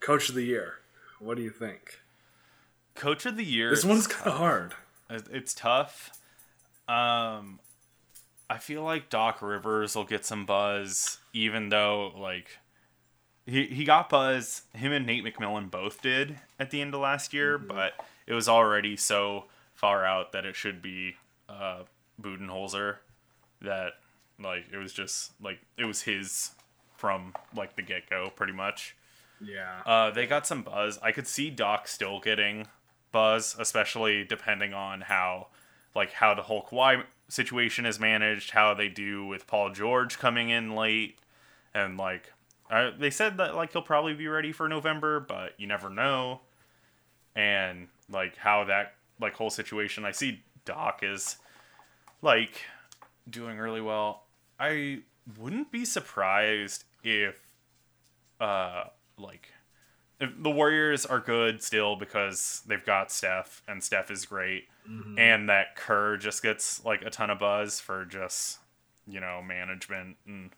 Coach 0.00 0.28
of 0.28 0.34
the 0.34 0.44
year. 0.44 0.74
What 1.18 1.36
do 1.36 1.42
you 1.42 1.50
think? 1.50 2.00
Coach 2.94 3.24
of 3.24 3.36
the 3.36 3.44
year. 3.44 3.70
This 3.70 3.84
one's 3.84 4.06
kind 4.06 4.26
of 4.26 4.38
hard. 4.38 4.74
It's 5.08 5.54
tough. 5.54 6.10
Um, 6.88 7.60
I 8.52 8.58
feel 8.58 8.82
like 8.82 9.08
Doc 9.08 9.40
Rivers 9.40 9.96
will 9.96 10.04
get 10.04 10.26
some 10.26 10.44
buzz, 10.44 11.18
even 11.32 11.70
though 11.70 12.12
like 12.16 12.58
he 13.46 13.66
he 13.66 13.84
got 13.84 14.10
buzz. 14.10 14.62
Him 14.74 14.92
and 14.92 15.06
Nate 15.06 15.24
McMillan 15.24 15.70
both 15.70 16.02
did 16.02 16.38
at 16.60 16.70
the 16.70 16.82
end 16.82 16.94
of 16.94 17.00
last 17.00 17.32
year, 17.32 17.58
mm-hmm. 17.58 17.68
but 17.68 17.94
it 18.26 18.34
was 18.34 18.48
already 18.48 18.96
so 18.96 19.46
far 19.74 20.04
out 20.04 20.32
that 20.32 20.44
it 20.44 20.54
should 20.54 20.82
be 20.82 21.14
uh, 21.48 21.84
Budenholzer. 22.20 22.96
That 23.62 23.94
like 24.38 24.66
it 24.70 24.76
was 24.76 24.92
just 24.92 25.32
like 25.40 25.60
it 25.78 25.86
was 25.86 26.02
his 26.02 26.50
from 26.98 27.32
like 27.56 27.74
the 27.76 27.82
get 27.82 28.10
go, 28.10 28.30
pretty 28.36 28.52
much. 28.52 28.94
Yeah. 29.40 29.80
Uh, 29.86 30.10
they 30.10 30.26
got 30.26 30.46
some 30.46 30.62
buzz. 30.62 30.98
I 31.02 31.12
could 31.12 31.26
see 31.26 31.48
Doc 31.48 31.88
still 31.88 32.20
getting 32.20 32.66
buzz, 33.12 33.56
especially 33.58 34.24
depending 34.24 34.74
on 34.74 35.00
how 35.00 35.48
like 35.94 36.12
how 36.12 36.34
the 36.34 36.42
whole 36.42 36.62
Kawhi 36.62 37.04
situation 37.28 37.86
is 37.86 37.98
managed, 37.98 38.50
how 38.50 38.74
they 38.74 38.88
do 38.88 39.24
with 39.26 39.46
Paul 39.46 39.70
George 39.70 40.18
coming 40.18 40.50
in 40.50 40.74
late, 40.74 41.18
and 41.74 41.96
like 41.96 42.32
uh, 42.70 42.90
they 42.98 43.10
said 43.10 43.36
that 43.36 43.54
like 43.54 43.72
he'll 43.72 43.82
probably 43.82 44.14
be 44.14 44.28
ready 44.28 44.52
for 44.52 44.68
November, 44.68 45.20
but 45.20 45.52
you 45.58 45.66
never 45.66 45.90
know. 45.90 46.40
And 47.34 47.88
like 48.10 48.36
how 48.36 48.64
that 48.64 48.94
like 49.20 49.34
whole 49.34 49.50
situation, 49.50 50.04
I 50.04 50.12
see 50.12 50.42
Doc 50.64 51.00
is 51.02 51.36
like 52.22 52.62
doing 53.28 53.58
really 53.58 53.80
well. 53.80 54.24
I 54.58 55.00
wouldn't 55.38 55.70
be 55.70 55.84
surprised 55.84 56.84
if 57.02 57.36
uh 58.40 58.84
like 59.18 59.51
the 60.38 60.50
Warriors 60.50 61.06
are 61.06 61.20
good 61.20 61.62
still 61.62 61.96
because 61.96 62.62
they've 62.66 62.84
got 62.84 63.10
Steph 63.10 63.62
and 63.66 63.82
Steph 63.82 64.10
is 64.10 64.26
great 64.26 64.68
mm-hmm. 64.88 65.18
and 65.18 65.48
that 65.48 65.76
Kerr 65.76 66.16
just 66.16 66.42
gets 66.42 66.84
like 66.84 67.02
a 67.02 67.10
ton 67.10 67.30
of 67.30 67.38
buzz 67.38 67.80
for 67.80 68.04
just 68.04 68.58
you 69.06 69.20
know 69.20 69.42
management 69.42 70.16
and 70.26 70.50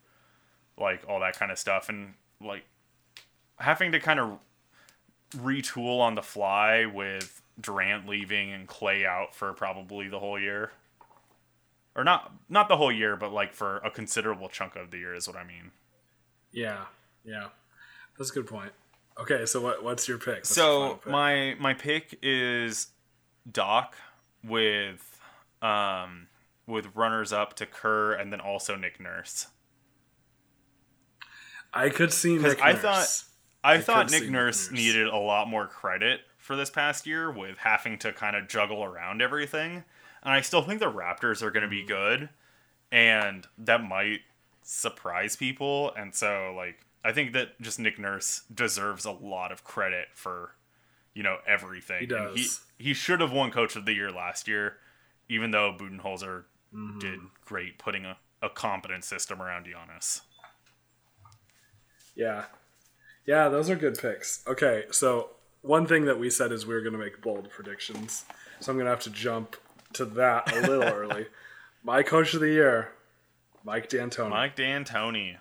like 0.78 1.02
all 1.08 1.20
that 1.20 1.38
kind 1.38 1.52
of 1.52 1.58
stuff 1.58 1.88
and 1.88 2.14
like 2.40 2.64
having 3.58 3.92
to 3.92 4.00
kind 4.00 4.20
of 4.20 4.38
retool 5.36 6.00
on 6.00 6.14
the 6.14 6.22
fly 6.22 6.86
with 6.86 7.42
Durant 7.60 8.08
leaving 8.08 8.52
and 8.52 8.66
Clay 8.66 9.06
out 9.06 9.34
for 9.34 9.52
probably 9.52 10.08
the 10.08 10.18
whole 10.18 10.38
year. 10.38 10.72
Or 11.96 12.02
not 12.02 12.32
not 12.48 12.68
the 12.68 12.76
whole 12.76 12.90
year, 12.90 13.16
but 13.16 13.32
like 13.32 13.54
for 13.54 13.78
a 13.78 13.90
considerable 13.90 14.48
chunk 14.48 14.74
of 14.74 14.90
the 14.90 14.98
year 14.98 15.14
is 15.14 15.28
what 15.28 15.36
I 15.36 15.44
mean. 15.44 15.70
Yeah. 16.50 16.86
Yeah. 17.24 17.48
That's 18.18 18.30
a 18.30 18.34
good 18.34 18.46
point. 18.46 18.72
Okay, 19.18 19.46
so 19.46 19.60
what 19.60 19.84
what's 19.84 20.08
your 20.08 20.18
pick? 20.18 20.36
What's 20.36 20.48
so 20.50 21.00
pick? 21.04 21.12
my 21.12 21.56
my 21.60 21.74
pick 21.74 22.18
is 22.22 22.88
Doc 23.50 23.96
with 24.42 25.20
um 25.62 26.28
with 26.66 26.94
runners 26.94 27.32
up 27.32 27.54
to 27.54 27.66
Kerr 27.66 28.14
and 28.14 28.32
then 28.32 28.40
also 28.40 28.76
Nick 28.76 29.00
Nurse. 29.00 29.48
I 31.72 31.88
could 31.90 32.12
see 32.12 32.38
Nick 32.38 32.60
I 32.60 32.74
thought 32.74 33.24
I, 33.62 33.74
I 33.74 33.80
thought 33.80 34.10
Nick 34.10 34.28
Nurse, 34.28 34.70
Nurse 34.70 34.72
needed 34.72 35.06
a 35.06 35.16
lot 35.16 35.48
more 35.48 35.66
credit 35.66 36.20
for 36.38 36.56
this 36.56 36.70
past 36.70 37.06
year 37.06 37.30
with 37.30 37.58
having 37.58 37.98
to 37.98 38.12
kind 38.12 38.36
of 38.36 38.48
juggle 38.48 38.84
around 38.84 39.22
everything. 39.22 39.84
And 40.22 40.32
I 40.32 40.40
still 40.40 40.62
think 40.62 40.80
the 40.80 40.92
Raptors 40.92 41.42
are 41.42 41.50
going 41.50 41.62
to 41.62 41.68
be 41.68 41.78
mm-hmm. 41.78 41.88
good 41.88 42.28
and 42.90 43.46
that 43.58 43.82
might 43.82 44.20
surprise 44.62 45.36
people 45.36 45.92
and 45.94 46.14
so 46.14 46.54
like 46.56 46.86
I 47.04 47.12
think 47.12 47.34
that 47.34 47.60
just 47.60 47.78
Nick 47.78 47.98
Nurse 47.98 48.42
deserves 48.52 49.04
a 49.04 49.10
lot 49.10 49.52
of 49.52 49.62
credit 49.62 50.08
for 50.14 50.54
you 51.14 51.22
know 51.22 51.36
everything. 51.46 52.00
He 52.00 52.06
does. 52.06 52.62
he, 52.78 52.86
he 52.86 52.94
should 52.94 53.20
have 53.20 53.30
won 53.30 53.50
Coach 53.50 53.76
of 53.76 53.84
the 53.84 53.92
Year 53.92 54.10
last 54.10 54.48
year, 54.48 54.78
even 55.28 55.50
though 55.50 55.76
Budenholzer 55.78 56.44
mm-hmm. 56.74 56.98
did 56.98 57.20
great 57.44 57.78
putting 57.78 58.04
a, 58.06 58.16
a 58.42 58.48
competent 58.48 59.04
system 59.04 59.42
around 59.42 59.66
Giannis. 59.66 60.22
Yeah, 62.16 62.44
yeah, 63.26 63.48
those 63.48 63.68
are 63.68 63.76
good 63.76 63.98
picks. 63.98 64.42
Okay, 64.46 64.84
so 64.90 65.30
one 65.62 65.86
thing 65.86 66.06
that 66.06 66.18
we 66.18 66.30
said 66.30 66.52
is 66.52 66.66
we 66.66 66.74
are 66.74 66.80
going 66.80 66.92
to 66.92 66.98
make 66.98 67.20
bold 67.20 67.50
predictions, 67.50 68.24
so 68.60 68.72
I'm 68.72 68.76
going 68.76 68.86
to 68.86 68.90
have 68.90 69.00
to 69.00 69.10
jump 69.10 69.56
to 69.94 70.04
that 70.06 70.52
a 70.54 70.60
little 70.60 70.84
early. 70.94 71.26
My 71.82 72.02
Coach 72.02 72.34
of 72.34 72.40
the 72.40 72.48
Year, 72.48 72.92
Mike 73.62 73.88
D'Antoni. 73.88 74.30
Mike 74.30 74.56
D'Antoni. 74.56 75.36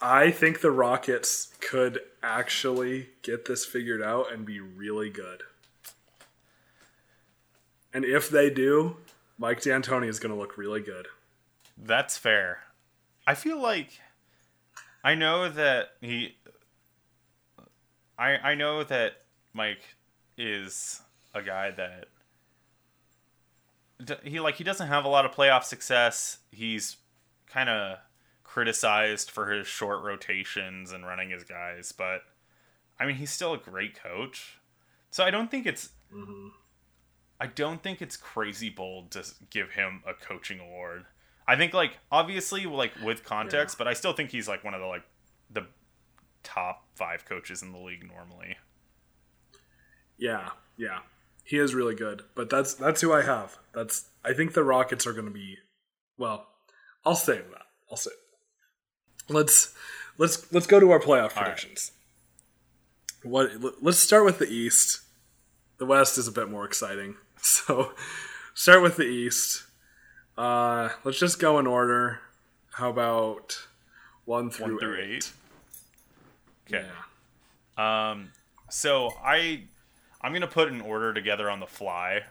I 0.00 0.30
think 0.30 0.60
the 0.60 0.70
Rockets 0.70 1.52
could 1.60 2.00
actually 2.22 3.08
get 3.22 3.46
this 3.46 3.64
figured 3.64 4.02
out 4.02 4.32
and 4.32 4.46
be 4.46 4.60
really 4.60 5.10
good. 5.10 5.42
And 7.92 8.04
if 8.04 8.30
they 8.30 8.50
do, 8.50 8.98
Mike 9.38 9.60
D'Antoni 9.60 10.08
is 10.08 10.20
going 10.20 10.32
to 10.32 10.38
look 10.38 10.56
really 10.56 10.80
good. 10.80 11.08
That's 11.76 12.16
fair. 12.16 12.60
I 13.26 13.34
feel 13.34 13.60
like 13.60 14.00
I 15.02 15.14
know 15.14 15.48
that 15.48 15.90
he 16.00 16.36
I 18.18 18.36
I 18.36 18.54
know 18.54 18.82
that 18.84 19.22
Mike 19.52 19.82
is 20.36 21.00
a 21.34 21.42
guy 21.42 21.70
that 21.70 22.06
he 24.24 24.40
like 24.40 24.56
he 24.56 24.64
doesn't 24.64 24.88
have 24.88 25.04
a 25.04 25.08
lot 25.08 25.24
of 25.24 25.32
playoff 25.32 25.64
success. 25.64 26.38
He's 26.50 26.96
kind 27.46 27.68
of 27.68 27.98
criticized 28.48 29.30
for 29.30 29.52
his 29.52 29.66
short 29.66 30.02
rotations 30.02 30.90
and 30.90 31.04
running 31.04 31.28
his 31.28 31.44
guys, 31.44 31.92
but 31.92 32.22
I 32.98 33.04
mean, 33.04 33.16
he's 33.16 33.30
still 33.30 33.52
a 33.52 33.58
great 33.58 34.02
coach. 34.02 34.58
So 35.10 35.22
I 35.22 35.30
don't 35.30 35.50
think 35.50 35.66
it's 35.66 35.90
mm-hmm. 36.12 36.48
I 37.38 37.46
don't 37.46 37.82
think 37.82 38.00
it's 38.00 38.16
crazy 38.16 38.70
bold 38.70 39.10
to 39.12 39.22
give 39.50 39.72
him 39.72 40.02
a 40.06 40.14
coaching 40.14 40.60
award. 40.60 41.04
I 41.46 41.56
think 41.56 41.74
like 41.74 41.98
obviously 42.10 42.64
like 42.64 42.92
with 43.04 43.22
context, 43.22 43.76
yeah. 43.76 43.84
but 43.84 43.88
I 43.88 43.92
still 43.92 44.14
think 44.14 44.30
he's 44.30 44.48
like 44.48 44.64
one 44.64 44.72
of 44.72 44.80
the 44.80 44.86
like 44.86 45.04
the 45.50 45.66
top 46.42 46.84
5 46.94 47.26
coaches 47.26 47.62
in 47.62 47.72
the 47.72 47.78
league 47.78 48.08
normally. 48.08 48.56
Yeah, 50.16 50.50
yeah. 50.78 51.00
He 51.44 51.58
is 51.58 51.74
really 51.74 51.94
good, 51.94 52.22
but 52.34 52.48
that's 52.48 52.72
that's 52.74 53.02
who 53.02 53.12
I 53.12 53.22
have. 53.22 53.58
That's 53.74 54.06
I 54.24 54.32
think 54.32 54.54
the 54.54 54.64
Rockets 54.64 55.06
are 55.06 55.12
going 55.12 55.26
to 55.26 55.30
be 55.30 55.58
well, 56.16 56.48
I'll 57.04 57.14
save 57.14 57.50
that. 57.50 57.66
I'll 57.90 57.96
save 57.98 58.14
let's 59.28 59.74
let's 60.16 60.50
let's 60.52 60.66
go 60.66 60.80
to 60.80 60.90
our 60.90 61.00
playoff 61.00 61.34
predictions. 61.34 61.92
Right. 63.24 63.58
What 63.58 63.82
let's 63.82 63.98
start 63.98 64.24
with 64.24 64.38
the 64.38 64.48
East. 64.48 65.00
The 65.78 65.86
West 65.86 66.18
is 66.18 66.26
a 66.26 66.32
bit 66.32 66.48
more 66.50 66.64
exciting. 66.64 67.16
So 67.40 67.92
start 68.52 68.82
with 68.82 68.96
the 68.96 69.04
East. 69.04 69.62
Uh, 70.36 70.88
let's 71.04 71.20
just 71.20 71.38
go 71.38 71.60
in 71.60 71.68
order. 71.68 72.18
How 72.72 72.90
about 72.90 73.64
one 74.24 74.50
through, 74.50 74.72
one 74.72 74.78
through 74.80 74.96
eight? 74.96 75.32
eight? 76.68 76.74
Okay. 76.74 76.86
Yeah. 77.76 78.10
Um. 78.10 78.30
So 78.70 79.12
I 79.22 79.62
I'm 80.20 80.32
gonna 80.32 80.48
put 80.48 80.68
an 80.68 80.80
order 80.80 81.14
together 81.14 81.48
on 81.48 81.60
the 81.60 81.66
fly 81.66 82.24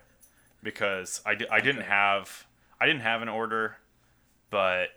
because 0.61 1.21
I, 1.25 1.35
di- 1.35 1.49
I 1.49 1.61
didn't 1.61 1.83
have 1.83 2.45
I 2.81 2.85
didn't 2.85 3.01
have 3.01 3.21
an 3.21 3.29
order, 3.29 3.77
but 4.49 4.89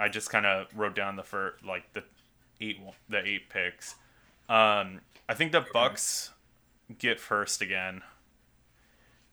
I 0.00 0.08
just 0.08 0.30
kind 0.30 0.46
of 0.46 0.66
wrote 0.74 0.96
down 0.96 1.16
the 1.16 1.22
first 1.22 1.62
like 1.64 1.92
the 1.92 2.02
eight 2.60 2.80
the 3.08 3.24
eight 3.24 3.50
picks. 3.50 3.94
Um, 4.48 5.02
I 5.28 5.34
think 5.34 5.52
the 5.52 5.64
Bucks 5.72 6.30
get 6.98 7.20
first 7.20 7.60
again. 7.60 8.02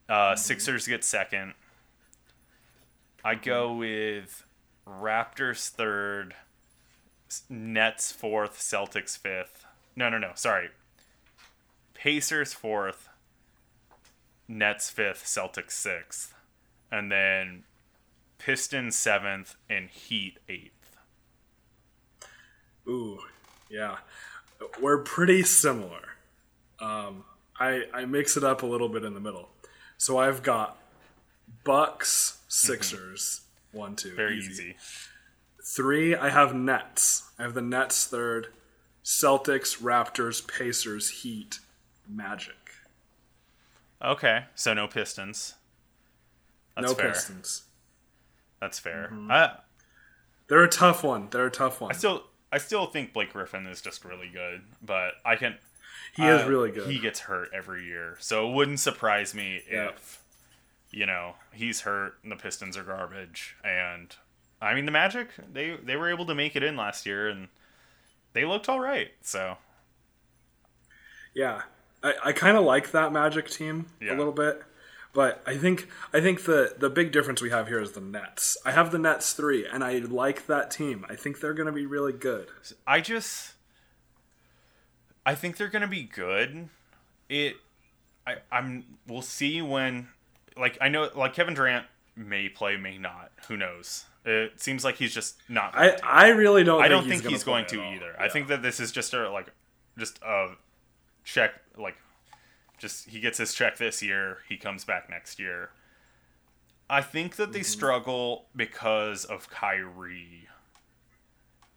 Uh, 0.10 0.14
mm-hmm. 0.14 0.38
Sixers 0.38 0.86
get 0.88 1.04
second. 1.04 1.54
I 3.24 3.36
go 3.36 3.74
with 3.74 4.46
Raptors 4.88 5.70
third, 5.70 6.36
Nets 7.50 8.12
fourth, 8.12 8.60
Celtics 8.60 9.18
fifth. 9.18 9.66
No, 9.96 10.10
no, 10.10 10.18
no. 10.18 10.32
Sorry. 10.36 10.70
Pacers 11.94 12.54
fourth, 12.54 13.10
Nets 14.48 14.90
fifth, 14.90 15.26
Celtics 15.26 15.72
sixth, 15.72 16.34
and 16.92 17.12
then 17.12 17.64
Pistons 18.38 18.96
seventh, 18.96 19.56
and 19.70 19.90
Heat 19.90 20.38
eighth. 20.48 20.98
Ooh, 22.88 23.20
yeah, 23.70 23.98
we're 24.82 25.00
pretty 25.00 25.44
similar. 25.44 26.16
Um, 26.80 27.24
I 27.60 27.84
I 27.94 28.06
mix 28.06 28.38
it 28.38 28.44
up 28.44 28.64
a 28.64 28.66
little 28.66 28.90
bit 28.90 29.04
in 29.04 29.14
the 29.14 29.20
middle. 29.20 29.50
So 29.98 30.18
I've 30.18 30.44
got 30.44 30.78
Bucks, 31.64 32.40
Sixers, 32.48 33.42
mm-hmm. 33.70 33.78
one, 33.78 33.96
two, 33.96 34.16
very 34.16 34.38
easy. 34.38 34.52
easy. 34.52 34.76
Three, 35.64 36.16
I 36.16 36.30
have 36.30 36.56
Nets. 36.56 37.30
I 37.38 37.44
have 37.44 37.54
the 37.54 37.62
Nets 37.62 38.06
third. 38.06 38.48
Celtics, 39.04 39.82
Raptors, 39.82 40.46
Pacers, 40.46 41.22
Heat, 41.22 41.60
Magic. 42.08 42.56
Okay, 44.02 44.46
so 44.54 44.74
no 44.74 44.88
Pistons. 44.88 45.56
That's 46.76 46.90
no 46.90 46.94
fair. 46.94 47.12
Pistons. 47.12 47.64
That's 48.60 48.80
fair. 48.80 49.10
Mm-hmm. 49.12 49.60
They're 50.48 50.64
a 50.64 50.70
tough 50.70 51.04
one. 51.04 51.28
They're 51.30 51.48
a 51.48 51.52
tough 51.52 51.82
one. 51.82 51.92
I 51.92 51.96
still, 51.96 52.24
I 52.52 52.58
still 52.58 52.86
think 52.86 53.14
Blake 53.14 53.34
Griffin 53.34 53.68
is 53.68 53.82
just 53.82 54.06
really 54.06 54.30
good, 54.30 54.62
but 54.84 55.14
I 55.26 55.36
can. 55.36 55.58
He 56.16 56.24
uh, 56.24 56.38
is 56.38 56.48
really 56.48 56.72
good. 56.72 56.90
He 56.90 57.00
gets 57.00 57.22
hurt 57.22 57.50
every 57.54 57.86
year, 57.86 58.16
so 58.20 58.50
it 58.50 58.54
wouldn't 58.54 58.80
surprise 58.80 59.36
me 59.36 59.62
yeah. 59.70 59.90
if, 59.90 60.24
you 60.92 61.06
know, 61.06 61.36
he's 61.54 61.82
hurt 61.82 62.16
and 62.24 62.32
the 62.32 62.38
Pistons 62.38 62.78
are 62.78 62.84
garbage. 62.84 63.56
And 63.64 64.16
I 64.62 64.74
mean, 64.74 64.86
the 64.86 64.92
Magic 64.92 65.30
they 65.52 65.76
they 65.76 65.96
were 65.96 66.10
able 66.10 66.26
to 66.26 66.36
make 66.36 66.56
it 66.56 66.64
in 66.64 66.78
last 66.78 67.06
year, 67.06 67.28
and 67.28 67.50
they 68.34 68.46
looked 68.46 68.70
all 68.70 68.80
right. 68.80 69.12
So. 69.22 69.58
Yeah, 71.36 71.64
I, 72.02 72.14
I 72.26 72.32
kind 72.32 72.58
of 72.58 72.64
like 72.64 72.92
that 72.92 73.12
Magic 73.14 73.48
team 73.50 73.88
yeah. 74.02 74.16
a 74.16 74.18
little 74.18 74.34
bit. 74.34 74.64
But 75.14 75.42
I 75.46 75.58
think 75.58 75.88
I 76.14 76.22
think 76.22 76.44
the 76.46 76.76
the 76.78 76.90
big 76.90 77.12
difference 77.12 77.42
we 77.42 77.50
have 77.50 77.68
here 77.68 77.82
is 77.82 77.94
the 77.94 78.02
Nets. 78.02 78.58
I 78.66 78.72
have 78.72 78.92
the 78.92 79.00
Nets 79.00 79.34
three, 79.34 79.66
and 79.66 79.84
I 79.84 79.98
like 80.00 80.48
that 80.48 80.70
team. 80.70 81.06
I 81.10 81.16
think 81.16 81.40
they're 81.40 81.54
going 81.54 81.68
to 81.68 81.72
be 81.72 81.86
really 81.86 82.14
good. 82.14 82.50
I 82.86 83.02
just, 83.02 83.54
I 85.26 85.34
think 85.34 85.58
they're 85.58 85.70
going 85.70 85.82
to 85.82 85.88
be 85.88 86.04
good. 86.04 86.70
It, 87.30 87.58
I 88.26 88.36
I'm 88.52 88.84
we'll 89.08 89.22
see 89.22 89.62
when, 89.62 90.10
like 90.56 90.78
I 90.82 90.90
know 90.90 91.10
like 91.16 91.34
Kevin 91.34 91.56
Durant 91.56 91.88
may 92.16 92.50
play, 92.50 92.78
may 92.78 92.98
not. 92.98 93.32
Who 93.48 93.58
knows? 93.58 94.06
It 94.26 94.60
seems 94.60 94.84
like 94.84 94.98
he's 94.98 95.14
just 95.14 95.38
not. 95.48 95.74
I 95.76 95.98
I 96.04 96.28
really 96.30 96.64
don't. 96.64 96.82
I 96.82 96.90
don't 96.90 97.08
think 97.08 97.24
he's, 97.24 97.32
he's 97.32 97.44
going 97.44 97.66
to 97.68 97.82
either. 97.82 98.14
Yeah. 98.18 98.24
I 98.24 98.30
think 98.30 98.50
that 98.50 98.62
this 98.62 98.80
is 98.80 98.92
just 98.92 99.14
a 99.14 99.32
like 99.32 99.48
just 99.98 100.20
a 100.22 100.50
check 101.24 101.54
like 101.78 101.96
just 102.78 103.10
he 103.10 103.20
gets 103.20 103.38
his 103.38 103.54
check 103.54 103.78
this 103.78 104.02
year, 104.02 104.40
he 104.48 104.58
comes 104.58 104.86
back 104.86 105.10
next 105.10 105.40
year. 105.40 105.72
I 106.90 107.02
think 107.02 107.36
that 107.36 107.52
they 107.52 107.60
mm-hmm. 107.60 107.66
struggle 107.66 108.46
because 108.56 109.26
of 109.26 109.50
Kyrie. 109.50 110.48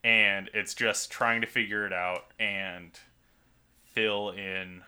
And 0.02 0.48
it's 0.54 0.72
just 0.74 1.10
trying 1.10 1.40
to 1.40 1.46
figure 1.46 1.86
it 1.86 1.92
out 1.92 2.26
and 2.38 2.98
fill 3.84 4.30
in 4.30 4.82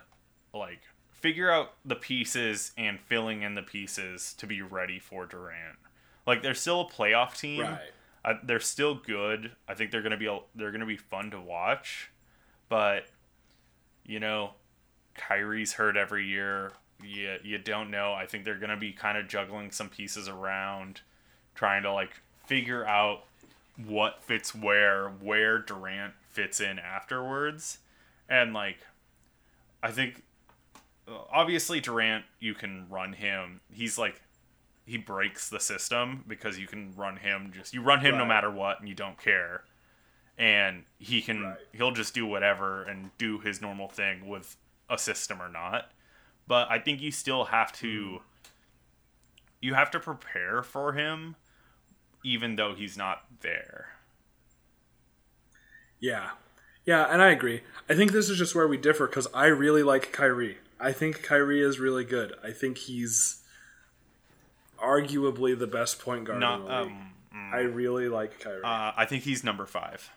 like 0.54 0.80
figure 1.10 1.50
out 1.50 1.74
the 1.84 1.96
pieces 1.96 2.72
and 2.78 2.98
filling 2.98 3.42
in 3.42 3.54
the 3.54 3.62
pieces 3.62 4.34
to 4.34 4.46
be 4.46 4.62
ready 4.62 4.98
for 4.98 5.26
Durant. 5.26 5.78
Like 6.26 6.42
they're 6.42 6.54
still 6.54 6.82
a 6.82 6.84
playoff 6.86 7.38
team. 7.38 7.62
Right. 7.62 7.78
Uh, 8.24 8.34
they're 8.44 8.60
still 8.60 8.94
good. 8.94 9.52
I 9.68 9.74
think 9.74 9.90
they're 9.90 10.02
gonna 10.02 10.16
be 10.16 10.40
they're 10.54 10.72
gonna 10.72 10.86
be 10.86 10.96
fun 10.96 11.30
to 11.32 11.40
watch, 11.40 12.10
but 12.68 13.06
you 14.06 14.20
know 14.20 14.52
Kyrie's 15.14 15.74
hurt 15.74 15.96
every 15.96 16.26
year. 16.26 16.72
You, 17.02 17.36
you 17.42 17.58
don't 17.58 17.90
know. 17.90 18.12
I 18.12 18.26
think 18.26 18.44
they're 18.44 18.58
going 18.58 18.70
to 18.70 18.76
be 18.76 18.92
kind 18.92 19.18
of 19.18 19.28
juggling 19.28 19.70
some 19.70 19.88
pieces 19.88 20.28
around, 20.28 21.00
trying 21.54 21.82
to 21.82 21.92
like 21.92 22.20
figure 22.46 22.86
out 22.86 23.24
what 23.86 24.22
fits 24.22 24.54
where, 24.54 25.08
where 25.08 25.58
Durant 25.58 26.14
fits 26.30 26.60
in 26.60 26.78
afterwards. 26.78 27.78
And 28.28 28.52
like, 28.52 28.78
I 29.82 29.90
think 29.90 30.22
uh, 31.08 31.12
obviously 31.32 31.80
Durant, 31.80 32.24
you 32.38 32.54
can 32.54 32.86
run 32.88 33.14
him. 33.14 33.60
He's 33.72 33.98
like, 33.98 34.20
he 34.84 34.96
breaks 34.96 35.48
the 35.48 35.60
system 35.60 36.24
because 36.26 36.58
you 36.58 36.66
can 36.66 36.92
run 36.96 37.16
him 37.16 37.52
just, 37.54 37.72
you 37.72 37.82
run 37.82 38.00
him 38.00 38.12
right. 38.12 38.18
no 38.18 38.26
matter 38.26 38.50
what 38.50 38.80
and 38.80 38.88
you 38.88 38.94
don't 38.94 39.18
care. 39.18 39.64
And 40.38 40.84
he 40.98 41.20
can, 41.20 41.42
right. 41.42 41.56
he'll 41.72 41.92
just 41.92 42.14
do 42.14 42.26
whatever 42.26 42.82
and 42.82 43.10
do 43.18 43.38
his 43.38 43.60
normal 43.60 43.88
thing 43.88 44.28
with 44.28 44.56
a 44.90 44.98
system 44.98 45.40
or 45.40 45.48
not. 45.48 45.90
But 46.46 46.70
I 46.70 46.78
think 46.78 47.00
you 47.00 47.10
still 47.10 47.44
have 47.46 47.72
to 47.74 48.20
you 49.60 49.74
have 49.74 49.90
to 49.92 50.00
prepare 50.00 50.62
for 50.62 50.92
him 50.92 51.36
even 52.24 52.56
though 52.56 52.74
he's 52.74 52.96
not 52.96 53.24
there. 53.40 53.88
Yeah. 56.00 56.30
Yeah, 56.84 57.04
and 57.04 57.22
I 57.22 57.30
agree. 57.30 57.62
I 57.88 57.94
think 57.94 58.10
this 58.10 58.28
is 58.28 58.38
just 58.38 58.54
where 58.54 58.66
we 58.66 58.76
differ 58.76 59.06
because 59.06 59.28
I 59.32 59.46
really 59.46 59.84
like 59.84 60.12
Kyrie. 60.12 60.58
I 60.80 60.92
think 60.92 61.22
Kyrie 61.22 61.62
is 61.62 61.78
really 61.78 62.04
good. 62.04 62.34
I 62.42 62.50
think 62.50 62.76
he's 62.76 63.42
arguably 64.82 65.56
the 65.56 65.68
best 65.68 66.00
point 66.00 66.24
guard 66.24 66.40
Not, 66.40 66.60
in 66.60 66.66
the 66.66 66.70
league. 66.70 66.86
Um, 66.88 67.12
mm, 67.34 67.54
I 67.54 67.60
really 67.60 68.08
like 68.08 68.40
Kyrie. 68.40 68.64
Uh, 68.64 68.92
I 68.96 69.06
think 69.06 69.22
he's 69.22 69.44
number 69.44 69.64
five. 69.64 70.10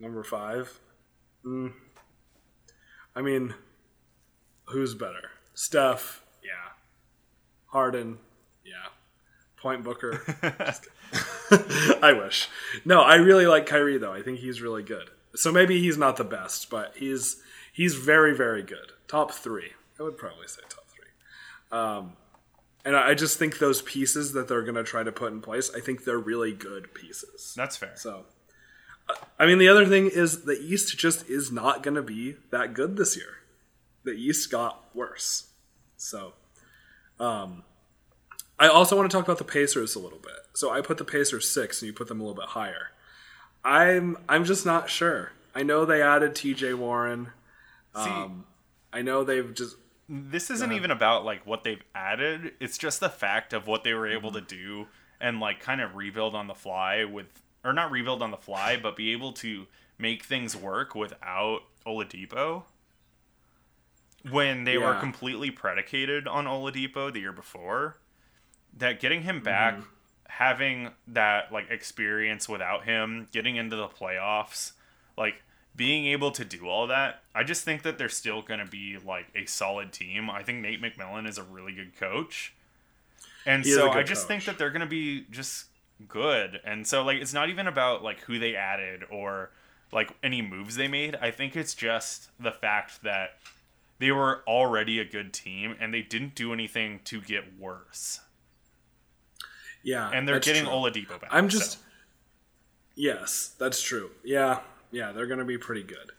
Number 0.00 0.24
five? 0.24 0.80
Mm, 1.44 1.72
I 3.14 3.22
mean, 3.22 3.54
who's 4.66 4.94
better? 4.94 5.30
Steph, 5.54 6.22
yeah. 6.42 6.72
Harden, 7.66 8.18
yeah. 8.64 8.88
Point 9.56 9.84
Booker. 9.84 10.22
I 12.02 12.12
wish. 12.12 12.48
No, 12.84 13.00
I 13.02 13.16
really 13.16 13.46
like 13.46 13.66
Kyrie 13.66 13.98
though. 13.98 14.12
I 14.12 14.22
think 14.22 14.38
he's 14.38 14.60
really 14.60 14.82
good. 14.82 15.10
So 15.34 15.52
maybe 15.52 15.80
he's 15.80 15.98
not 15.98 16.16
the 16.16 16.24
best, 16.24 16.70
but 16.70 16.94
he's 16.96 17.36
he's 17.72 17.94
very 17.94 18.36
very 18.36 18.62
good. 18.62 18.92
Top 19.08 19.32
three. 19.32 19.72
I 19.98 20.02
would 20.02 20.16
probably 20.16 20.48
say 20.48 20.62
top 20.68 20.84
three. 20.88 21.78
Um, 21.78 22.12
and 22.84 22.96
I 22.96 23.14
just 23.14 23.38
think 23.38 23.58
those 23.58 23.80
pieces 23.80 24.32
that 24.32 24.48
they're 24.48 24.62
going 24.62 24.74
to 24.74 24.84
try 24.84 25.02
to 25.02 25.12
put 25.12 25.32
in 25.32 25.40
place, 25.40 25.70
I 25.74 25.80
think 25.80 26.04
they're 26.04 26.18
really 26.18 26.52
good 26.52 26.92
pieces. 26.92 27.54
That's 27.56 27.76
fair. 27.76 27.92
So 27.96 28.26
I 29.38 29.46
mean, 29.46 29.58
the 29.58 29.68
other 29.68 29.86
thing 29.86 30.06
is 30.06 30.42
the 30.42 30.58
East 30.60 30.96
just 30.96 31.28
is 31.28 31.50
not 31.50 31.82
going 31.82 31.96
to 31.96 32.02
be 32.02 32.36
that 32.50 32.74
good 32.74 32.96
this 32.96 33.16
year. 33.16 33.38
The 34.04 34.12
East 34.12 34.50
got 34.50 34.84
worse. 34.94 35.48
So, 35.96 36.34
um, 37.18 37.64
I 38.58 38.68
also 38.68 38.96
want 38.96 39.10
to 39.10 39.16
talk 39.16 39.24
about 39.24 39.38
the 39.38 39.44
Pacers 39.44 39.94
a 39.94 39.98
little 39.98 40.18
bit. 40.18 40.32
So 40.54 40.70
I 40.70 40.80
put 40.80 40.98
the 40.98 41.04
Pacers 41.04 41.48
six, 41.48 41.82
and 41.82 41.86
you 41.88 41.92
put 41.92 42.08
them 42.08 42.20
a 42.20 42.24
little 42.24 42.40
bit 42.40 42.50
higher. 42.50 42.90
I'm 43.64 44.16
I'm 44.28 44.44
just 44.44 44.64
not 44.64 44.90
sure. 44.90 45.32
I 45.54 45.62
know 45.62 45.84
they 45.84 46.02
added 46.02 46.34
T.J. 46.34 46.74
Warren. 46.74 47.28
See, 47.94 48.10
um, 48.10 48.44
I 48.92 49.02
know 49.02 49.24
they've 49.24 49.54
just. 49.54 49.76
This 50.08 50.50
isn't 50.50 50.72
even 50.72 50.90
about 50.90 51.24
like 51.24 51.46
what 51.46 51.64
they've 51.64 51.82
added. 51.94 52.52
It's 52.60 52.76
just 52.76 53.00
the 53.00 53.08
fact 53.08 53.52
of 53.52 53.66
what 53.66 53.84
they 53.84 53.94
were 53.94 54.06
able 54.06 54.30
mm-hmm. 54.30 54.44
to 54.46 54.56
do 54.56 54.86
and 55.20 55.40
like 55.40 55.60
kind 55.60 55.80
of 55.80 55.94
rebuild 55.94 56.34
on 56.34 56.46
the 56.46 56.54
fly 56.54 57.04
with 57.04 57.26
or 57.64 57.72
not 57.72 57.90
rebuild 57.90 58.22
on 58.22 58.30
the 58.30 58.36
fly, 58.36 58.76
but 58.80 58.96
be 58.96 59.12
able 59.12 59.32
to 59.32 59.66
make 59.98 60.24
things 60.24 60.54
work 60.54 60.94
without 60.94 61.60
Oladipo. 61.86 62.64
When 64.30 64.64
they 64.64 64.74
yeah. 64.74 64.94
were 64.94 65.00
completely 65.00 65.50
predicated 65.50 66.26
on 66.26 66.46
Oladipo 66.46 67.12
the 67.12 67.20
year 67.20 67.32
before, 67.32 67.96
that 68.76 69.00
getting 69.00 69.22
him 69.22 69.42
back, 69.42 69.74
mm-hmm. 69.74 69.84
having 70.28 70.90
that 71.08 71.52
like 71.52 71.70
experience 71.70 72.48
without 72.48 72.84
him, 72.84 73.28
getting 73.32 73.56
into 73.56 73.76
the 73.76 73.88
playoffs, 73.88 74.72
like 75.16 75.42
being 75.76 76.06
able 76.06 76.30
to 76.30 76.44
do 76.44 76.68
all 76.68 76.86
that, 76.86 77.22
I 77.34 77.44
just 77.44 77.64
think 77.64 77.82
that 77.82 77.98
they're 77.98 78.08
still 78.08 78.42
going 78.42 78.60
to 78.60 78.66
be 78.66 78.96
like 79.04 79.26
a 79.34 79.44
solid 79.46 79.92
team. 79.92 80.30
I 80.30 80.42
think 80.42 80.60
Nate 80.60 80.80
McMillan 80.80 81.28
is 81.28 81.36
a 81.36 81.42
really 81.42 81.72
good 81.72 81.96
coach. 81.96 82.54
And 83.44 83.64
he 83.64 83.72
so 83.72 83.90
I 83.90 84.02
just 84.02 84.22
coach. 84.22 84.28
think 84.28 84.44
that 84.44 84.58
they're 84.58 84.70
going 84.70 84.80
to 84.80 84.86
be 84.86 85.26
just 85.30 85.66
good. 86.08 86.60
And 86.64 86.86
so 86.86 87.02
like 87.04 87.18
it's 87.18 87.34
not 87.34 87.48
even 87.48 87.66
about 87.66 88.02
like 88.02 88.20
who 88.20 88.38
they 88.38 88.54
added 88.54 89.02
or 89.10 89.50
like 89.92 90.12
any 90.22 90.42
moves 90.42 90.76
they 90.76 90.88
made. 90.88 91.16
I 91.16 91.30
think 91.30 91.56
it's 91.56 91.74
just 91.74 92.28
the 92.38 92.52
fact 92.52 93.02
that 93.02 93.38
they 93.98 94.10
were 94.10 94.42
already 94.46 94.98
a 94.98 95.04
good 95.04 95.32
team 95.32 95.76
and 95.80 95.94
they 95.94 96.02
didn't 96.02 96.34
do 96.34 96.52
anything 96.52 97.00
to 97.04 97.20
get 97.20 97.58
worse. 97.58 98.20
Yeah. 99.82 100.10
And 100.12 100.28
they're 100.28 100.40
getting 100.40 100.64
true. 100.64 100.72
Oladipo 100.72 101.20
back. 101.20 101.30
I'm 101.30 101.48
just 101.48 101.72
so. 101.72 101.78
Yes, 102.96 103.54
that's 103.58 103.82
true. 103.82 104.10
Yeah. 104.24 104.60
Yeah, 104.90 105.12
they're 105.12 105.26
going 105.26 105.38
to 105.40 105.44
be 105.44 105.58
pretty 105.58 105.82
good. 105.82 106.12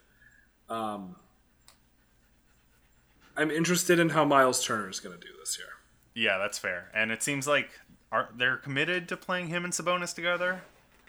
Um 0.69 1.15
I'm 3.37 3.51
interested 3.51 3.99
in 3.99 4.09
how 4.09 4.23
Miles 4.23 4.63
Turner 4.63 4.89
is 4.89 5.01
going 5.01 5.19
to 5.19 5.21
do 5.21 5.33
this 5.39 5.57
year. 5.57 5.67
Yeah, 6.13 6.37
that's 6.37 6.57
fair. 6.57 6.89
And 6.93 7.11
it 7.11 7.21
seems 7.21 7.45
like 7.45 7.69
are 8.15 8.29
they're 8.35 8.57
committed 8.57 9.09
to 9.09 9.17
playing 9.17 9.47
him 9.47 9.65
and 9.65 9.73
Sabonis 9.73 10.15
together? 10.15 10.61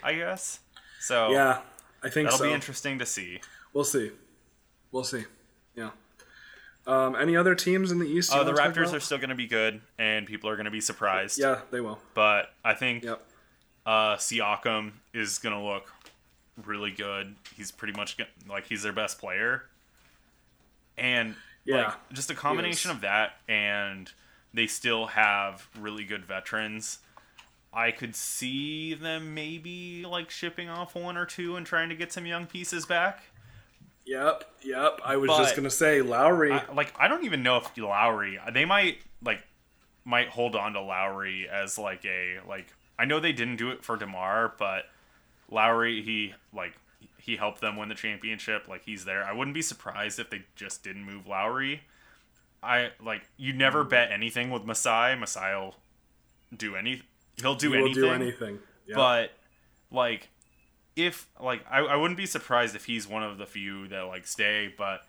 I 0.02 0.14
guess. 0.14 0.61
So 1.00 1.30
yeah, 1.30 1.61
I 2.02 2.11
think 2.11 2.26
that'll 2.26 2.38
so. 2.38 2.44
be 2.44 2.52
interesting 2.52 2.98
to 2.98 3.07
see. 3.07 3.40
We'll 3.72 3.84
see. 3.84 4.11
We'll 4.90 5.04
see. 5.04 5.24
Yeah. 5.74 5.90
Um, 6.86 7.16
any 7.16 7.36
other 7.36 7.54
teams 7.54 7.90
in 7.90 7.98
the 7.98 8.07
East? 8.07 8.30
Oh, 8.32 8.44
the 8.44 8.52
Raptors 8.52 8.92
are 8.92 9.00
still 9.00 9.18
going 9.18 9.30
to 9.30 9.36
be 9.36 9.46
good, 9.46 9.80
and 9.98 10.26
people 10.26 10.48
are 10.50 10.57
going 10.57 10.66
to 10.66 10.70
be 10.70 10.80
surprised. 10.80 11.38
Yeah, 11.38 11.61
they 11.70 11.80
will. 11.80 11.98
But 12.14 12.52
I 12.64 12.74
think 12.74 13.04
yep. 13.04 13.22
uh, 13.84 14.16
Siakam 14.16 14.92
is 15.12 15.38
going 15.38 15.54
to 15.54 15.61
look 15.61 15.92
really 16.64 16.92
good. 16.92 17.34
He's 17.57 17.70
pretty 17.70 17.94
much 17.94 18.16
like 18.48 18.66
he's 18.66 18.82
their 18.82 18.92
best 18.92 19.18
player, 19.18 19.64
and 20.96 21.34
Yeah. 21.64 21.88
Like, 21.88 22.12
just 22.12 22.30
a 22.30 22.34
combination 22.34 22.90
of 22.92 23.00
that 23.00 23.32
and 23.48 24.11
they 24.55 24.66
still 24.66 25.07
have 25.07 25.68
really 25.78 26.05
good 26.05 26.24
veterans. 26.24 26.99
I 27.72 27.90
could 27.90 28.16
see 28.16 28.94
them 28.94 29.34
maybe 29.34 30.05
like 30.09 30.30
shipping 30.30 30.68
off 30.68 30.94
one 30.94 31.16
or 31.16 31.26
two 31.26 31.57
and 31.57 31.66
trying 31.66 31.90
to 31.90 31.94
get 31.94 32.12
some 32.12 32.24
young 32.24 32.47
pieces 32.47 32.86
back. 32.86 33.24
Yep, 34.07 34.44
yep. 34.62 35.01
I 35.05 35.16
was 35.16 35.28
but 35.28 35.38
just 35.38 35.57
gonna 35.57 35.68
say 35.68 36.01
Lowry. 36.01 36.53
I, 36.53 36.72
like 36.72 36.94
I 36.99 37.09
don't 37.09 37.24
even 37.24 37.42
know 37.42 37.59
if 37.59 37.76
Lowry. 37.76 38.38
They 38.53 38.64
might 38.64 38.99
like 39.22 39.40
might 40.05 40.28
hold 40.28 40.57
on 40.57 40.72
to 40.74 40.80
Lowry 40.80 41.49
as 41.49 41.76
like 41.76 42.05
a 42.07 42.38
like. 42.49 42.72
I 42.99 43.05
know 43.05 43.20
they 43.20 43.32
didn't 43.32 43.57
do 43.57 43.70
it 43.70 43.84
for 43.84 43.97
Demar, 43.97 44.55
but 44.59 44.84
Lowry 45.51 46.03
he 46.03 46.34
like 46.55 46.74
he 47.18 47.36
helped 47.36 47.61
them 47.61 47.76
win 47.76 47.88
the 47.88 47.94
championship. 47.94 48.68
Like 48.68 48.84
he's 48.84 49.05
there. 49.05 49.24
I 49.24 49.32
wouldn't 49.32 49.55
be 49.55 49.62
surprised 49.62 50.20
if 50.20 50.30
they 50.30 50.44
just 50.55 50.84
didn't 50.84 51.05
move 51.05 51.26
Lowry. 51.26 51.82
I 52.62 52.90
like 53.04 53.22
you 53.36 53.52
never 53.52 53.84
mm. 53.84 53.90
bet 53.90 54.11
anything 54.11 54.50
with 54.50 54.64
Masai. 54.64 55.14
Masai 55.16 55.54
will 55.54 55.74
do 56.57 56.76
any. 56.76 57.02
He'll 57.36 57.54
do 57.54 57.72
he 57.72 57.78
anything. 57.78 58.02
do 58.02 58.11
anything. 58.11 58.59
Yep. 58.86 58.96
But 58.96 59.32
like 59.90 60.28
if 60.96 61.28
like 61.40 61.64
I, 61.70 61.80
I 61.80 61.96
wouldn't 61.96 62.18
be 62.18 62.26
surprised 62.26 62.74
if 62.74 62.86
he's 62.86 63.07
one 63.07 63.22
of 63.22 63.38
the 63.38 63.46
few 63.46 63.88
that 63.88 64.02
like 64.02 64.26
stay, 64.26 64.72
but 64.76 65.02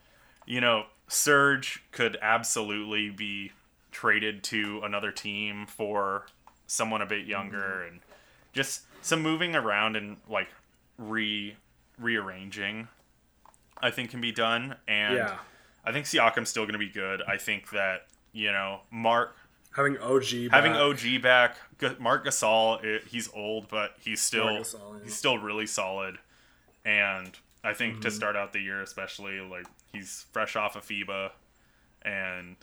you 0.46 0.62
know, 0.62 0.86
Serge 1.08 1.84
could 1.92 2.18
absolutely 2.22 3.10
be 3.10 3.52
traded 3.92 4.44
to 4.44 4.82
another 4.84 5.12
team 5.12 5.66
for 5.66 6.26
someone 6.68 7.02
a 7.02 7.06
bit 7.06 7.26
younger 7.26 7.58
mm-hmm. 7.58 7.94
and 7.94 8.00
just 8.54 8.82
some 9.02 9.22
moving 9.22 9.56
around 9.56 9.96
and 9.96 10.18
like 10.30 10.50
re 10.98 11.56
rearranging 12.00 12.88
I 13.82 13.92
think 13.92 14.12
can 14.12 14.22
be 14.22 14.32
done 14.32 14.76
and 14.88 15.16
yeah. 15.16 15.38
I 15.88 15.94
think 15.94 16.06
Siakam's 16.06 16.50
still 16.50 16.64
going 16.64 16.74
to 16.74 16.80
be 16.80 16.90
good. 16.90 17.22
I 17.26 17.38
think 17.38 17.70
that, 17.70 18.08
you 18.34 18.52
know, 18.52 18.82
Mark 18.92 19.38
having 19.74 19.98
OG 20.00 20.52
having 20.52 20.74
OG 20.74 21.22
back. 21.22 21.56
Mark 21.98 22.26
Gasol, 22.26 23.02
he's 23.08 23.30
old, 23.34 23.70
but 23.70 23.92
he's 24.02 24.22
still 24.22 24.48
Gasol, 24.48 24.98
yeah. 24.98 25.04
he's 25.06 25.16
still 25.16 25.38
really 25.38 25.66
solid. 25.66 26.18
And 26.84 27.32
I 27.64 27.74
think 27.74 27.94
mm-hmm. 27.94 28.02
to 28.02 28.12
start 28.12 28.36
out 28.36 28.52
the 28.52 28.60
year, 28.60 28.82
especially 28.82 29.40
like 29.40 29.66
he's 29.94 30.26
fresh 30.34 30.58
off 30.58 30.76
of 30.76 30.86
FIBA, 30.86 31.32
and 32.02 32.58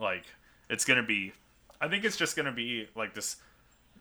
like 0.00 0.24
it's 0.68 0.84
gonna 0.84 1.04
be. 1.04 1.32
I 1.80 1.86
think 1.86 2.04
it's 2.04 2.16
just 2.16 2.36
gonna 2.36 2.52
be 2.52 2.88
like 2.96 3.14
this 3.14 3.36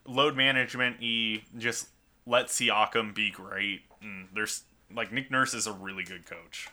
load 0.08 0.36
management. 0.36 1.04
E 1.04 1.44
just 1.60 1.90
let 2.26 2.48
Siakam 2.48 3.14
be 3.14 3.30
great. 3.30 3.82
And 4.02 4.28
there's 4.34 4.64
like 4.92 5.12
Nick 5.12 5.30
Nurse 5.30 5.54
is 5.54 5.68
a 5.68 5.74
really 5.74 6.04
good 6.04 6.26
coach. 6.26 6.70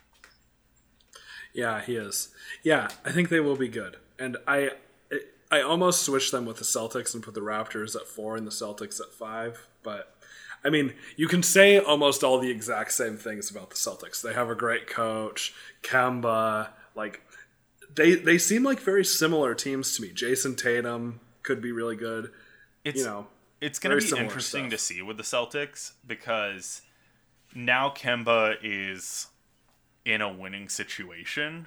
Yeah, 1.53 1.81
he 1.81 1.97
is. 1.97 2.29
Yeah, 2.63 2.89
I 3.05 3.13
think 3.13 3.29
they 3.29 3.41
will 3.41 3.57
be 3.57 3.69
good. 3.69 3.97
And 4.19 4.37
I 4.47 4.71
I 5.51 5.63
almost 5.63 6.03
switched 6.03 6.31
them 6.31 6.47
with 6.47 6.59
the 6.59 6.65
Celtics 6.65 7.13
and 7.15 7.23
put 7.23 7.35
the 7.35 7.41
Raptors 7.41 7.97
at 7.97 8.07
four 8.07 8.37
and 8.37 8.47
the 8.47 8.53
Celtics 8.53 9.01
at 9.01 9.13
five. 9.13 9.67
But 9.83 10.15
I 10.65 10.71
mean, 10.71 10.95
you 11.17 11.27
can 11.27 11.43
say 11.43 11.79
almost 11.79 12.23
all 12.23 12.39
the 12.39 12.51
exact 12.51 12.93
same 12.93 13.17
things 13.17 13.51
about 13.51 13.71
the 13.71 13.77
Celtics. 13.77 14.23
They 14.23 14.35
have 14.35 14.51
a 14.51 14.55
great 14.55 14.87
coach, 14.87 15.53
Kemba. 15.83 16.69
Like 16.95 17.23
they 17.95 18.15
they 18.15 18.39
seem 18.39 18.63
like 18.63 18.81
very 18.81 19.05
similar 19.05 19.55
teams 19.55 19.97
to 19.97 20.03
me. 20.03 20.11
Jayson 20.11 20.57
Tatum 20.57 21.21
could 21.43 21.61
be 21.61 21.73
really 21.73 21.97
good. 21.97 22.31
It's, 22.85 22.99
you 22.99 23.05
know, 23.05 23.27
it's 23.61 23.79
going 23.79 23.99
to 23.99 24.15
be 24.15 24.21
interesting 24.21 24.71
stuff. 24.71 24.71
to 24.71 24.79
see 24.79 25.03
with 25.03 25.17
the 25.17 25.23
Celtics 25.23 25.93
because 26.07 26.83
now 27.55 27.91
Kemba 27.91 28.57
is 28.63 29.27
in 30.05 30.21
a 30.21 30.33
winning 30.33 30.69
situation 30.69 31.67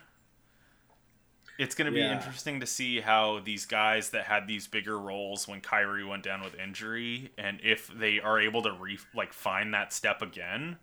it's 1.60 1.76
going 1.76 1.86
to 1.86 1.92
be 1.92 2.00
yeah. 2.00 2.16
interesting 2.16 2.60
to 2.60 2.66
see 2.66 3.00
how 3.00 3.40
these 3.44 3.66
guys 3.66 4.10
that 4.10 4.26
had 4.26 4.48
these 4.48 4.68
bigger 4.68 4.98
roles 5.00 5.48
when 5.48 5.62
Kyrie 5.62 6.04
went 6.04 6.24
down 6.24 6.44
with 6.44 6.56
injury, 6.56 7.32
and 7.38 7.60
if 7.64 7.88
they 7.88 8.20
are 8.20 8.40
able 8.40 8.64
to 8.64 8.72
re 8.72 8.98
like 9.14 9.34
find 9.34 9.74
that 9.74 9.94
step 9.94 10.22
again, 10.22 10.78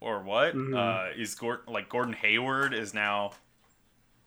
or 0.00 0.22
what 0.22 0.54
mm-hmm. 0.54 0.76
uh, 0.76 1.20
is 1.20 1.34
Gordon 1.34 1.72
like 1.72 1.88
Gordon 1.88 2.12
Hayward 2.14 2.74
is 2.74 2.92
now 2.92 3.32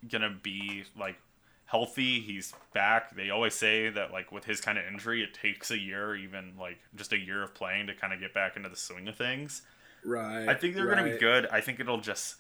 gonna 0.10 0.36
be 0.42 0.86
like 0.98 1.18
healthy. 1.66 2.22
He's 2.22 2.54
back. 2.74 3.16
They 3.16 3.30
always 3.30 3.54
say 3.54 3.90
that 3.90 4.12
like 4.12 4.32
with 4.32 4.46
his 4.46 4.62
kind 4.62 4.80
of 4.80 4.86
injury, 4.86 5.22
it 5.22 5.36
takes 5.36 5.70
a 5.70 5.78
year, 5.78 6.16
even 6.16 6.54
like 6.60 6.80
just 6.96 7.14
a 7.14 7.20
year 7.20 7.44
of 7.44 7.54
playing 7.54 7.88
to 7.88 7.94
kind 7.94 8.14
of 8.14 8.20
get 8.20 8.34
back 8.34 8.58
into 8.58 8.70
the 8.70 8.76
swing 8.76 9.08
of 9.08 9.16
things. 9.16 9.62
Right. 10.06 10.48
I 10.48 10.54
think 10.54 10.76
they're 10.76 10.86
right. 10.86 10.98
gonna 10.98 11.12
be 11.14 11.18
good. 11.18 11.48
I 11.48 11.62
think 11.62 11.80
it'll 11.80 12.02
just. 12.02 12.36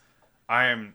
I 0.47 0.66
am. 0.66 0.93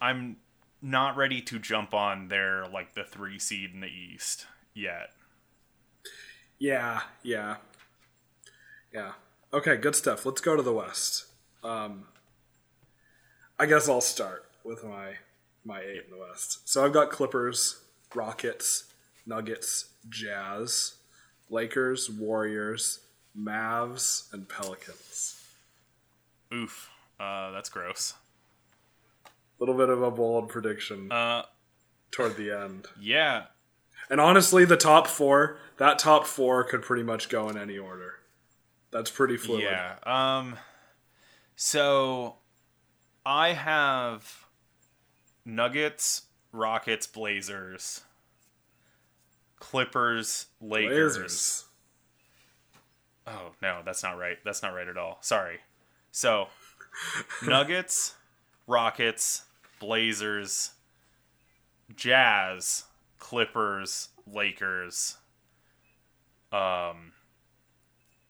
I'm 0.00 0.36
not 0.82 1.16
ready 1.16 1.42
to 1.42 1.58
jump 1.58 1.92
on 1.92 2.28
their 2.28 2.66
like 2.66 2.94
the 2.94 3.04
three 3.04 3.38
seed 3.38 3.72
in 3.74 3.80
the 3.80 3.88
East 3.88 4.46
yet. 4.74 5.10
Yeah, 6.58 7.00
yeah, 7.22 7.56
yeah. 8.92 9.12
Okay, 9.52 9.76
good 9.76 9.96
stuff. 9.96 10.24
Let's 10.24 10.40
go 10.40 10.56
to 10.56 10.62
the 10.62 10.72
West. 10.72 11.26
Um, 11.62 12.04
I 13.58 13.66
guess 13.66 13.88
I'll 13.88 14.00
start 14.00 14.46
with 14.64 14.84
my 14.84 15.14
my 15.64 15.80
eight 15.80 16.04
in 16.04 16.10
the 16.10 16.18
West. 16.18 16.68
So 16.68 16.84
I've 16.84 16.92
got 16.92 17.10
Clippers, 17.10 17.82
Rockets, 18.14 18.84
Nuggets, 19.26 19.90
Jazz, 20.08 20.94
Lakers, 21.50 22.10
Warriors, 22.10 23.00
Mavs, 23.38 24.32
and 24.32 24.48
Pelicans. 24.48 25.39
Oof, 26.52 26.90
uh, 27.18 27.50
that's 27.52 27.68
gross 27.68 28.14
A 29.24 29.30
little 29.60 29.76
bit 29.76 29.88
of 29.88 30.02
a 30.02 30.10
bold 30.10 30.48
prediction 30.48 31.10
uh, 31.12 31.44
toward 32.10 32.36
the 32.36 32.50
end. 32.50 32.88
Yeah. 33.00 33.44
And 34.08 34.20
honestly, 34.20 34.64
the 34.64 34.76
top 34.76 35.06
four, 35.06 35.58
that 35.76 35.98
top 35.98 36.26
four 36.26 36.64
could 36.64 36.82
pretty 36.82 37.04
much 37.04 37.28
go 37.28 37.48
in 37.48 37.56
any 37.56 37.78
order. 37.78 38.14
That's 38.90 39.10
pretty 39.10 39.36
fluid. 39.36 39.62
Yeah. 39.62 39.94
Um. 40.04 40.58
So, 41.54 42.36
I 43.24 43.52
have 43.52 44.46
Nuggets, 45.44 46.22
Rockets, 46.52 47.06
Blazers, 47.06 48.00
Clippers, 49.60 50.46
Lakers. 50.60 51.16
Blazers. 51.16 51.64
Oh 53.26 53.52
no, 53.62 53.82
that's 53.84 54.02
not 54.02 54.18
right. 54.18 54.38
That's 54.44 54.62
not 54.62 54.74
right 54.74 54.88
at 54.88 54.96
all. 54.96 55.18
Sorry. 55.20 55.58
So, 56.12 56.48
Nuggets, 57.44 58.14
Rockets, 58.66 59.44
Blazers, 59.78 60.72
Jazz, 61.94 62.84
Clippers, 63.18 64.08
Lakers, 64.26 65.18
um, 66.52 67.12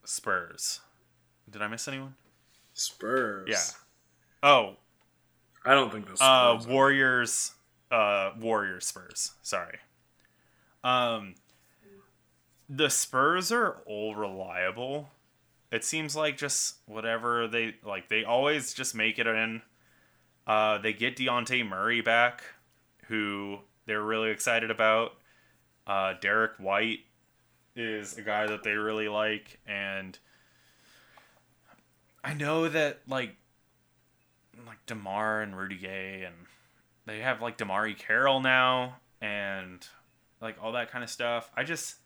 Spurs. 0.04 0.80
Did 1.50 1.62
I 1.62 1.68
miss 1.68 1.88
anyone? 1.88 2.14
Spurs. 2.74 3.48
Yeah. 3.50 4.48
Oh. 4.48 4.76
I 5.64 5.74
don't 5.74 5.92
think 5.92 6.08
this. 6.08 6.20
Uh, 6.20 6.62
Warriors. 6.68 7.52
Uh, 7.90 8.30
Warriors. 8.38 8.86
Spurs. 8.86 9.32
Sorry. 9.42 9.78
Um, 10.82 11.34
the 12.68 12.88
Spurs 12.88 13.52
are 13.52 13.78
all 13.86 14.14
reliable. 14.14 15.10
It 15.70 15.84
seems 15.84 16.16
like 16.16 16.36
just 16.36 16.76
whatever 16.86 17.46
they 17.46 17.76
like. 17.84 18.08
They 18.08 18.24
always 18.24 18.74
just 18.74 18.94
make 18.94 19.18
it 19.18 19.26
in. 19.26 19.62
Uh, 20.46 20.78
they 20.78 20.92
get 20.92 21.16
Dejounte 21.16 21.68
Murray 21.68 22.00
back, 22.00 22.42
who 23.06 23.58
they're 23.86 24.02
really 24.02 24.30
excited 24.30 24.70
about. 24.70 25.12
Uh, 25.86 26.14
Derrick 26.20 26.52
White 26.58 27.00
is 27.76 28.18
a 28.18 28.22
guy 28.22 28.46
that 28.46 28.64
they 28.64 28.72
really 28.72 29.08
like, 29.08 29.60
and 29.66 30.18
I 32.24 32.34
know 32.34 32.68
that 32.68 33.00
like 33.06 33.36
like 34.66 34.84
Demar 34.86 35.40
and 35.40 35.56
Rudy 35.56 35.78
Gay, 35.78 36.24
and 36.26 36.34
they 37.06 37.20
have 37.20 37.40
like 37.40 37.58
DeMarre 37.58 37.96
Carroll 37.96 38.40
now, 38.40 38.96
and 39.20 39.86
like 40.40 40.56
all 40.60 40.72
that 40.72 40.90
kind 40.90 41.04
of 41.04 41.10
stuff. 41.10 41.50
I 41.56 41.62
just 41.62 41.96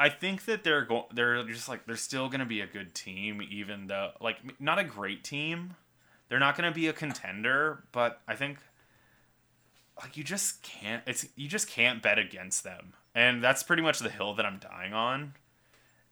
I 0.00 0.08
think 0.08 0.46
that 0.46 0.64
they're 0.64 0.84
going 0.86 1.04
they're 1.12 1.44
just 1.44 1.68
like 1.68 1.84
they're 1.84 1.96
still 1.96 2.28
gonna 2.28 2.46
be 2.46 2.62
a 2.62 2.66
good 2.66 2.94
team, 2.94 3.42
even 3.50 3.86
though 3.86 4.12
like 4.20 4.38
not 4.58 4.78
a 4.78 4.84
great 4.84 5.22
team, 5.22 5.76
they're 6.30 6.38
not 6.38 6.56
going 6.56 6.72
to 6.72 6.74
be 6.74 6.86
a 6.86 6.92
contender, 6.94 7.82
but 7.92 8.22
I 8.26 8.36
think 8.36 8.58
like 10.00 10.16
you 10.16 10.24
just 10.24 10.62
can't 10.62 11.02
it's 11.06 11.26
you 11.36 11.48
just 11.48 11.68
can't 11.68 12.00
bet 12.00 12.18
against 12.18 12.64
them. 12.64 12.94
And 13.14 13.42
that's 13.42 13.62
pretty 13.62 13.82
much 13.82 13.98
the 13.98 14.08
hill 14.08 14.32
that 14.34 14.46
I'm 14.46 14.58
dying 14.58 14.94
on. 14.94 15.34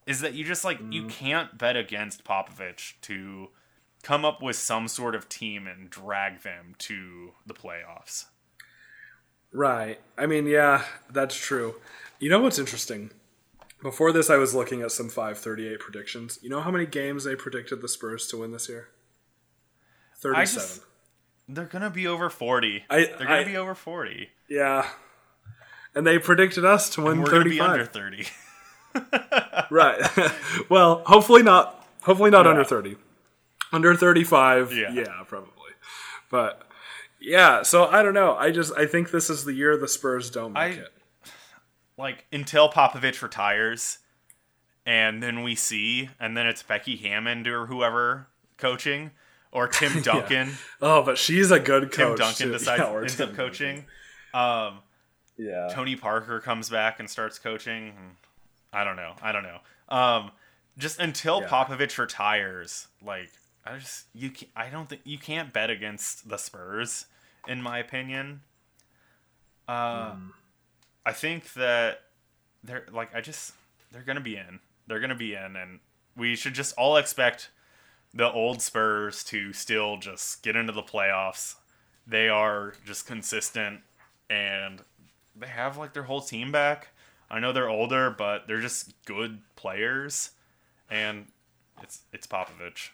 Is 0.06 0.20
that 0.20 0.34
you 0.34 0.44
just 0.44 0.64
like 0.64 0.82
mm. 0.82 0.92
you 0.92 1.06
can't 1.06 1.56
bet 1.56 1.76
against 1.76 2.24
Popovich 2.24 2.94
to 3.02 3.48
come 4.02 4.24
up 4.24 4.42
with 4.42 4.56
some 4.56 4.88
sort 4.88 5.14
of 5.14 5.28
team 5.28 5.66
and 5.66 5.88
drag 5.88 6.42
them 6.42 6.74
to 6.78 7.32
the 7.46 7.54
playoffs. 7.54 8.26
Right. 9.52 10.00
I 10.18 10.26
mean, 10.26 10.46
yeah, 10.46 10.84
that's 11.10 11.36
true. 11.36 11.76
You 12.18 12.28
know 12.28 12.40
what's 12.40 12.58
interesting? 12.58 13.10
Before 13.82 14.12
this, 14.12 14.28
I 14.28 14.36
was 14.36 14.54
looking 14.54 14.82
at 14.82 14.90
some 14.90 15.08
538 15.08 15.78
predictions. 15.78 16.38
You 16.42 16.50
know 16.50 16.60
how 16.60 16.70
many 16.70 16.86
games 16.86 17.24
they 17.24 17.36
predicted 17.36 17.80
the 17.80 17.88
Spurs 17.88 18.26
to 18.28 18.38
win 18.38 18.50
this 18.50 18.68
year? 18.68 18.88
37. 20.16 20.44
Just, 20.44 20.82
They're 21.48 21.64
gonna 21.64 21.90
be 21.90 22.06
over 22.06 22.28
forty. 22.28 22.84
I, 22.90 23.04
they're 23.04 23.26
gonna 23.26 23.44
be 23.46 23.56
over 23.56 23.76
forty. 23.76 24.30
Yeah, 24.48 24.88
and 25.94 26.04
they 26.04 26.18
predicted 26.18 26.64
us 26.64 26.90
to 26.90 27.02
win. 27.02 27.12
And 27.12 27.20
we're 27.22 27.30
35. 27.30 27.58
gonna 27.58 27.72
be 27.74 27.80
under 27.80 27.86
thirty. 27.86 28.26
right. 29.70 30.00
well, 30.68 31.02
hopefully 31.06 31.42
not. 31.42 31.86
Hopefully 32.02 32.30
not 32.30 32.44
yeah. 32.46 32.50
under 32.50 32.64
thirty. 32.64 32.96
Under 33.72 33.94
thirty-five. 33.94 34.72
Yeah. 34.72 34.92
Yeah, 34.92 35.22
probably. 35.26 35.52
But 36.30 36.62
yeah, 37.20 37.62
so 37.62 37.86
I 37.86 38.02
don't 38.02 38.14
know. 38.14 38.34
I 38.34 38.50
just 38.50 38.72
I 38.76 38.86
think 38.86 39.10
this 39.10 39.30
is 39.30 39.44
the 39.44 39.52
year 39.52 39.76
the 39.76 39.88
Spurs 39.88 40.30
don't 40.30 40.52
make 40.52 40.62
I, 40.62 40.66
it. 40.68 40.92
Like 41.98 42.26
until 42.32 42.70
Popovich 42.70 43.20
retires, 43.20 43.98
and 44.86 45.22
then 45.22 45.42
we 45.42 45.54
see, 45.54 46.08
and 46.18 46.36
then 46.36 46.46
it's 46.46 46.62
Becky 46.62 46.96
Hammon 46.96 47.46
or 47.46 47.66
whoever 47.66 48.28
coaching, 48.56 49.10
or 49.52 49.68
Tim 49.68 50.00
Duncan. 50.02 50.48
yeah. 50.48 50.54
Oh, 50.80 51.02
but 51.02 51.18
she's 51.18 51.50
a 51.50 51.60
good 51.60 51.90
coach. 51.92 52.16
Tim 52.18 52.26
Duncan 52.26 52.46
too. 52.46 52.52
decides 52.52 52.82
yeah, 52.82 52.98
ends 52.98 53.16
Tim 53.16 53.28
up 53.30 53.34
coaching. 53.34 53.84
Um, 54.32 54.78
yeah. 55.36 55.68
Tony 55.70 55.96
Parker 55.96 56.40
comes 56.40 56.70
back 56.70 57.00
and 57.00 57.10
starts 57.10 57.38
coaching. 57.38 57.94
I 58.72 58.84
don't 58.84 58.96
know. 58.96 59.14
I 59.22 59.32
don't 59.32 59.42
know. 59.44 59.58
Um, 59.88 60.30
just 60.78 61.00
until 61.00 61.40
yeah. 61.40 61.48
Popovich 61.48 61.98
retires, 61.98 62.88
like 63.04 63.30
I 63.66 63.78
just 63.78 64.06
you 64.14 64.30
can, 64.30 64.48
I 64.54 64.68
don't 64.70 64.88
think 64.88 65.02
you 65.04 65.18
can't 65.18 65.52
bet 65.52 65.70
against 65.70 66.28
the 66.28 66.36
Spurs 66.36 67.06
in 67.46 67.62
my 67.62 67.78
opinion. 67.78 68.42
Uh, 69.66 70.12
mm. 70.12 70.30
I 71.04 71.12
think 71.12 71.52
that 71.54 72.00
they're 72.62 72.86
like 72.92 73.14
I 73.14 73.20
just 73.20 73.52
they're 73.92 74.02
gonna 74.02 74.20
be 74.20 74.36
in 74.36 74.60
they're 74.88 75.00
to 75.06 75.14
be 75.14 75.34
in, 75.34 75.54
and 75.54 75.78
we 76.16 76.34
should 76.34 76.54
just 76.54 76.74
all 76.76 76.96
expect 76.96 77.50
the 78.12 78.32
old 78.32 78.62
Spurs 78.62 79.22
to 79.24 79.52
still 79.52 79.98
just 79.98 80.42
get 80.42 80.56
into 80.56 80.72
the 80.72 80.82
playoffs. 80.82 81.56
They 82.06 82.28
are 82.28 82.72
just 82.86 83.06
consistent, 83.06 83.80
and 84.28 84.80
they 85.36 85.46
have 85.46 85.76
like 85.76 85.92
their 85.92 86.04
whole 86.04 86.22
team 86.22 86.50
back. 86.50 86.88
I 87.30 87.38
know 87.38 87.52
they're 87.52 87.68
older, 87.68 88.10
but 88.10 88.48
they're 88.48 88.60
just 88.60 88.94
good 89.04 89.40
players, 89.54 90.30
and 90.90 91.26
it's 91.82 92.00
it's 92.12 92.26
Popovich. 92.26 92.90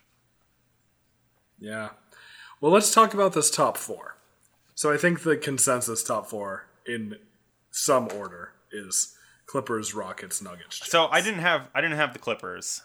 Yeah. 1.61 1.91
Well, 2.61 2.73
let's 2.73 2.93
talk 2.93 3.15
about 3.15 3.35
this 3.35 3.51
top 3.51 3.77
four. 3.77 4.17
So 4.75 4.93
I 4.93 4.97
think 4.97 5.23
the 5.23 5.37
consensus 5.37 6.03
top 6.03 6.27
four 6.27 6.67
in 6.85 7.17
some 7.77 8.09
order 8.15 8.53
is 8.71 9.17
Clippers, 9.47 9.95
Rockets, 9.95 10.41
Nuggets. 10.41 10.79
Jazz. 10.79 10.89
So 10.91 11.09
I 11.11 11.21
didn't 11.21 11.41
have 11.41 11.69
I 11.75 11.81
didn't 11.81 11.97
have 11.97 12.13
the 12.13 12.21
Clippers. 12.21 12.83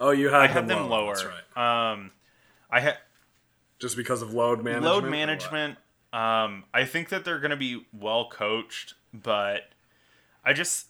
Oh, 0.00 0.10
you 0.10 0.30
had 0.30 0.40
I 0.40 0.46
had 0.48 0.66
them, 0.66 0.90
lower. 0.90 1.14
right. 1.54 1.92
Um, 1.92 2.10
I 2.70 2.80
had 2.80 2.98
just 3.78 3.96
because 3.96 4.20
of 4.20 4.34
load 4.34 4.64
management. 4.64 4.84
Load 4.84 5.04
management. 5.04 5.78
Um, 6.12 6.64
I 6.74 6.84
think 6.84 7.10
that 7.10 7.24
they're 7.24 7.38
going 7.38 7.52
to 7.52 7.56
be 7.56 7.86
well 7.92 8.28
coached, 8.28 8.94
but 9.14 9.60
I 10.44 10.52
just 10.52 10.86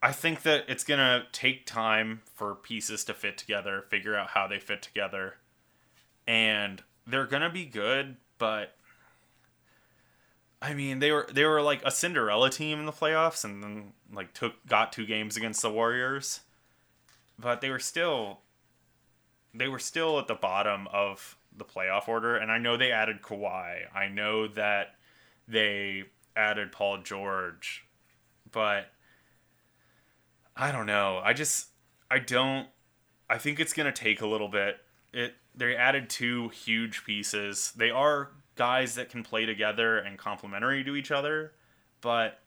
I 0.00 0.12
think 0.12 0.42
that 0.42 0.66
it's 0.68 0.84
going 0.84 1.00
to 1.00 1.26
take 1.32 1.66
time 1.66 2.22
for 2.32 2.54
pieces 2.54 3.02
to 3.06 3.14
fit 3.14 3.36
together, 3.36 3.84
figure 3.88 4.14
out 4.14 4.28
how 4.28 4.46
they 4.46 4.60
fit 4.60 4.82
together, 4.82 5.34
and 6.28 6.80
they're 7.08 7.26
going 7.26 7.42
to 7.42 7.50
be 7.50 7.64
good, 7.64 8.18
but 8.38 8.76
I 10.64 10.72
mean, 10.72 10.98
they 10.98 11.12
were 11.12 11.28
they 11.30 11.44
were 11.44 11.60
like 11.60 11.82
a 11.84 11.90
Cinderella 11.90 12.48
team 12.48 12.78
in 12.78 12.86
the 12.86 12.92
playoffs, 12.92 13.44
and 13.44 13.62
then 13.62 13.92
like 14.10 14.32
took 14.32 14.54
got 14.66 14.94
two 14.94 15.04
games 15.04 15.36
against 15.36 15.60
the 15.60 15.70
Warriors, 15.70 16.40
but 17.38 17.60
they 17.60 17.68
were 17.68 17.78
still 17.78 18.40
they 19.52 19.68
were 19.68 19.78
still 19.78 20.18
at 20.18 20.26
the 20.26 20.34
bottom 20.34 20.88
of 20.90 21.36
the 21.54 21.66
playoff 21.66 22.08
order. 22.08 22.34
And 22.36 22.50
I 22.50 22.56
know 22.56 22.78
they 22.78 22.92
added 22.92 23.20
Kawhi. 23.20 23.94
I 23.94 24.08
know 24.08 24.48
that 24.48 24.94
they 25.46 26.04
added 26.34 26.72
Paul 26.72 27.02
George, 27.02 27.84
but 28.50 28.86
I 30.56 30.72
don't 30.72 30.86
know. 30.86 31.20
I 31.22 31.34
just 31.34 31.68
I 32.10 32.20
don't. 32.20 32.68
I 33.28 33.36
think 33.36 33.60
it's 33.60 33.74
gonna 33.74 33.92
take 33.92 34.22
a 34.22 34.26
little 34.26 34.48
bit. 34.48 34.78
It 35.12 35.34
they 35.54 35.76
added 35.76 36.08
two 36.08 36.48
huge 36.48 37.04
pieces. 37.04 37.74
They 37.76 37.90
are 37.90 38.30
guys 38.54 38.94
that 38.94 39.10
can 39.10 39.22
play 39.22 39.46
together 39.46 39.98
and 39.98 40.18
complementary 40.18 40.84
to 40.84 40.96
each 40.96 41.10
other, 41.10 41.52
but 42.00 42.40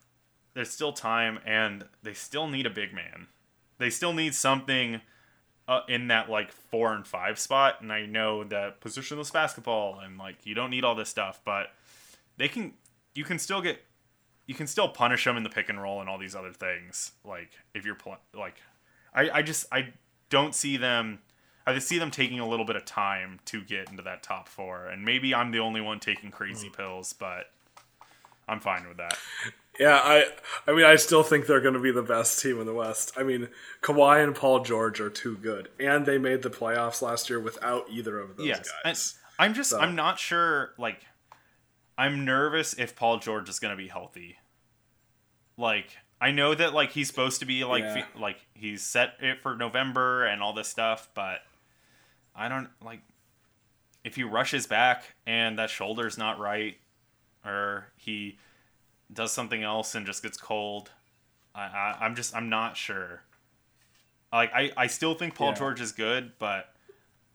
there's 0.54 0.70
still 0.70 0.94
time 0.94 1.40
and 1.46 1.86
they 2.04 2.14
still 2.14 2.48
need 2.48 2.66
a 2.66 2.70
big 2.70 2.94
man. 2.94 3.28
They 3.78 3.90
still 3.90 4.14
need 4.14 4.34
something 4.34 5.02
uh, 5.68 5.82
in 5.88 6.08
that 6.08 6.30
like 6.30 6.52
four 6.52 6.94
and 6.94 7.06
five 7.06 7.38
spot. 7.38 7.82
And 7.82 7.92
I 7.92 8.06
know 8.06 8.44
that 8.46 8.82
positionless 8.82 9.32
basketball 9.32 10.00
and 10.00 10.18
like 10.18 10.46
you 10.46 10.56
don't 10.56 10.70
need 10.70 10.84
all 10.84 10.96
this 10.96 11.10
stuff, 11.10 11.42
but 11.46 11.68
they 12.38 12.48
can. 12.48 12.74
You 13.14 13.24
can 13.24 13.40
still 13.40 13.62
get. 13.62 13.84
You 14.46 14.56
can 14.56 14.68
still 14.68 14.88
punish 14.88 15.26
them 15.26 15.36
in 15.36 15.44
the 15.44 15.50
pick 15.50 15.68
and 15.70 15.82
roll 15.82 16.00
and 16.00 16.10
all 16.10 16.18
these 16.18 16.36
other 16.36 16.54
things. 16.54 17.12
Like 17.26 17.52
if 17.74 17.86
you're 17.86 17.96
pl- 17.96 18.18
like, 18.34 18.56
I 19.14 19.30
I 19.30 19.42
just 19.42 19.66
I 19.72 19.94
don't 20.30 20.56
see 20.56 20.78
them 20.78 21.20
I 21.68 21.80
see 21.80 22.00
them 22.00 22.12
taking 22.12 22.40
a 22.40 22.48
little 22.48 22.66
bit 22.66 22.76
of 22.76 22.86
time 22.86 23.40
to 23.46 23.62
get 23.62 23.90
into 23.90 24.02
that 24.04 24.24
top 24.24 24.48
four, 24.48 24.88
and 24.88 25.04
maybe 25.04 25.36
I'm 25.36 25.52
the 25.52 25.60
only 25.60 25.82
one 25.82 26.00
taking 26.00 26.32
crazy 26.32 26.68
hmm. 26.68 26.76
pills, 26.76 27.14
but 27.14 27.52
I'm 28.48 28.60
fine 28.60 28.88
with 28.88 28.98
that. 28.98 29.18
Yeah, 29.80 30.00
I 30.02 30.26
I 30.66 30.74
mean 30.74 30.86
I 30.86 30.96
still 30.96 31.24
think 31.24 31.46
they're 31.46 31.62
going 31.62 31.74
to 31.74 31.80
be 31.80 31.92
the 31.92 32.02
best 32.02 32.42
team 32.42 32.60
in 32.60 32.66
the 32.66 32.74
West. 32.74 33.12
I 33.18 33.24
mean, 33.24 33.50
Kawhi 33.82 34.24
and 34.24 34.34
Paul 34.34 34.64
George 34.64 35.00
are 35.00 35.10
too 35.10 35.38
good, 35.38 35.70
and 35.80 36.06
they 36.06 36.18
made 36.18 36.42
the 36.42 36.50
playoffs 36.50 37.02
last 37.02 37.30
year 37.30 37.40
without 37.40 37.86
either 37.90 38.18
of 38.18 38.38
those 38.38 38.48
yes, 38.48 38.70
guys. 38.84 39.16
I'm 39.38 39.54
just 39.54 39.72
so. 39.72 39.80
I'm 39.80 39.96
not 39.96 40.18
sure. 40.20 40.74
Like, 40.78 41.02
I'm 41.98 42.26
nervous 42.26 42.74
if 42.74 42.96
Paul 42.96 43.20
George 43.20 43.50
is 43.50 43.60
going 43.60 43.72
to 43.72 43.78
be 43.78 43.88
healthy. 43.88 44.38
Like, 45.58 45.98
I 46.20 46.32
know 46.32 46.56
that 46.56 46.74
like 46.74 46.92
he's 46.92 47.08
supposed 47.08 47.42
to 47.42 47.46
be 47.46 47.64
like 47.64 47.84
yeah. 47.84 48.06
like 48.20 48.38
he's 48.54 48.82
set 48.82 49.14
it 49.20 49.42
for 49.42 49.56
November 49.56 50.26
and 50.26 50.42
all 50.42 50.54
this 50.54 50.68
stuff, 50.68 51.10
but 51.14 51.42
I 52.38 52.48
don't 52.48 52.70
like 52.84 53.02
if 54.04 54.16
he 54.16 54.24
rushes 54.24 54.68
back 54.68 55.16
and 55.26 55.58
that 55.58 55.70
shoulder's 55.70 56.18
not 56.18 56.40
right, 56.40 56.78
or 57.44 57.88
he 57.98 58.38
does 59.12 59.32
something 59.32 59.64
else 59.64 59.96
and 59.96 60.06
just 60.06 60.22
gets 60.24 60.38
cold. 60.38 60.92
I, 61.56 61.96
I 62.00 62.06
am 62.06 62.16
just 62.16 62.36
I'm 62.36 62.50
not 62.50 62.78
sure. 62.78 63.24
Like 64.32 64.52
I 64.54 64.72
I 64.78 64.88
still 64.88 65.16
think 65.16 65.36
Paul 65.36 65.50
yeah. 65.50 65.56
George 65.56 65.82
is 65.82 65.92
good, 65.92 66.34
but 66.38 66.74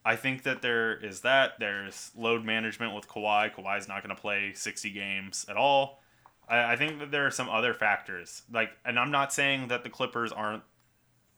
I 0.05 0.15
think 0.15 0.43
that 0.43 0.61
there 0.61 0.93
is 0.93 1.21
that 1.21 1.53
there's 1.59 2.11
load 2.15 2.43
management 2.43 2.93
with 2.93 3.07
Kawhi. 3.07 3.53
Kawhi's 3.53 3.87
not 3.87 4.03
going 4.03 4.15
to 4.15 4.21
play 4.21 4.51
60 4.53 4.89
games 4.91 5.45
at 5.47 5.55
all. 5.55 6.01
I, 6.47 6.73
I 6.73 6.75
think 6.75 6.99
that 6.99 7.11
there 7.11 7.25
are 7.25 7.31
some 7.31 7.49
other 7.49 7.73
factors. 7.73 8.43
Like, 8.51 8.71
and 8.83 8.99
I'm 8.99 9.11
not 9.11 9.31
saying 9.31 9.69
that 9.69 9.83
the 9.83 9.89
Clippers 9.89 10.31
aren't 10.31 10.63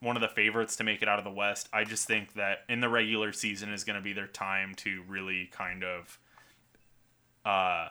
one 0.06 0.16
of 0.16 0.22
the 0.22 0.30
favorites 0.30 0.76
to 0.76 0.84
make 0.84 1.01
it 1.01 1.10
out 1.10 1.18
of 1.18 1.26
the 1.26 1.32
West. 1.32 1.68
I 1.74 1.84
just 1.84 2.08
think 2.08 2.34
that 2.36 2.60
in 2.70 2.80
the 2.80 2.88
regular 2.88 3.34
season 3.34 3.74
is 3.74 3.84
going 3.84 3.95
to 3.95 4.01
be 4.01 4.14
their 4.14 4.28
time 4.28 4.76
to 4.76 5.01
really 5.08 5.49
kind 5.51 5.84
of 5.84 6.20
uh 7.43 7.89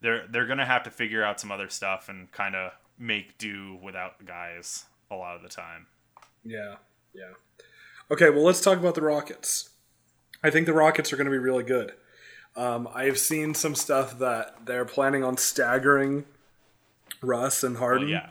they're 0.00 0.26
they're 0.28 0.46
going 0.46 0.58
to 0.58 0.64
have 0.64 0.84
to 0.84 0.90
figure 0.90 1.24
out 1.24 1.40
some 1.40 1.50
other 1.50 1.68
stuff 1.68 2.08
and 2.08 2.30
kind 2.30 2.54
of 2.54 2.72
make 2.98 3.36
do 3.36 3.78
without 3.82 4.24
guys 4.24 4.84
a 5.10 5.16
lot 5.16 5.34
of 5.36 5.42
the 5.42 5.48
time. 5.48 5.86
Yeah. 6.44 6.76
Yeah. 7.12 7.32
Okay, 8.10 8.30
well 8.30 8.44
let's 8.44 8.60
talk 8.60 8.78
about 8.78 8.94
the 8.94 9.02
Rockets. 9.02 9.70
I 10.42 10.50
think 10.50 10.66
the 10.66 10.72
Rockets 10.72 11.12
are 11.12 11.16
going 11.16 11.26
to 11.26 11.32
be 11.32 11.38
really 11.38 11.64
good. 11.64 11.94
Um, 12.54 12.88
I've 12.94 13.18
seen 13.18 13.54
some 13.54 13.74
stuff 13.74 14.18
that 14.20 14.66
they're 14.66 14.84
planning 14.84 15.24
on 15.24 15.36
staggering 15.36 16.26
Russ 17.20 17.64
and 17.64 17.78
Harden. 17.78 18.04
Well, 18.04 18.10
yeah. 18.10 18.30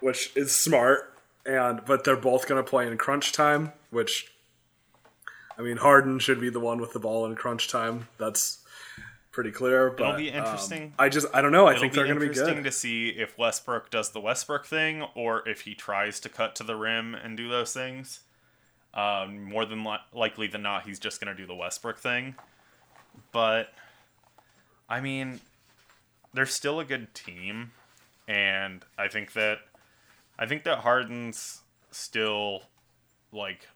Which 0.00 0.36
is 0.36 0.54
smart 0.54 1.11
and 1.46 1.84
but 1.84 2.04
they're 2.04 2.16
both 2.16 2.48
going 2.48 2.62
to 2.62 2.68
play 2.68 2.86
in 2.86 2.96
crunch 2.98 3.32
time, 3.32 3.72
which 3.90 4.32
I 5.58 5.62
mean 5.62 5.76
Harden 5.78 6.18
should 6.18 6.40
be 6.40 6.50
the 6.50 6.60
one 6.60 6.80
with 6.80 6.92
the 6.92 7.00
ball 7.00 7.26
in 7.26 7.34
crunch 7.34 7.68
time. 7.68 8.08
That's 8.18 8.58
pretty 9.32 9.50
clear. 9.50 9.90
But, 9.90 10.04
It'll 10.04 10.16
be 10.16 10.28
interesting. 10.28 10.82
Um, 10.84 10.92
I 10.98 11.08
just 11.08 11.26
I 11.34 11.40
don't 11.42 11.52
know. 11.52 11.66
I 11.66 11.70
It'll 11.72 11.80
think 11.80 11.94
they're 11.94 12.06
going 12.06 12.20
to 12.20 12.28
be 12.28 12.34
good. 12.34 12.64
to 12.64 12.72
see 12.72 13.08
if 13.08 13.36
Westbrook 13.38 13.90
does 13.90 14.10
the 14.10 14.20
Westbrook 14.20 14.66
thing 14.66 15.02
or 15.14 15.46
if 15.48 15.62
he 15.62 15.74
tries 15.74 16.20
to 16.20 16.28
cut 16.28 16.54
to 16.56 16.62
the 16.62 16.76
rim 16.76 17.14
and 17.14 17.36
do 17.36 17.48
those 17.48 17.72
things. 17.72 18.20
Um, 18.94 19.44
more 19.44 19.64
than 19.64 19.84
li- 19.84 19.96
likely 20.12 20.48
than 20.48 20.62
not, 20.62 20.86
he's 20.86 20.98
just 20.98 21.18
going 21.18 21.34
to 21.34 21.40
do 21.40 21.46
the 21.46 21.54
Westbrook 21.54 21.98
thing. 21.98 22.34
But 23.32 23.72
I 24.88 25.00
mean, 25.00 25.40
they're 26.34 26.44
still 26.44 26.78
a 26.78 26.84
good 26.84 27.14
team, 27.14 27.72
and 28.28 28.84
I 28.98 29.08
think 29.08 29.32
that 29.32 29.60
I 30.42 30.46
think 30.46 30.64
that 30.64 30.78
Harden's 30.78 31.62
still 31.92 32.62
like 33.30 33.68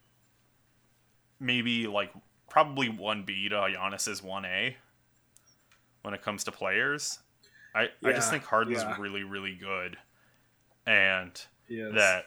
maybe 1.38 1.86
like 1.86 2.10
probably 2.50 2.88
one 2.88 3.22
B 3.22 3.48
to 3.48 3.54
Giannis's 3.54 4.20
one 4.20 4.44
A 4.44 4.76
when 6.02 6.12
it 6.12 6.22
comes 6.22 6.42
to 6.42 6.50
players. 6.50 7.20
I, 7.72 7.82
yeah, 8.00 8.08
I 8.08 8.12
just 8.14 8.32
think 8.32 8.42
Harden's 8.42 8.82
yeah. 8.82 8.96
really 8.98 9.22
really 9.22 9.54
good, 9.54 9.96
and 10.88 11.40
that 11.94 12.24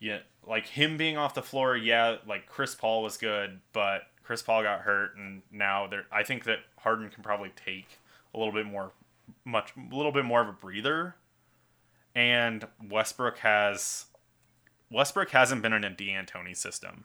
yeah 0.00 0.18
like 0.44 0.66
him 0.66 0.96
being 0.96 1.16
off 1.16 1.34
the 1.34 1.42
floor 1.42 1.76
yeah 1.76 2.16
like 2.26 2.48
Chris 2.48 2.74
Paul 2.74 3.04
was 3.04 3.18
good, 3.18 3.60
but 3.72 4.02
Chris 4.24 4.42
Paul 4.42 4.64
got 4.64 4.80
hurt, 4.80 5.16
and 5.16 5.42
now 5.52 5.86
there 5.86 6.06
I 6.10 6.24
think 6.24 6.42
that 6.46 6.58
Harden 6.78 7.08
can 7.08 7.22
probably 7.22 7.52
take 7.54 8.00
a 8.34 8.38
little 8.38 8.52
bit 8.52 8.66
more, 8.66 8.90
much 9.44 9.74
a 9.76 9.94
little 9.94 10.10
bit 10.10 10.24
more 10.24 10.40
of 10.40 10.48
a 10.48 10.52
breather. 10.52 11.14
And 12.18 12.66
Westbrook 12.90 13.38
has 13.38 14.06
Westbrook 14.90 15.30
hasn't 15.30 15.62
been 15.62 15.72
in 15.72 15.84
a 15.84 15.90
D'Antoni 15.90 16.56
system. 16.56 17.04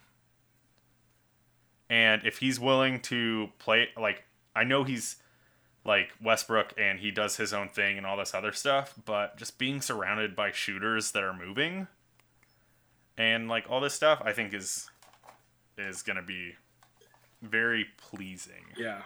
And 1.88 2.26
if 2.26 2.39
he's 2.39 2.59
willing 2.59 2.99
to 3.01 3.49
play 3.59 3.89
like 3.95 4.24
I 4.55 4.64
know 4.64 4.84
he's 4.84 5.18
like 5.86 6.14
Westbrook 6.20 6.74
and 6.80 6.99
he 6.99 7.11
does 7.11 7.38
his 7.38 7.53
own 7.53 7.70
thing 7.70 7.95
and 7.95 8.07
all 8.07 8.18
this 8.18 8.34
other 8.34 8.51
stuff, 8.51 8.95
but 9.05 9.38
just 9.38 9.59
being 9.59 9.82
surrounded 9.82 10.36
by 10.36 10.51
shooters 10.51 11.11
that 11.11 11.22
are 11.22 11.34
moving 11.34 11.88
and 13.16 13.47
like 13.47 13.66
all 13.70 13.82
this 13.82 13.93
stuff, 13.93 14.20
I 14.26 14.34
think 14.34 14.51
is 14.51 14.89
is 15.78 16.01
going 16.01 16.18
to 16.18 16.24
be 16.24 16.55
very 17.43 17.86
pleasing. 17.97 18.66
Yeah. 18.76 19.03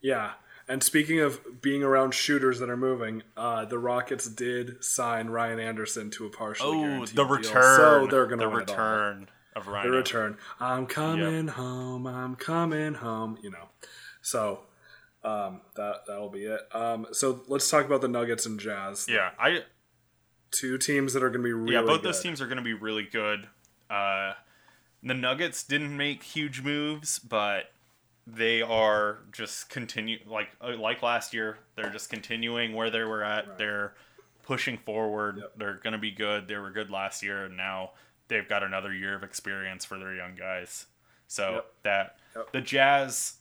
Yeah. 0.00 0.32
And 0.66 0.82
speaking 0.82 1.20
of 1.20 1.60
being 1.60 1.82
around 1.82 2.14
shooters 2.14 2.58
that 2.60 2.70
are 2.70 2.76
moving, 2.76 3.22
uh, 3.36 3.66
the 3.66 3.78
Rockets 3.78 4.28
did 4.28 4.82
sign 4.82 5.28
Ryan 5.28 5.60
Anderson 5.60 6.10
to 6.12 6.26
a 6.26 6.30
partially 6.30 6.68
oh, 6.68 6.80
guaranteed 6.80 7.16
the 7.16 7.24
return. 7.24 7.52
Deal, 7.52 7.76
so 7.76 8.06
they're 8.06 8.26
going 8.26 8.40
to 8.40 8.46
the 8.46 8.54
return 8.54 9.28
of 9.54 9.68
Ryan. 9.68 9.90
The 9.90 9.96
return. 9.96 10.38
I'm 10.58 10.86
coming 10.86 11.46
yep. 11.46 11.56
home. 11.56 12.06
I'm 12.06 12.34
coming 12.34 12.94
home. 12.94 13.38
You 13.42 13.50
know, 13.50 13.68
so 14.22 14.60
um, 15.22 15.60
that 15.76 16.06
that'll 16.06 16.30
be 16.30 16.44
it. 16.44 16.60
Um, 16.72 17.08
so 17.12 17.42
let's 17.46 17.68
talk 17.68 17.84
about 17.84 18.00
the 18.00 18.08
Nuggets 18.08 18.46
and 18.46 18.58
Jazz. 18.58 19.06
Yeah, 19.08 19.30
I 19.38 19.64
two 20.50 20.78
teams 20.78 21.12
that 21.12 21.22
are 21.22 21.28
going 21.28 21.42
to 21.42 21.48
be 21.48 21.52
really 21.52 21.74
yeah. 21.74 21.82
Both 21.82 22.02
good. 22.02 22.08
those 22.08 22.22
teams 22.22 22.40
are 22.40 22.46
going 22.46 22.56
to 22.56 22.62
be 22.62 22.74
really 22.74 23.04
good. 23.04 23.48
Uh, 23.90 24.32
the 25.02 25.14
Nuggets 25.14 25.62
didn't 25.62 25.94
make 25.96 26.22
huge 26.22 26.62
moves, 26.62 27.18
but 27.18 27.70
they 28.26 28.62
are 28.62 29.18
just 29.32 29.68
continue 29.68 30.18
like 30.26 30.48
uh, 30.60 30.76
like 30.76 31.02
last 31.02 31.34
year. 31.34 31.58
They're 31.76 31.90
just 31.90 32.10
continuing 32.10 32.72
where 32.74 32.90
they 32.90 33.02
were 33.02 33.22
at. 33.22 33.48
Right. 33.48 33.58
They're 33.58 33.94
pushing 34.42 34.78
forward. 34.78 35.38
Yep. 35.38 35.52
They're 35.56 35.80
going 35.82 35.92
to 35.92 35.98
be 35.98 36.10
good. 36.10 36.48
They 36.48 36.56
were 36.56 36.70
good 36.70 36.90
last 36.90 37.22
year, 37.22 37.44
and 37.44 37.56
now 37.56 37.90
they've 38.28 38.48
got 38.48 38.62
another 38.62 38.92
year 38.92 39.14
of 39.14 39.22
experience 39.22 39.84
for 39.84 39.98
their 39.98 40.14
young 40.14 40.34
guys. 40.34 40.86
So 41.26 41.54
yep. 41.54 41.72
that 41.82 42.16
yep. 42.36 42.52
the 42.52 42.60
Jazz, 42.60 43.34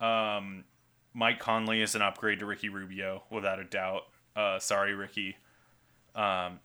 um, 0.00 0.64
Mike 1.14 1.40
Conley 1.40 1.82
is 1.82 1.94
an 1.94 2.02
upgrade 2.02 2.40
to 2.40 2.46
Ricky 2.46 2.68
Rubio 2.68 3.24
without 3.30 3.58
a 3.58 3.64
doubt. 3.64 4.02
Uh, 4.36 4.58
sorry, 4.58 4.94
Ricky. 4.94 5.36
Um, 6.14 6.60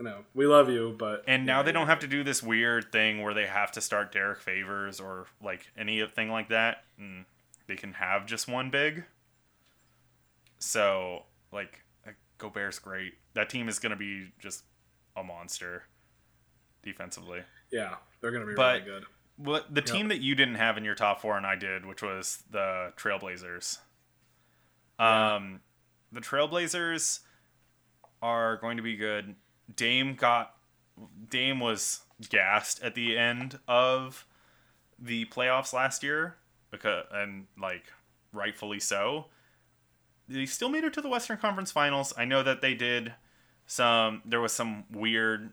no, 0.00 0.24
we 0.34 0.46
love 0.46 0.68
you, 0.68 0.94
but 0.98 1.24
and 1.26 1.46
now 1.46 1.62
they 1.62 1.72
don't 1.72 1.86
have 1.86 2.00
to 2.00 2.06
do 2.06 2.24
this 2.24 2.42
weird 2.42 2.90
thing 2.92 3.22
where 3.22 3.34
they 3.34 3.46
have 3.46 3.72
to 3.72 3.80
start 3.80 4.12
Derrick 4.12 4.40
Favors 4.40 5.00
or 5.00 5.26
like 5.42 5.66
anything 5.76 6.30
like 6.30 6.48
that, 6.48 6.84
and 6.98 7.24
they 7.66 7.76
can 7.76 7.92
have 7.94 8.26
just 8.26 8.48
one 8.48 8.70
big. 8.70 9.04
So 10.58 11.24
like, 11.52 11.84
Gobert's 12.38 12.78
great. 12.78 13.14
That 13.34 13.50
team 13.50 13.68
is 13.68 13.78
gonna 13.78 13.96
be 13.96 14.32
just 14.38 14.64
a 15.16 15.22
monster 15.22 15.84
defensively. 16.82 17.40
Yeah, 17.70 17.96
they're 18.20 18.32
gonna 18.32 18.46
be 18.46 18.54
but, 18.54 18.82
really 18.82 18.84
good. 18.84 19.04
What 19.36 19.74
the 19.74 19.80
yep. 19.80 19.86
team 19.86 20.08
that 20.08 20.20
you 20.20 20.34
didn't 20.34 20.56
have 20.56 20.76
in 20.76 20.84
your 20.84 20.94
top 20.94 21.20
four 21.20 21.36
and 21.36 21.46
I 21.46 21.56
did, 21.56 21.86
which 21.86 22.02
was 22.02 22.42
the 22.50 22.92
Trailblazers. 22.96 23.78
Yeah. 24.98 25.36
Um, 25.36 25.60
the 26.12 26.20
Trailblazers 26.20 27.20
are 28.20 28.58
going 28.58 28.76
to 28.76 28.82
be 28.82 28.96
good. 28.96 29.34
Dame 29.74 30.14
got 30.14 30.56
Dame 31.30 31.60
was 31.60 32.00
gassed 32.28 32.82
at 32.82 32.94
the 32.94 33.16
end 33.16 33.58
of 33.66 34.26
the 34.98 35.24
playoffs 35.26 35.72
last 35.72 36.02
year 36.02 36.36
because 36.70 37.04
and 37.12 37.46
like 37.60 37.84
rightfully 38.32 38.80
so. 38.80 39.26
They 40.28 40.46
still 40.46 40.68
made 40.68 40.84
it 40.84 40.92
to 40.94 41.02
the 41.02 41.08
Western 41.08 41.36
Conference 41.36 41.72
Finals. 41.72 42.14
I 42.16 42.24
know 42.24 42.42
that 42.42 42.60
they 42.60 42.74
did 42.74 43.14
some 43.66 44.22
there 44.24 44.40
was 44.40 44.52
some 44.52 44.84
weird 44.90 45.50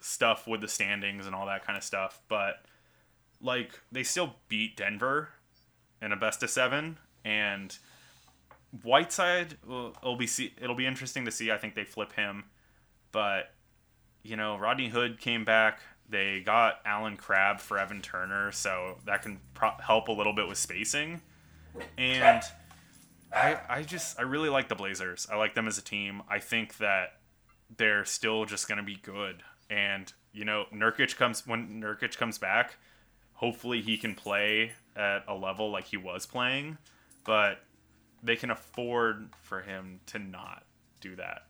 stuff 0.00 0.46
with 0.46 0.60
the 0.60 0.68
standings 0.68 1.26
and 1.26 1.34
all 1.34 1.46
that 1.46 1.64
kind 1.66 1.76
of 1.76 1.84
stuff, 1.84 2.20
but 2.28 2.64
like 3.40 3.80
they 3.90 4.02
still 4.02 4.36
beat 4.48 4.76
Denver 4.76 5.30
in 6.00 6.12
a 6.12 6.16
best 6.16 6.42
of 6.42 6.50
7 6.50 6.98
and 7.24 7.78
Whiteside 8.82 9.56
will, 9.66 9.96
will 10.02 10.16
be 10.16 10.28
it'll 10.60 10.76
be 10.76 10.86
interesting 10.86 11.24
to 11.24 11.30
see. 11.30 11.50
I 11.50 11.56
think 11.56 11.74
they 11.74 11.84
flip 11.84 12.12
him 12.12 12.44
but 13.12 13.54
you 14.22 14.36
know, 14.36 14.56
Rodney 14.58 14.88
Hood 14.88 15.20
came 15.20 15.44
back. 15.44 15.80
They 16.08 16.40
got 16.44 16.80
Allen 16.84 17.16
Crabbe 17.16 17.60
for 17.60 17.78
Evan 17.78 18.00
Turner, 18.00 18.52
so 18.52 18.98
that 19.06 19.22
can 19.22 19.40
pro- 19.54 19.76
help 19.78 20.08
a 20.08 20.12
little 20.12 20.32
bit 20.32 20.48
with 20.48 20.58
spacing. 20.58 21.20
And 21.96 22.42
I, 23.32 23.58
I 23.68 23.82
just, 23.82 24.18
I 24.18 24.22
really 24.22 24.48
like 24.48 24.68
the 24.68 24.74
Blazers. 24.74 25.26
I 25.30 25.36
like 25.36 25.54
them 25.54 25.68
as 25.68 25.78
a 25.78 25.82
team. 25.82 26.22
I 26.28 26.38
think 26.38 26.78
that 26.78 27.18
they're 27.76 28.04
still 28.04 28.46
just 28.46 28.68
going 28.68 28.78
to 28.78 28.84
be 28.84 28.96
good. 28.96 29.42
And 29.68 30.12
you 30.32 30.44
know, 30.44 30.64
Nurkic 30.72 31.16
comes 31.16 31.46
when 31.46 31.82
Nurkic 31.82 32.16
comes 32.16 32.38
back. 32.38 32.76
Hopefully, 33.34 33.82
he 33.82 33.96
can 33.96 34.14
play 34.14 34.72
at 34.96 35.24
a 35.28 35.34
level 35.34 35.70
like 35.70 35.84
he 35.84 35.96
was 35.96 36.26
playing, 36.26 36.78
but 37.24 37.60
they 38.22 38.36
can 38.36 38.50
afford 38.50 39.30
for 39.42 39.60
him 39.60 40.00
to 40.06 40.18
not 40.18 40.64
do 41.00 41.16
that. 41.16 41.47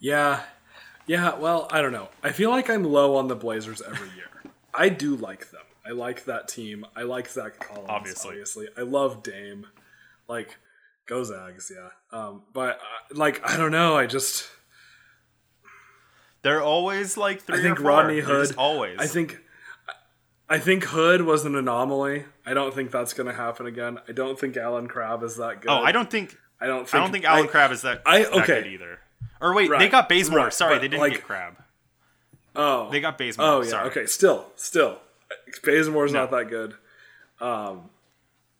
Yeah. 0.00 0.42
Yeah, 1.06 1.36
well, 1.38 1.68
I 1.70 1.82
don't 1.82 1.92
know. 1.92 2.08
I 2.22 2.32
feel 2.32 2.50
like 2.50 2.68
I'm 2.68 2.82
low 2.84 3.16
on 3.16 3.28
the 3.28 3.36
Blazers 3.36 3.80
every 3.80 4.08
year. 4.16 4.26
I 4.74 4.88
do 4.88 5.16
like 5.16 5.50
them. 5.50 5.62
I 5.86 5.90
like 5.90 6.24
that 6.24 6.48
team. 6.48 6.84
I 6.96 7.02
like 7.02 7.28
Zach 7.28 7.60
Collins. 7.60 7.86
Obviously. 7.88 8.30
Obviously. 8.30 8.68
I 8.76 8.82
love 8.82 9.22
Dame. 9.22 9.66
Like, 10.28 10.58
go 11.06 11.22
Zags, 11.22 11.70
yeah. 11.74 11.90
Um, 12.18 12.42
but, 12.52 12.80
uh, 12.80 13.14
like, 13.14 13.48
I 13.48 13.56
don't 13.56 13.70
know. 13.70 13.96
I 13.96 14.06
just. 14.06 14.48
They're 16.42 16.62
always 16.62 17.16
like 17.16 17.42
three 17.42 17.58
I 17.58 17.62
think 17.62 17.80
Rodney 17.80 18.20
Hood. 18.20 18.54
always. 18.56 18.98
I 18.98 19.06
think. 19.06 19.40
I 20.48 20.58
think 20.58 20.84
Hood 20.84 21.22
was 21.22 21.44
an 21.44 21.56
anomaly. 21.56 22.24
I 22.44 22.54
don't 22.54 22.72
think 22.72 22.92
that's 22.92 23.12
going 23.14 23.26
to 23.26 23.32
happen 23.32 23.66
again. 23.66 23.98
I 24.08 24.12
don't 24.12 24.38
think 24.38 24.56
Allen 24.56 24.86
Crabbe 24.86 25.24
is 25.24 25.36
that 25.36 25.60
good. 25.60 25.70
Oh, 25.70 25.82
I 25.82 25.90
don't 25.90 26.10
think. 26.10 26.36
I 26.60 26.66
don't. 26.66 26.88
Think, 26.88 26.94
I 26.94 26.98
don't 26.98 27.12
think 27.12 27.24
Allen 27.24 27.48
Crabbe 27.48 27.72
is 27.72 27.82
that. 27.82 28.02
I 28.06 28.24
okay 28.26 28.60
that 28.60 28.66
either. 28.66 29.00
Or 29.40 29.54
wait, 29.54 29.70
right. 29.70 29.78
they 29.78 29.88
got 29.88 30.08
Bazemore. 30.08 30.38
Right. 30.44 30.52
Sorry, 30.52 30.74
but 30.74 30.82
they 30.82 30.88
didn't 30.88 31.00
like, 31.00 31.12
get 31.12 31.24
Crabbe. 31.24 31.56
Oh, 32.54 32.90
they 32.90 33.00
got 33.00 33.18
Bazemore. 33.18 33.46
Oh 33.46 33.62
yeah. 33.62 33.70
Sorry. 33.70 33.90
Okay. 33.90 34.06
Still, 34.06 34.46
still, 34.56 34.98
Bazemore's 35.62 36.12
no. 36.12 36.20
not 36.20 36.30
that 36.30 36.48
good. 36.48 36.74
Um, 37.40 37.90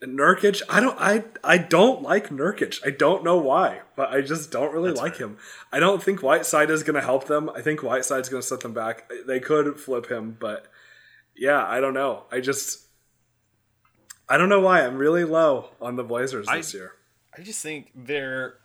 Nurkic, 0.02 0.62
I 0.68 0.80
don't, 0.80 1.00
I, 1.00 1.24
I 1.42 1.58
don't 1.58 2.02
like 2.02 2.28
Nurkic. 2.28 2.86
I 2.86 2.90
don't 2.90 3.24
know 3.24 3.38
why, 3.38 3.80
but 3.96 4.10
I 4.10 4.20
just 4.20 4.50
don't 4.50 4.72
really 4.72 4.90
That's 4.90 5.00
like 5.00 5.16
him. 5.16 5.38
I 5.72 5.80
don't 5.80 6.02
think 6.02 6.22
Whiteside 6.22 6.70
is 6.70 6.82
going 6.82 6.94
to 6.96 7.00
help 7.00 7.26
them. 7.26 7.50
I 7.54 7.62
think 7.62 7.82
Whiteside's 7.82 8.28
going 8.28 8.42
to 8.42 8.46
set 8.46 8.60
them 8.60 8.74
back. 8.74 9.10
They 9.26 9.40
could 9.40 9.78
flip 9.80 10.10
him, 10.10 10.36
but 10.38 10.66
yeah, 11.34 11.64
I 11.66 11.80
don't 11.80 11.94
know. 11.94 12.24
I 12.30 12.40
just, 12.40 12.86
I 14.28 14.36
don't 14.36 14.50
know 14.50 14.60
why. 14.60 14.84
I'm 14.84 14.98
really 14.98 15.24
low 15.24 15.70
on 15.80 15.96
the 15.96 16.04
Blazers 16.04 16.46
this 16.46 16.74
year. 16.74 16.92
I 17.36 17.42
just 17.42 17.62
think 17.62 17.90
they're 17.94 18.56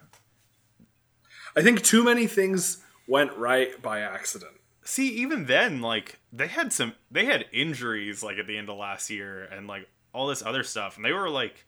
I 1.56 1.62
think 1.62 1.82
too 1.82 2.04
many 2.04 2.28
things 2.28 2.78
went 3.08 3.36
right 3.38 3.82
by 3.82 4.00
accident. 4.00 4.54
See, 4.84 5.10
even 5.10 5.46
then, 5.46 5.82
like 5.82 6.20
they 6.34 6.48
had 6.48 6.74
some, 6.74 6.94
they 7.12 7.26
had 7.26 7.46
injuries 7.52 8.24
like 8.24 8.38
at 8.38 8.48
the 8.48 8.58
end 8.58 8.70
of 8.70 8.78
last 8.78 9.10
year, 9.10 9.44
and 9.44 9.68
like 9.68 9.88
all 10.14 10.28
this 10.28 10.44
other 10.44 10.64
stuff, 10.64 10.96
and 10.96 11.06
they 11.06 11.12
were 11.12 11.30
like, 11.30 11.66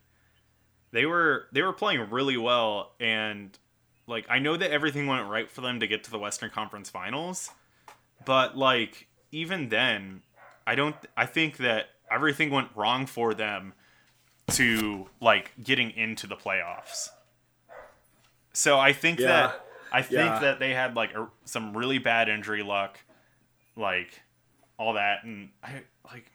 they 0.91 1.05
were 1.05 1.47
they 1.51 1.61
were 1.61 1.73
playing 1.73 2.09
really 2.09 2.37
well, 2.37 2.93
and 2.99 3.57
like 4.07 4.25
I 4.29 4.39
know 4.39 4.57
that 4.57 4.71
everything 4.71 5.07
went 5.07 5.27
right 5.27 5.49
for 5.49 5.61
them 5.61 5.79
to 5.79 5.87
get 5.87 6.03
to 6.05 6.11
the 6.11 6.19
Western 6.19 6.49
Conference 6.49 6.89
Finals, 6.89 7.49
but 8.25 8.57
like 8.57 9.07
even 9.31 9.69
then, 9.69 10.21
I 10.65 10.75
don't. 10.75 10.95
I 11.17 11.25
think 11.25 11.57
that 11.57 11.87
everything 12.09 12.49
went 12.51 12.69
wrong 12.75 13.05
for 13.05 13.33
them 13.33 13.73
to 14.51 15.09
like 15.19 15.51
getting 15.61 15.91
into 15.91 16.27
the 16.27 16.35
playoffs. 16.35 17.09
So 18.53 18.79
I 18.79 18.93
think 18.93 19.19
yeah. 19.19 19.27
that 19.27 19.65
I 19.93 20.01
think 20.01 20.19
yeah. 20.21 20.39
that 20.39 20.59
they 20.59 20.73
had 20.73 20.95
like 20.95 21.13
a, 21.13 21.27
some 21.45 21.77
really 21.77 21.99
bad 21.99 22.27
injury 22.27 22.63
luck, 22.63 22.99
like 23.75 24.21
all 24.79 24.93
that, 24.93 25.23
and 25.23 25.49
I 25.63 25.83
like 26.03 26.25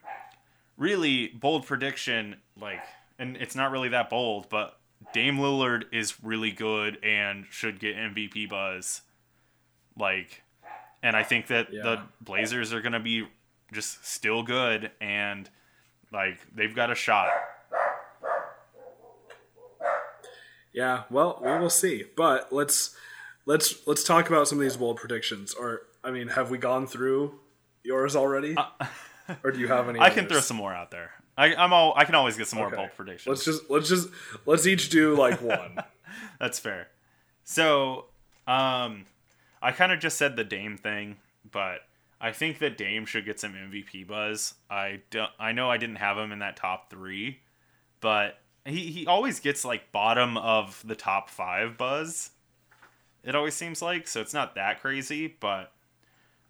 really 0.76 1.26
bold 1.26 1.66
prediction. 1.66 2.36
Like, 2.58 2.80
and 3.18 3.36
it's 3.36 3.56
not 3.56 3.72
really 3.72 3.88
that 3.88 4.10
bold, 4.10 4.48
but 4.48 4.78
Dame 5.12 5.38
Lillard 5.38 5.86
is 5.92 6.22
really 6.22 6.52
good 6.52 6.98
and 7.02 7.46
should 7.50 7.80
get 7.80 7.96
MVP 7.96 8.48
buzz. 8.48 9.02
Like, 9.98 10.44
and 11.02 11.16
I 11.16 11.24
think 11.24 11.48
that 11.48 11.72
yeah. 11.72 11.82
the 11.82 12.02
Blazers 12.20 12.72
are 12.72 12.80
gonna 12.80 13.00
be 13.00 13.26
just 13.72 14.06
still 14.06 14.44
good 14.44 14.92
and 15.00 15.50
like 16.12 16.38
they've 16.54 16.74
got 16.74 16.90
a 16.90 16.94
shot. 16.94 17.28
Yeah, 20.72 21.02
well, 21.10 21.40
we 21.42 21.50
will 21.58 21.70
see. 21.70 22.04
But 22.16 22.52
let's 22.52 22.94
let's 23.48 23.84
let's 23.86 24.04
talk 24.04 24.28
about 24.28 24.46
some 24.46 24.58
of 24.58 24.62
these 24.62 24.76
bold 24.76 24.98
predictions. 24.98 25.54
Or 25.54 25.82
I 26.04 26.12
mean, 26.12 26.28
have 26.28 26.50
we 26.50 26.58
gone 26.58 26.86
through 26.86 27.34
yours 27.82 28.14
already? 28.14 28.54
Uh, 28.56 28.66
or 29.42 29.50
do 29.50 29.58
you 29.58 29.66
have 29.66 29.88
any? 29.88 29.98
I 30.00 30.10
can 30.10 30.28
throw 30.28 30.38
some 30.38 30.58
more 30.58 30.72
out 30.72 30.92
there. 30.92 31.10
I, 31.36 31.54
I'm 31.54 31.72
all. 31.72 31.94
I 31.96 32.04
can 32.04 32.14
always 32.14 32.36
get 32.36 32.46
some 32.46 32.60
more 32.60 32.70
bold 32.70 32.90
predictions. 32.96 33.26
Let's 33.26 33.44
just 33.44 33.70
let's 33.70 33.88
just 33.88 34.08
let's 34.46 34.66
each 34.66 34.90
do 34.90 35.16
like 35.16 35.40
one. 35.42 35.78
That's 36.38 36.58
fair. 36.58 36.88
So, 37.44 38.06
um, 38.46 39.06
I 39.62 39.72
kind 39.72 39.90
of 39.90 39.98
just 39.98 40.18
said 40.18 40.36
the 40.36 40.44
Dame 40.44 40.76
thing, 40.76 41.16
but 41.50 41.80
I 42.20 42.32
think 42.32 42.58
that 42.58 42.76
Dame 42.76 43.06
should 43.06 43.24
get 43.24 43.40
some 43.40 43.54
MVP 43.54 44.06
buzz. 44.06 44.54
I 44.68 45.00
don't. 45.10 45.30
I 45.38 45.52
know 45.52 45.70
I 45.70 45.78
didn't 45.78 45.96
have 45.96 46.18
him 46.18 46.32
in 46.32 46.40
that 46.40 46.56
top 46.56 46.90
three, 46.90 47.38
but 48.00 48.38
he 48.66 48.90
he 48.90 49.06
always 49.06 49.38
gets 49.40 49.64
like 49.64 49.92
bottom 49.92 50.36
of 50.36 50.82
the 50.84 50.96
top 50.96 51.30
five 51.30 51.78
buzz. 51.78 52.30
It 53.24 53.34
always 53.34 53.54
seems 53.54 53.82
like 53.82 54.06
so. 54.08 54.20
It's 54.20 54.34
not 54.34 54.54
that 54.54 54.80
crazy, 54.80 55.36
but 55.40 55.72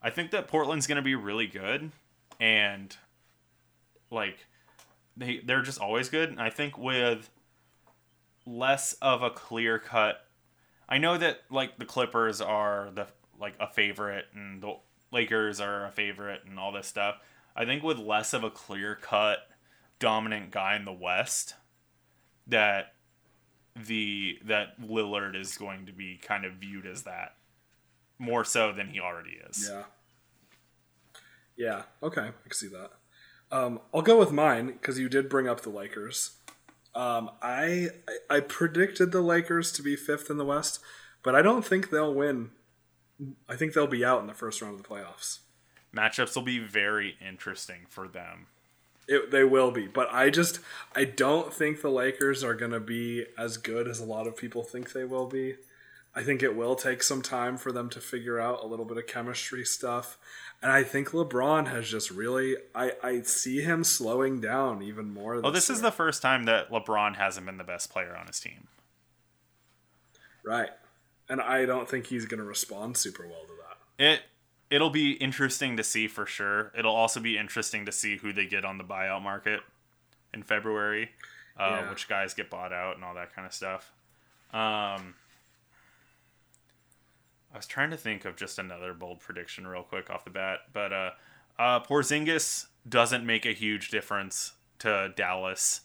I 0.02 0.10
think 0.10 0.30
that 0.30 0.48
Portland's 0.48 0.86
gonna 0.86 1.02
be 1.02 1.14
really 1.14 1.46
good, 1.46 1.90
and 2.38 2.96
like 4.10 4.46
they 5.16 5.38
they're 5.38 5.62
just 5.62 5.80
always 5.80 6.08
good. 6.08 6.30
And 6.30 6.40
I 6.40 6.50
think 6.50 6.78
with 6.78 7.30
less 8.46 8.94
of 8.94 9.22
a 9.22 9.30
clear 9.30 9.78
cut, 9.78 10.24
I 10.88 10.98
know 10.98 11.18
that 11.18 11.40
like 11.50 11.78
the 11.78 11.84
Clippers 11.84 12.40
are 12.40 12.90
the 12.94 13.06
like 13.38 13.54
a 13.60 13.68
favorite 13.68 14.26
and 14.34 14.62
the 14.62 14.76
Lakers 15.12 15.60
are 15.60 15.86
a 15.86 15.90
favorite 15.90 16.42
and 16.46 16.58
all 16.58 16.72
this 16.72 16.86
stuff. 16.86 17.16
I 17.56 17.64
think 17.64 17.82
with 17.82 17.98
less 17.98 18.32
of 18.34 18.44
a 18.44 18.50
clear 18.50 18.94
cut 18.94 19.38
dominant 19.98 20.50
guy 20.50 20.76
in 20.76 20.84
the 20.84 20.92
West, 20.92 21.54
that 22.46 22.94
the 23.87 24.39
that 24.45 24.81
Lillard 24.81 25.35
is 25.35 25.57
going 25.57 25.87
to 25.87 25.93
be 25.93 26.16
kind 26.16 26.45
of 26.45 26.55
viewed 26.55 26.87
as 26.87 27.03
that 27.03 27.35
more 28.18 28.45
so 28.45 28.72
than 28.72 28.89
he 28.89 29.01
already 29.01 29.39
is. 29.49 29.70
Yeah. 29.70 29.85
Yeah. 31.57 31.83
Okay, 32.03 32.22
I 32.22 32.49
can 32.49 32.53
see 32.53 32.68
that. 32.68 32.91
Um, 33.51 33.81
I'll 33.95 34.03
go 34.03 34.18
with 34.18 34.33
mine 34.33 34.66
because 34.66 34.99
you 34.99 35.09
did 35.09 35.29
bring 35.29 35.49
up 35.49 35.62
the 35.62 35.70
Lakers. 35.70 36.37
Um, 36.95 37.31
I 37.43 37.89
I 38.29 38.41
predicted 38.41 39.12
the 39.12 39.20
Lakers 39.20 39.72
to 39.72 39.83
be 39.83 39.97
fifth 39.97 40.31
in 40.31 40.37
the 40.37 40.45
West, 40.45 40.81
but 41.22 41.35
I 41.35 41.43
don't 41.43 41.64
think 41.64 41.91
they'll 41.91 42.14
win. 42.14 42.51
I 43.49 43.57
think 43.57 43.72
they'll 43.72 43.87
be 43.87 44.05
out 44.05 44.20
in 44.20 44.26
the 44.26 44.35
first 44.35 44.61
round 44.61 44.74
of 44.74 44.83
the 44.83 44.89
playoffs. 44.89 45.39
Matchups 45.95 46.37
will 46.37 46.43
be 46.43 46.59
very 46.59 47.16
interesting 47.26 47.87
for 47.89 48.07
them. 48.07 48.47
It, 49.11 49.30
they 49.30 49.42
will 49.42 49.70
be, 49.70 49.86
but 49.86 50.12
I 50.12 50.28
just 50.28 50.61
I 50.94 51.04
don't 51.04 51.52
think 51.52 51.80
the 51.80 51.90
Lakers 51.90 52.44
are 52.44 52.54
going 52.54 52.72
to 52.72 52.80
be 52.80 53.24
as 53.38 53.56
good 53.56 53.88
as 53.88 54.00
a 54.00 54.04
lot 54.04 54.26
of 54.26 54.36
people 54.36 54.62
think 54.62 54.92
they 54.92 55.04
will 55.04 55.26
be. 55.26 55.56
I 56.14 56.22
think 56.22 56.42
it 56.42 56.54
will 56.54 56.74
take 56.74 57.02
some 57.02 57.22
time 57.22 57.56
for 57.56 57.72
them 57.72 57.88
to 57.90 58.00
figure 58.00 58.38
out 58.38 58.62
a 58.62 58.66
little 58.66 58.84
bit 58.84 58.98
of 58.98 59.06
chemistry 59.06 59.64
stuff. 59.64 60.18
And 60.61 60.72
I 60.72 60.82
think 60.82 61.11
LeBron 61.11 61.68
has 61.68 61.88
just 61.88 62.11
really 62.11 62.56
I, 62.74 62.92
I 63.02 63.22
see 63.22 63.62
him 63.62 63.82
slowing 63.82 64.40
down 64.40 64.82
even 64.82 65.14
more. 65.14 65.36
This 65.36 65.44
oh, 65.44 65.50
this 65.52 65.68
year. 65.68 65.76
is 65.76 65.80
the 65.80 65.92
first 65.92 66.20
time 66.20 66.44
that 66.44 66.70
LeBron 66.70 67.16
hasn't 67.16 67.46
been 67.46 67.56
the 67.56 67.64
best 67.64 67.90
player 67.90 68.14
on 68.14 68.26
his 68.26 68.40
team. 68.40 68.68
Right. 70.44 70.70
And 71.28 71.40
I 71.40 71.64
don't 71.64 71.88
think 71.88 72.09
he's 72.09 72.26
gonna 72.26 72.44
respond 72.44 72.96
super 72.96 73.26
well 73.26 73.44
to 73.46 73.52
that. 73.62 74.04
It 74.04 74.22
it'll 74.70 74.90
be 74.90 75.12
interesting 75.12 75.76
to 75.76 75.84
see 75.84 76.08
for 76.08 76.26
sure. 76.26 76.72
It'll 76.76 76.94
also 76.94 77.20
be 77.20 77.38
interesting 77.38 77.86
to 77.86 77.92
see 77.92 78.16
who 78.16 78.32
they 78.32 78.46
get 78.46 78.64
on 78.64 78.78
the 78.78 78.84
buyout 78.84 79.22
market 79.22 79.60
in 80.34 80.42
February, 80.42 81.10
uh, 81.58 81.80
yeah. 81.82 81.90
which 81.90 82.08
guys 82.08 82.34
get 82.34 82.50
bought 82.50 82.72
out 82.72 82.96
and 82.96 83.04
all 83.04 83.14
that 83.14 83.34
kind 83.34 83.46
of 83.46 83.52
stuff. 83.52 83.92
Um, 84.52 85.14
I 87.52 87.56
was 87.56 87.66
trying 87.66 87.90
to 87.90 87.96
think 87.96 88.24
of 88.24 88.36
just 88.36 88.58
another 88.58 88.92
bold 88.92 89.20
prediction 89.20 89.66
real 89.66 89.82
quick 89.82 90.10
off 90.10 90.24
the 90.24 90.30
bat, 90.30 90.60
but 90.72 90.92
uh, 90.92 91.10
uh, 91.58 91.80
Porzingis 91.80 92.66
doesn't 92.88 93.24
make 93.24 93.46
a 93.46 93.52
huge 93.52 93.90
difference 93.90 94.52
to 94.80 95.12
Dallas 95.16 95.82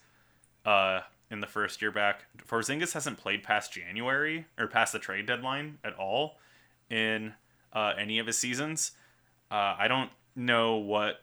uh, 0.66 1.02
in 1.32 1.40
the 1.40 1.48
first 1.48 1.82
year 1.82 1.92
back. 1.92 2.26
Porzingis 2.48 2.94
hasn't 2.94 3.18
played 3.18 3.44
past 3.44 3.74
January 3.74 4.46
or 4.58 4.68
past 4.68 4.94
the 4.94 5.00
trade 5.00 5.26
deadline 5.26 5.78
at 5.84 5.94
all 5.96 6.38
in 6.90 7.34
uh, 7.74 7.94
any 7.98 8.20
of 8.20 8.28
his 8.28 8.38
seasons. 8.38 8.92
Uh, 9.52 9.76
I 9.78 9.88
don't 9.88 10.10
know 10.36 10.78
what 10.78 11.22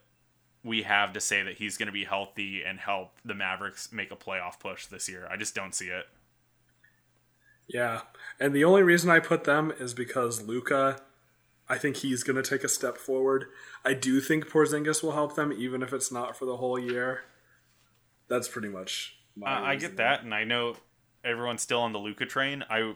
we 0.63 0.83
have 0.83 1.13
to 1.15 1.21
say 1.21 1.43
that 1.43 1.57
he's 1.57 1.77
going 1.77 1.87
to 1.87 1.93
be 1.93 2.05
healthy 2.05 2.63
and 2.63 2.79
help 2.79 3.13
the 3.25 3.35
Mavericks 3.35 3.93
make 3.93 4.11
a 4.11 4.17
playoff 4.17 4.61
push 4.61 4.87
this 4.87 5.09
year. 5.09 5.27
I 5.31 5.37
just 5.37 5.55
don't 5.55 5.75
see 5.75 5.89
it. 5.89 6.07
Yeah, 7.67 8.03
and 8.41 8.55
the 8.55 8.65
only 8.65 8.83
reason 8.83 9.11
I 9.11 9.21
put 9.21 9.45
them 9.45 9.73
is 9.79 9.95
because 9.95 10.43
Luka, 10.43 11.01
I 11.69 11.79
think 11.79 11.99
he's 11.99 12.25
going 12.25 12.43
to 12.43 12.49
take 12.49 12.65
a 12.65 12.69
step 12.69 12.99
forward. 12.99 13.47
I 13.85 13.95
do 13.95 14.21
think 14.21 14.49
Porzingis 14.49 15.03
will 15.03 15.13
help 15.13 15.37
them, 15.37 15.53
even 15.53 15.83
if 15.83 15.93
it's 15.93 16.11
not 16.11 16.37
for 16.37 16.47
the 16.47 16.57
whole 16.57 16.79
year. 16.79 17.23
That's 18.29 18.49
pretty 18.49 18.69
much. 18.69 19.17
Uh, 19.41 19.47
I 19.47 19.77
get 19.77 19.97
that, 19.99 20.25
and 20.25 20.35
I 20.35 20.45
know 20.45 20.77
everyone's 21.25 21.63
still 21.63 21.81
on 21.81 21.93
the 21.93 21.99
Luka 21.99 22.27
train. 22.27 22.65
I 22.69 22.95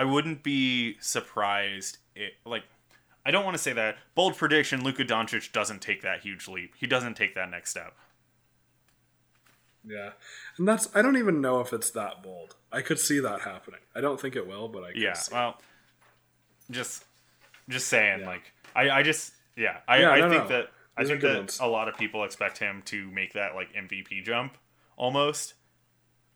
I 0.00 0.04
wouldn't 0.04 0.42
be 0.42 0.96
surprised. 0.98 1.98
It, 2.16 2.32
like, 2.46 2.62
I 3.26 3.30
don't 3.30 3.44
want 3.44 3.54
to 3.54 3.62
say 3.62 3.74
that. 3.74 3.98
Bold 4.14 4.34
prediction: 4.34 4.82
Luka 4.82 5.04
Doncic 5.04 5.52
doesn't 5.52 5.82
take 5.82 6.00
that 6.00 6.22
huge 6.22 6.48
leap. 6.48 6.72
He 6.78 6.86
doesn't 6.86 7.18
take 7.18 7.34
that 7.34 7.50
next 7.50 7.72
step. 7.72 7.94
Yeah, 9.86 10.12
and 10.56 10.66
that's 10.66 10.88
I 10.96 11.02
don't 11.02 11.18
even 11.18 11.42
know 11.42 11.60
if 11.60 11.74
it's 11.74 11.90
that 11.90 12.22
bold. 12.22 12.56
I 12.72 12.80
could 12.80 12.98
see 12.98 13.20
that 13.20 13.42
happening. 13.42 13.80
I 13.94 14.00
don't 14.00 14.18
think 14.18 14.36
it 14.36 14.46
will, 14.46 14.68
but 14.68 14.84
I 14.84 14.92
yeah. 14.94 15.20
well, 15.30 15.60
just 16.70 17.04
just 17.68 17.88
saying, 17.88 18.20
yeah. 18.20 18.26
like 18.26 18.52
I 18.74 18.88
I 18.88 19.02
just 19.02 19.32
yeah 19.54 19.80
I 19.86 20.00
yeah, 20.00 20.10
I 20.12 20.20
no, 20.20 20.30
think 20.30 20.42
no. 20.44 20.48
that 20.48 20.70
These 20.96 21.06
I 21.08 21.10
think 21.10 21.20
that 21.20 21.36
ones. 21.36 21.58
a 21.60 21.66
lot 21.66 21.88
of 21.88 21.98
people 21.98 22.24
expect 22.24 22.56
him 22.56 22.80
to 22.86 23.10
make 23.10 23.34
that 23.34 23.54
like 23.54 23.74
MVP 23.74 24.24
jump 24.24 24.56
almost 24.96 25.52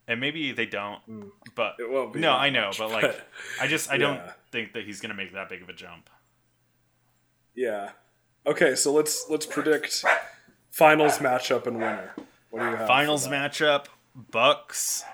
and 0.06 0.20
maybe 0.20 0.52
they 0.52 0.66
don't. 0.66 1.00
Mm. 1.08 1.30
But 1.54 1.76
no, 2.14 2.32
I 2.32 2.50
know, 2.50 2.70
but 2.78 2.90
like, 2.90 3.02
but, 3.02 3.28
I 3.60 3.66
just 3.66 3.90
I 3.90 3.94
yeah. 3.94 3.98
don't 3.98 4.20
think 4.50 4.72
that 4.74 4.84
he's 4.84 5.00
gonna 5.00 5.14
make 5.14 5.32
that 5.32 5.48
big 5.48 5.62
of 5.62 5.68
a 5.68 5.72
jump. 5.72 6.10
Yeah. 7.54 7.90
Okay, 8.46 8.74
so 8.74 8.92
let's 8.92 9.26
let's 9.30 9.46
predict 9.46 10.04
finals 10.70 11.18
matchup 11.18 11.66
and 11.66 11.78
winner. 11.78 12.14
What 12.50 12.60
do 12.60 12.66
you 12.66 12.76
have? 12.76 12.86
Finals 12.86 13.28
matchup: 13.28 13.86
Bucks. 14.14 15.04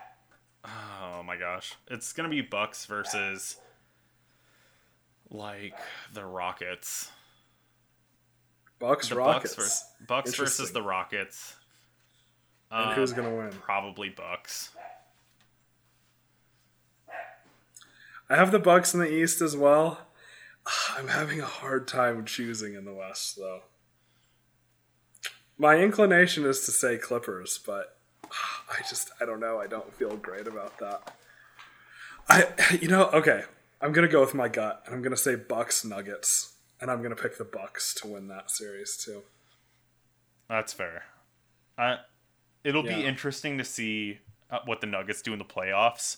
Oh 0.64 1.22
my 1.22 1.36
gosh, 1.36 1.74
it's 1.88 2.12
gonna 2.12 2.28
be 2.28 2.40
Bucks 2.40 2.86
versus 2.86 3.56
like 5.30 5.78
the 6.12 6.24
Rockets. 6.24 7.10
Bucks 8.80 9.10
the 9.10 9.16
Rockets. 9.16 9.54
Bucks, 9.54 9.54
versus, 9.54 9.84
Bucks 10.08 10.34
versus 10.34 10.72
the 10.72 10.82
Rockets. 10.82 11.54
And 12.70 12.90
um, 12.90 12.94
who's 12.94 13.12
gonna 13.12 13.34
win? 13.34 13.50
Probably 13.50 14.08
Bucks. 14.08 14.70
I 18.28 18.36
have 18.36 18.52
the 18.52 18.60
Bucks 18.60 18.94
in 18.94 19.00
the 19.00 19.12
East 19.12 19.40
as 19.40 19.56
well. 19.56 20.06
I'm 20.96 21.08
having 21.08 21.40
a 21.40 21.46
hard 21.46 21.88
time 21.88 22.24
choosing 22.24 22.74
in 22.74 22.84
the 22.84 22.94
West 22.94 23.36
though. 23.36 23.62
My 25.58 25.76
inclination 25.76 26.46
is 26.46 26.64
to 26.64 26.70
say 26.70 26.96
Clippers, 26.96 27.58
but 27.64 27.98
I 28.70 28.82
just 28.88 29.10
I 29.20 29.24
don't 29.24 29.40
know. 29.40 29.58
I 29.58 29.66
don't 29.66 29.92
feel 29.94 30.16
great 30.16 30.46
about 30.46 30.78
that. 30.78 31.14
I 32.28 32.48
you 32.80 32.88
know, 32.88 33.06
okay. 33.10 33.42
I'm 33.82 33.92
going 33.92 34.06
to 34.06 34.12
go 34.12 34.20
with 34.20 34.34
my 34.34 34.48
gut 34.48 34.82
and 34.84 34.94
I'm 34.94 35.00
going 35.00 35.14
to 35.14 35.16
say 35.16 35.36
Bucks 35.36 35.84
Nuggets 35.84 36.52
and 36.80 36.90
I'm 36.90 36.98
going 36.98 37.14
to 37.14 37.20
pick 37.20 37.38
the 37.38 37.44
Bucks 37.44 37.94
to 37.94 38.08
win 38.08 38.28
that 38.28 38.50
series 38.50 38.96
too. 38.96 39.22
That's 40.48 40.72
fair. 40.72 41.04
I 41.78 42.00
it'll 42.64 42.84
yeah. 42.84 42.96
be 42.96 43.04
interesting 43.04 43.58
to 43.58 43.64
see 43.64 44.18
uh, 44.50 44.58
what 44.64 44.80
the 44.80 44.86
Nuggets 44.86 45.22
do 45.22 45.32
in 45.32 45.38
the 45.38 45.44
playoffs 45.44 46.16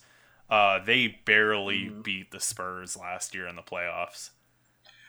uh, 0.53 0.79
they 0.85 1.19
barely 1.25 1.85
mm-hmm. 1.87 2.03
beat 2.03 2.31
the 2.31 2.39
Spurs 2.39 2.95
last 2.95 3.35
year 3.35 3.49
in 3.49 3.57
the 3.57 3.63
playoffs. 3.63 4.31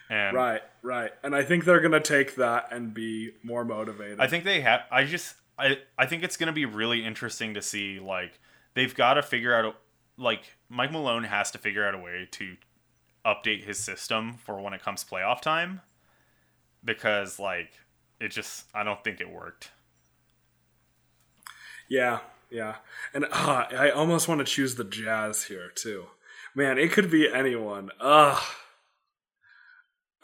And 0.08 0.34
right, 0.34 0.62
right. 0.82 1.10
And 1.22 1.36
I 1.36 1.42
think 1.42 1.66
they're 1.66 1.80
going 1.80 1.92
to 1.92 2.00
take 2.00 2.36
that 2.36 2.68
and 2.72 2.94
be 2.94 3.32
more 3.42 3.62
motivated. 3.62 4.20
I 4.20 4.26
think 4.26 4.44
they 4.44 4.62
have 4.62 4.80
I 4.90 5.04
just 5.04 5.34
I 5.58 5.78
I 5.98 6.06
think 6.06 6.22
it's 6.22 6.38
going 6.38 6.46
to 6.46 6.54
be 6.54 6.64
really 6.64 7.04
interesting 7.04 7.52
to 7.54 7.62
see 7.62 8.00
like 8.00 8.40
they've 8.72 8.94
got 8.94 9.14
to 9.14 9.22
figure 9.22 9.54
out 9.54 9.76
like 10.16 10.56
Mike 10.70 10.92
Malone 10.92 11.24
has 11.24 11.50
to 11.50 11.58
figure 11.58 11.86
out 11.86 11.94
a 11.94 11.98
way 11.98 12.26
to 12.32 12.56
update 13.26 13.64
his 13.64 13.78
system 13.78 14.38
for 14.38 14.58
when 14.60 14.72
it 14.72 14.82
comes 14.82 15.04
playoff 15.04 15.42
time 15.42 15.82
because 16.82 17.38
like 17.38 17.72
it 18.18 18.28
just 18.28 18.64
I 18.74 18.82
don't 18.82 19.04
think 19.04 19.20
it 19.20 19.30
worked. 19.30 19.70
Yeah, 21.94 22.18
yeah, 22.50 22.74
and 23.14 23.24
uh, 23.26 23.66
I 23.70 23.90
almost 23.90 24.26
want 24.26 24.40
to 24.40 24.44
choose 24.44 24.74
the 24.74 24.82
Jazz 24.82 25.44
here 25.44 25.70
too. 25.72 26.06
Man, 26.52 26.76
it 26.76 26.90
could 26.90 27.08
be 27.08 27.32
anyone. 27.32 27.90
Ugh. 28.00 28.42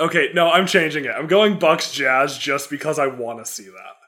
Okay, 0.01 0.31
no, 0.35 0.51
I'm 0.51 0.67
changing 0.67 1.05
it. 1.05 1.13
I'm 1.13 1.29
going 1.29 1.61
Bucks 1.61 1.93
Jazz 1.93 2.37
just 2.37 2.71
because 2.71 2.99
I 2.99 3.07
want 3.07 3.39
to 3.39 3.49
see 3.49 3.67
that. 3.67 3.99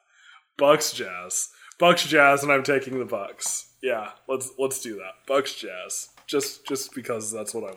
Bucks 0.56 0.92
Jazz, 0.92 1.50
Bucks 1.78 2.04
Jazz, 2.04 2.42
and 2.42 2.50
I'm 2.50 2.64
taking 2.64 2.98
the 2.98 3.04
Bucks. 3.04 3.74
Yeah, 3.80 4.10
let's 4.26 4.50
let's 4.58 4.82
do 4.82 4.96
that. 4.96 5.24
Bucks 5.28 5.54
Jazz, 5.54 6.08
just 6.26 6.66
just 6.66 6.92
because 6.96 7.30
that's 7.30 7.54
what 7.54 7.62
I 7.62 7.76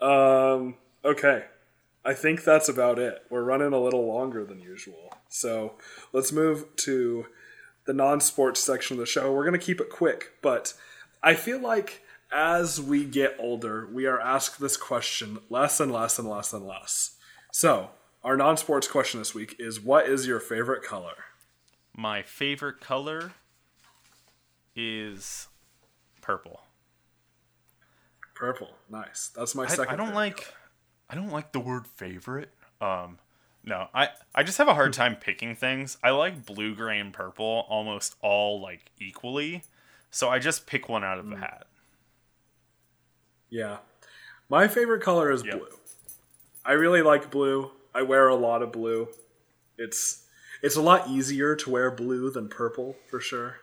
want. 0.00 0.64
Um, 0.64 0.74
okay, 1.04 1.44
I 2.04 2.14
think 2.14 2.42
that's 2.42 2.68
about 2.68 2.98
it. 2.98 3.22
We're 3.30 3.44
running 3.44 3.74
a 3.74 3.80
little 3.80 4.08
longer 4.08 4.44
than 4.44 4.60
usual. 4.60 5.14
So 5.28 5.74
let's 6.12 6.32
move 6.32 6.64
to 6.78 7.26
the 7.84 7.92
non 7.92 8.20
sports 8.20 8.60
section 8.60 8.94
of 8.94 9.00
the 9.00 9.06
show. 9.06 9.32
We're 9.32 9.44
going 9.44 9.58
to 9.58 9.64
keep 9.64 9.80
it 9.80 9.90
quick, 9.90 10.32
but 10.42 10.74
I 11.22 11.34
feel 11.34 11.60
like 11.60 12.02
as 12.32 12.80
we 12.80 13.04
get 13.04 13.36
older, 13.38 13.86
we 13.92 14.06
are 14.06 14.20
asked 14.20 14.60
this 14.60 14.76
question 14.76 15.38
less 15.50 15.80
and 15.80 15.92
less 15.92 16.18
and 16.18 16.28
less 16.28 16.52
and 16.52 16.66
less. 16.66 17.16
So, 17.52 17.90
our 18.24 18.36
non 18.36 18.56
sports 18.56 18.88
question 18.88 19.20
this 19.20 19.34
week 19.34 19.56
is 19.58 19.80
What 19.80 20.06
is 20.06 20.26
your 20.26 20.40
favorite 20.40 20.82
color? 20.82 21.14
My 21.94 22.22
favorite 22.22 22.80
color 22.80 23.32
is 24.74 25.48
purple. 26.22 26.60
Purple, 28.34 28.70
nice. 28.88 29.30
That's 29.36 29.54
my 29.54 29.66
second. 29.66 29.88
I, 29.88 29.92
I 29.92 29.96
don't 29.96 30.14
like. 30.14 30.36
Color. 30.36 30.56
I 31.10 31.14
don't 31.14 31.30
like 31.30 31.52
the 31.52 31.60
word 31.60 31.86
favorite. 31.86 32.50
Um, 32.80 33.18
no, 33.64 33.88
I 33.94 34.08
I 34.34 34.42
just 34.42 34.58
have 34.58 34.68
a 34.68 34.74
hard 34.74 34.92
time 34.92 35.16
picking 35.16 35.54
things. 35.54 35.96
I 36.02 36.10
like 36.10 36.44
blue, 36.44 36.74
gray, 36.74 36.98
and 36.98 37.12
purple 37.12 37.66
almost 37.68 38.16
all 38.20 38.60
like 38.60 38.90
equally, 38.98 39.62
so 40.10 40.28
I 40.28 40.38
just 40.38 40.66
pick 40.66 40.88
one 40.88 41.04
out 41.04 41.18
of 41.18 41.28
the 41.28 41.36
mm. 41.36 41.40
hat. 41.40 41.66
Yeah, 43.50 43.78
my 44.48 44.66
favorite 44.66 45.02
color 45.02 45.30
is 45.30 45.44
yep. 45.44 45.58
blue. 45.58 45.68
I 46.64 46.72
really 46.72 47.02
like 47.02 47.30
blue. 47.30 47.70
I 47.94 48.02
wear 48.02 48.28
a 48.28 48.34
lot 48.34 48.62
of 48.62 48.72
blue. 48.72 49.08
It's 49.78 50.24
it's 50.62 50.76
a 50.76 50.82
lot 50.82 51.08
easier 51.08 51.54
to 51.56 51.70
wear 51.70 51.90
blue 51.90 52.30
than 52.30 52.48
purple 52.48 52.96
for 53.08 53.20
sure. 53.20 53.56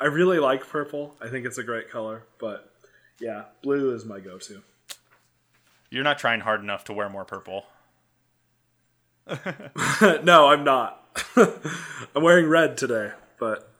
I 0.00 0.06
really 0.06 0.38
like 0.38 0.66
purple. 0.66 1.16
I 1.20 1.28
think 1.28 1.44
it's 1.44 1.58
a 1.58 1.62
great 1.62 1.90
color, 1.90 2.24
but 2.38 2.70
yeah, 3.18 3.44
blue 3.62 3.94
is 3.94 4.04
my 4.04 4.20
go-to. 4.20 4.62
You're 5.90 6.04
not 6.04 6.18
trying 6.18 6.40
hard 6.40 6.60
enough 6.60 6.84
to 6.84 6.92
wear 6.92 7.08
more 7.08 7.24
purple. 7.24 7.66
no, 10.22 10.48
I'm 10.48 10.64
not. 10.64 11.04
I'm 11.36 12.22
wearing 12.22 12.46
red 12.46 12.76
today, 12.76 13.12
but 13.38 13.70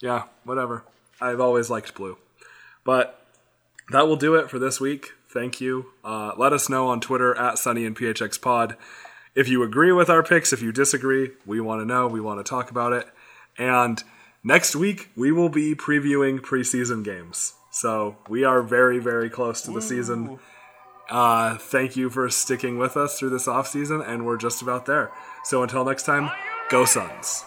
yeah, 0.00 0.24
whatever. 0.44 0.84
I've 1.20 1.40
always 1.40 1.70
liked 1.70 1.94
blue. 1.94 2.18
But 2.84 3.24
that 3.90 4.06
will 4.06 4.16
do 4.16 4.34
it 4.34 4.50
for 4.50 4.58
this 4.58 4.80
week. 4.80 5.12
Thank 5.28 5.60
you. 5.60 5.86
Uh, 6.04 6.32
let 6.36 6.52
us 6.52 6.68
know 6.68 6.88
on 6.88 7.00
Twitter 7.00 7.36
at 7.36 7.58
Sunny 7.58 7.84
in 7.84 7.94
PHX 7.94 8.40
Pod 8.40 8.76
if 9.34 9.48
you 9.48 9.62
agree 9.62 9.92
with 9.92 10.10
our 10.10 10.22
picks. 10.22 10.52
If 10.52 10.60
you 10.60 10.72
disagree, 10.72 11.30
we 11.46 11.60
want 11.60 11.80
to 11.80 11.86
know. 11.86 12.06
We 12.06 12.20
want 12.20 12.44
to 12.44 12.48
talk 12.48 12.70
about 12.70 12.92
it. 12.92 13.06
And 13.58 14.02
next 14.44 14.76
week 14.76 15.10
we 15.16 15.32
will 15.32 15.48
be 15.48 15.74
previewing 15.74 16.40
preseason 16.40 17.04
games. 17.04 17.54
So 17.70 18.16
we 18.28 18.44
are 18.44 18.62
very, 18.62 18.98
very 18.98 19.30
close 19.30 19.62
to 19.62 19.70
the 19.70 19.80
season. 19.80 20.38
Uh, 21.12 21.58
thank 21.58 21.94
you 21.94 22.08
for 22.08 22.30
sticking 22.30 22.78
with 22.78 22.96
us 22.96 23.18
through 23.18 23.28
this 23.28 23.46
off 23.46 23.68
season, 23.68 24.00
and 24.00 24.24
we're 24.24 24.38
just 24.38 24.62
about 24.62 24.86
there. 24.86 25.12
So 25.44 25.62
until 25.62 25.84
next 25.84 26.04
time, 26.04 26.30
go 26.70 26.86
Suns. 26.86 27.44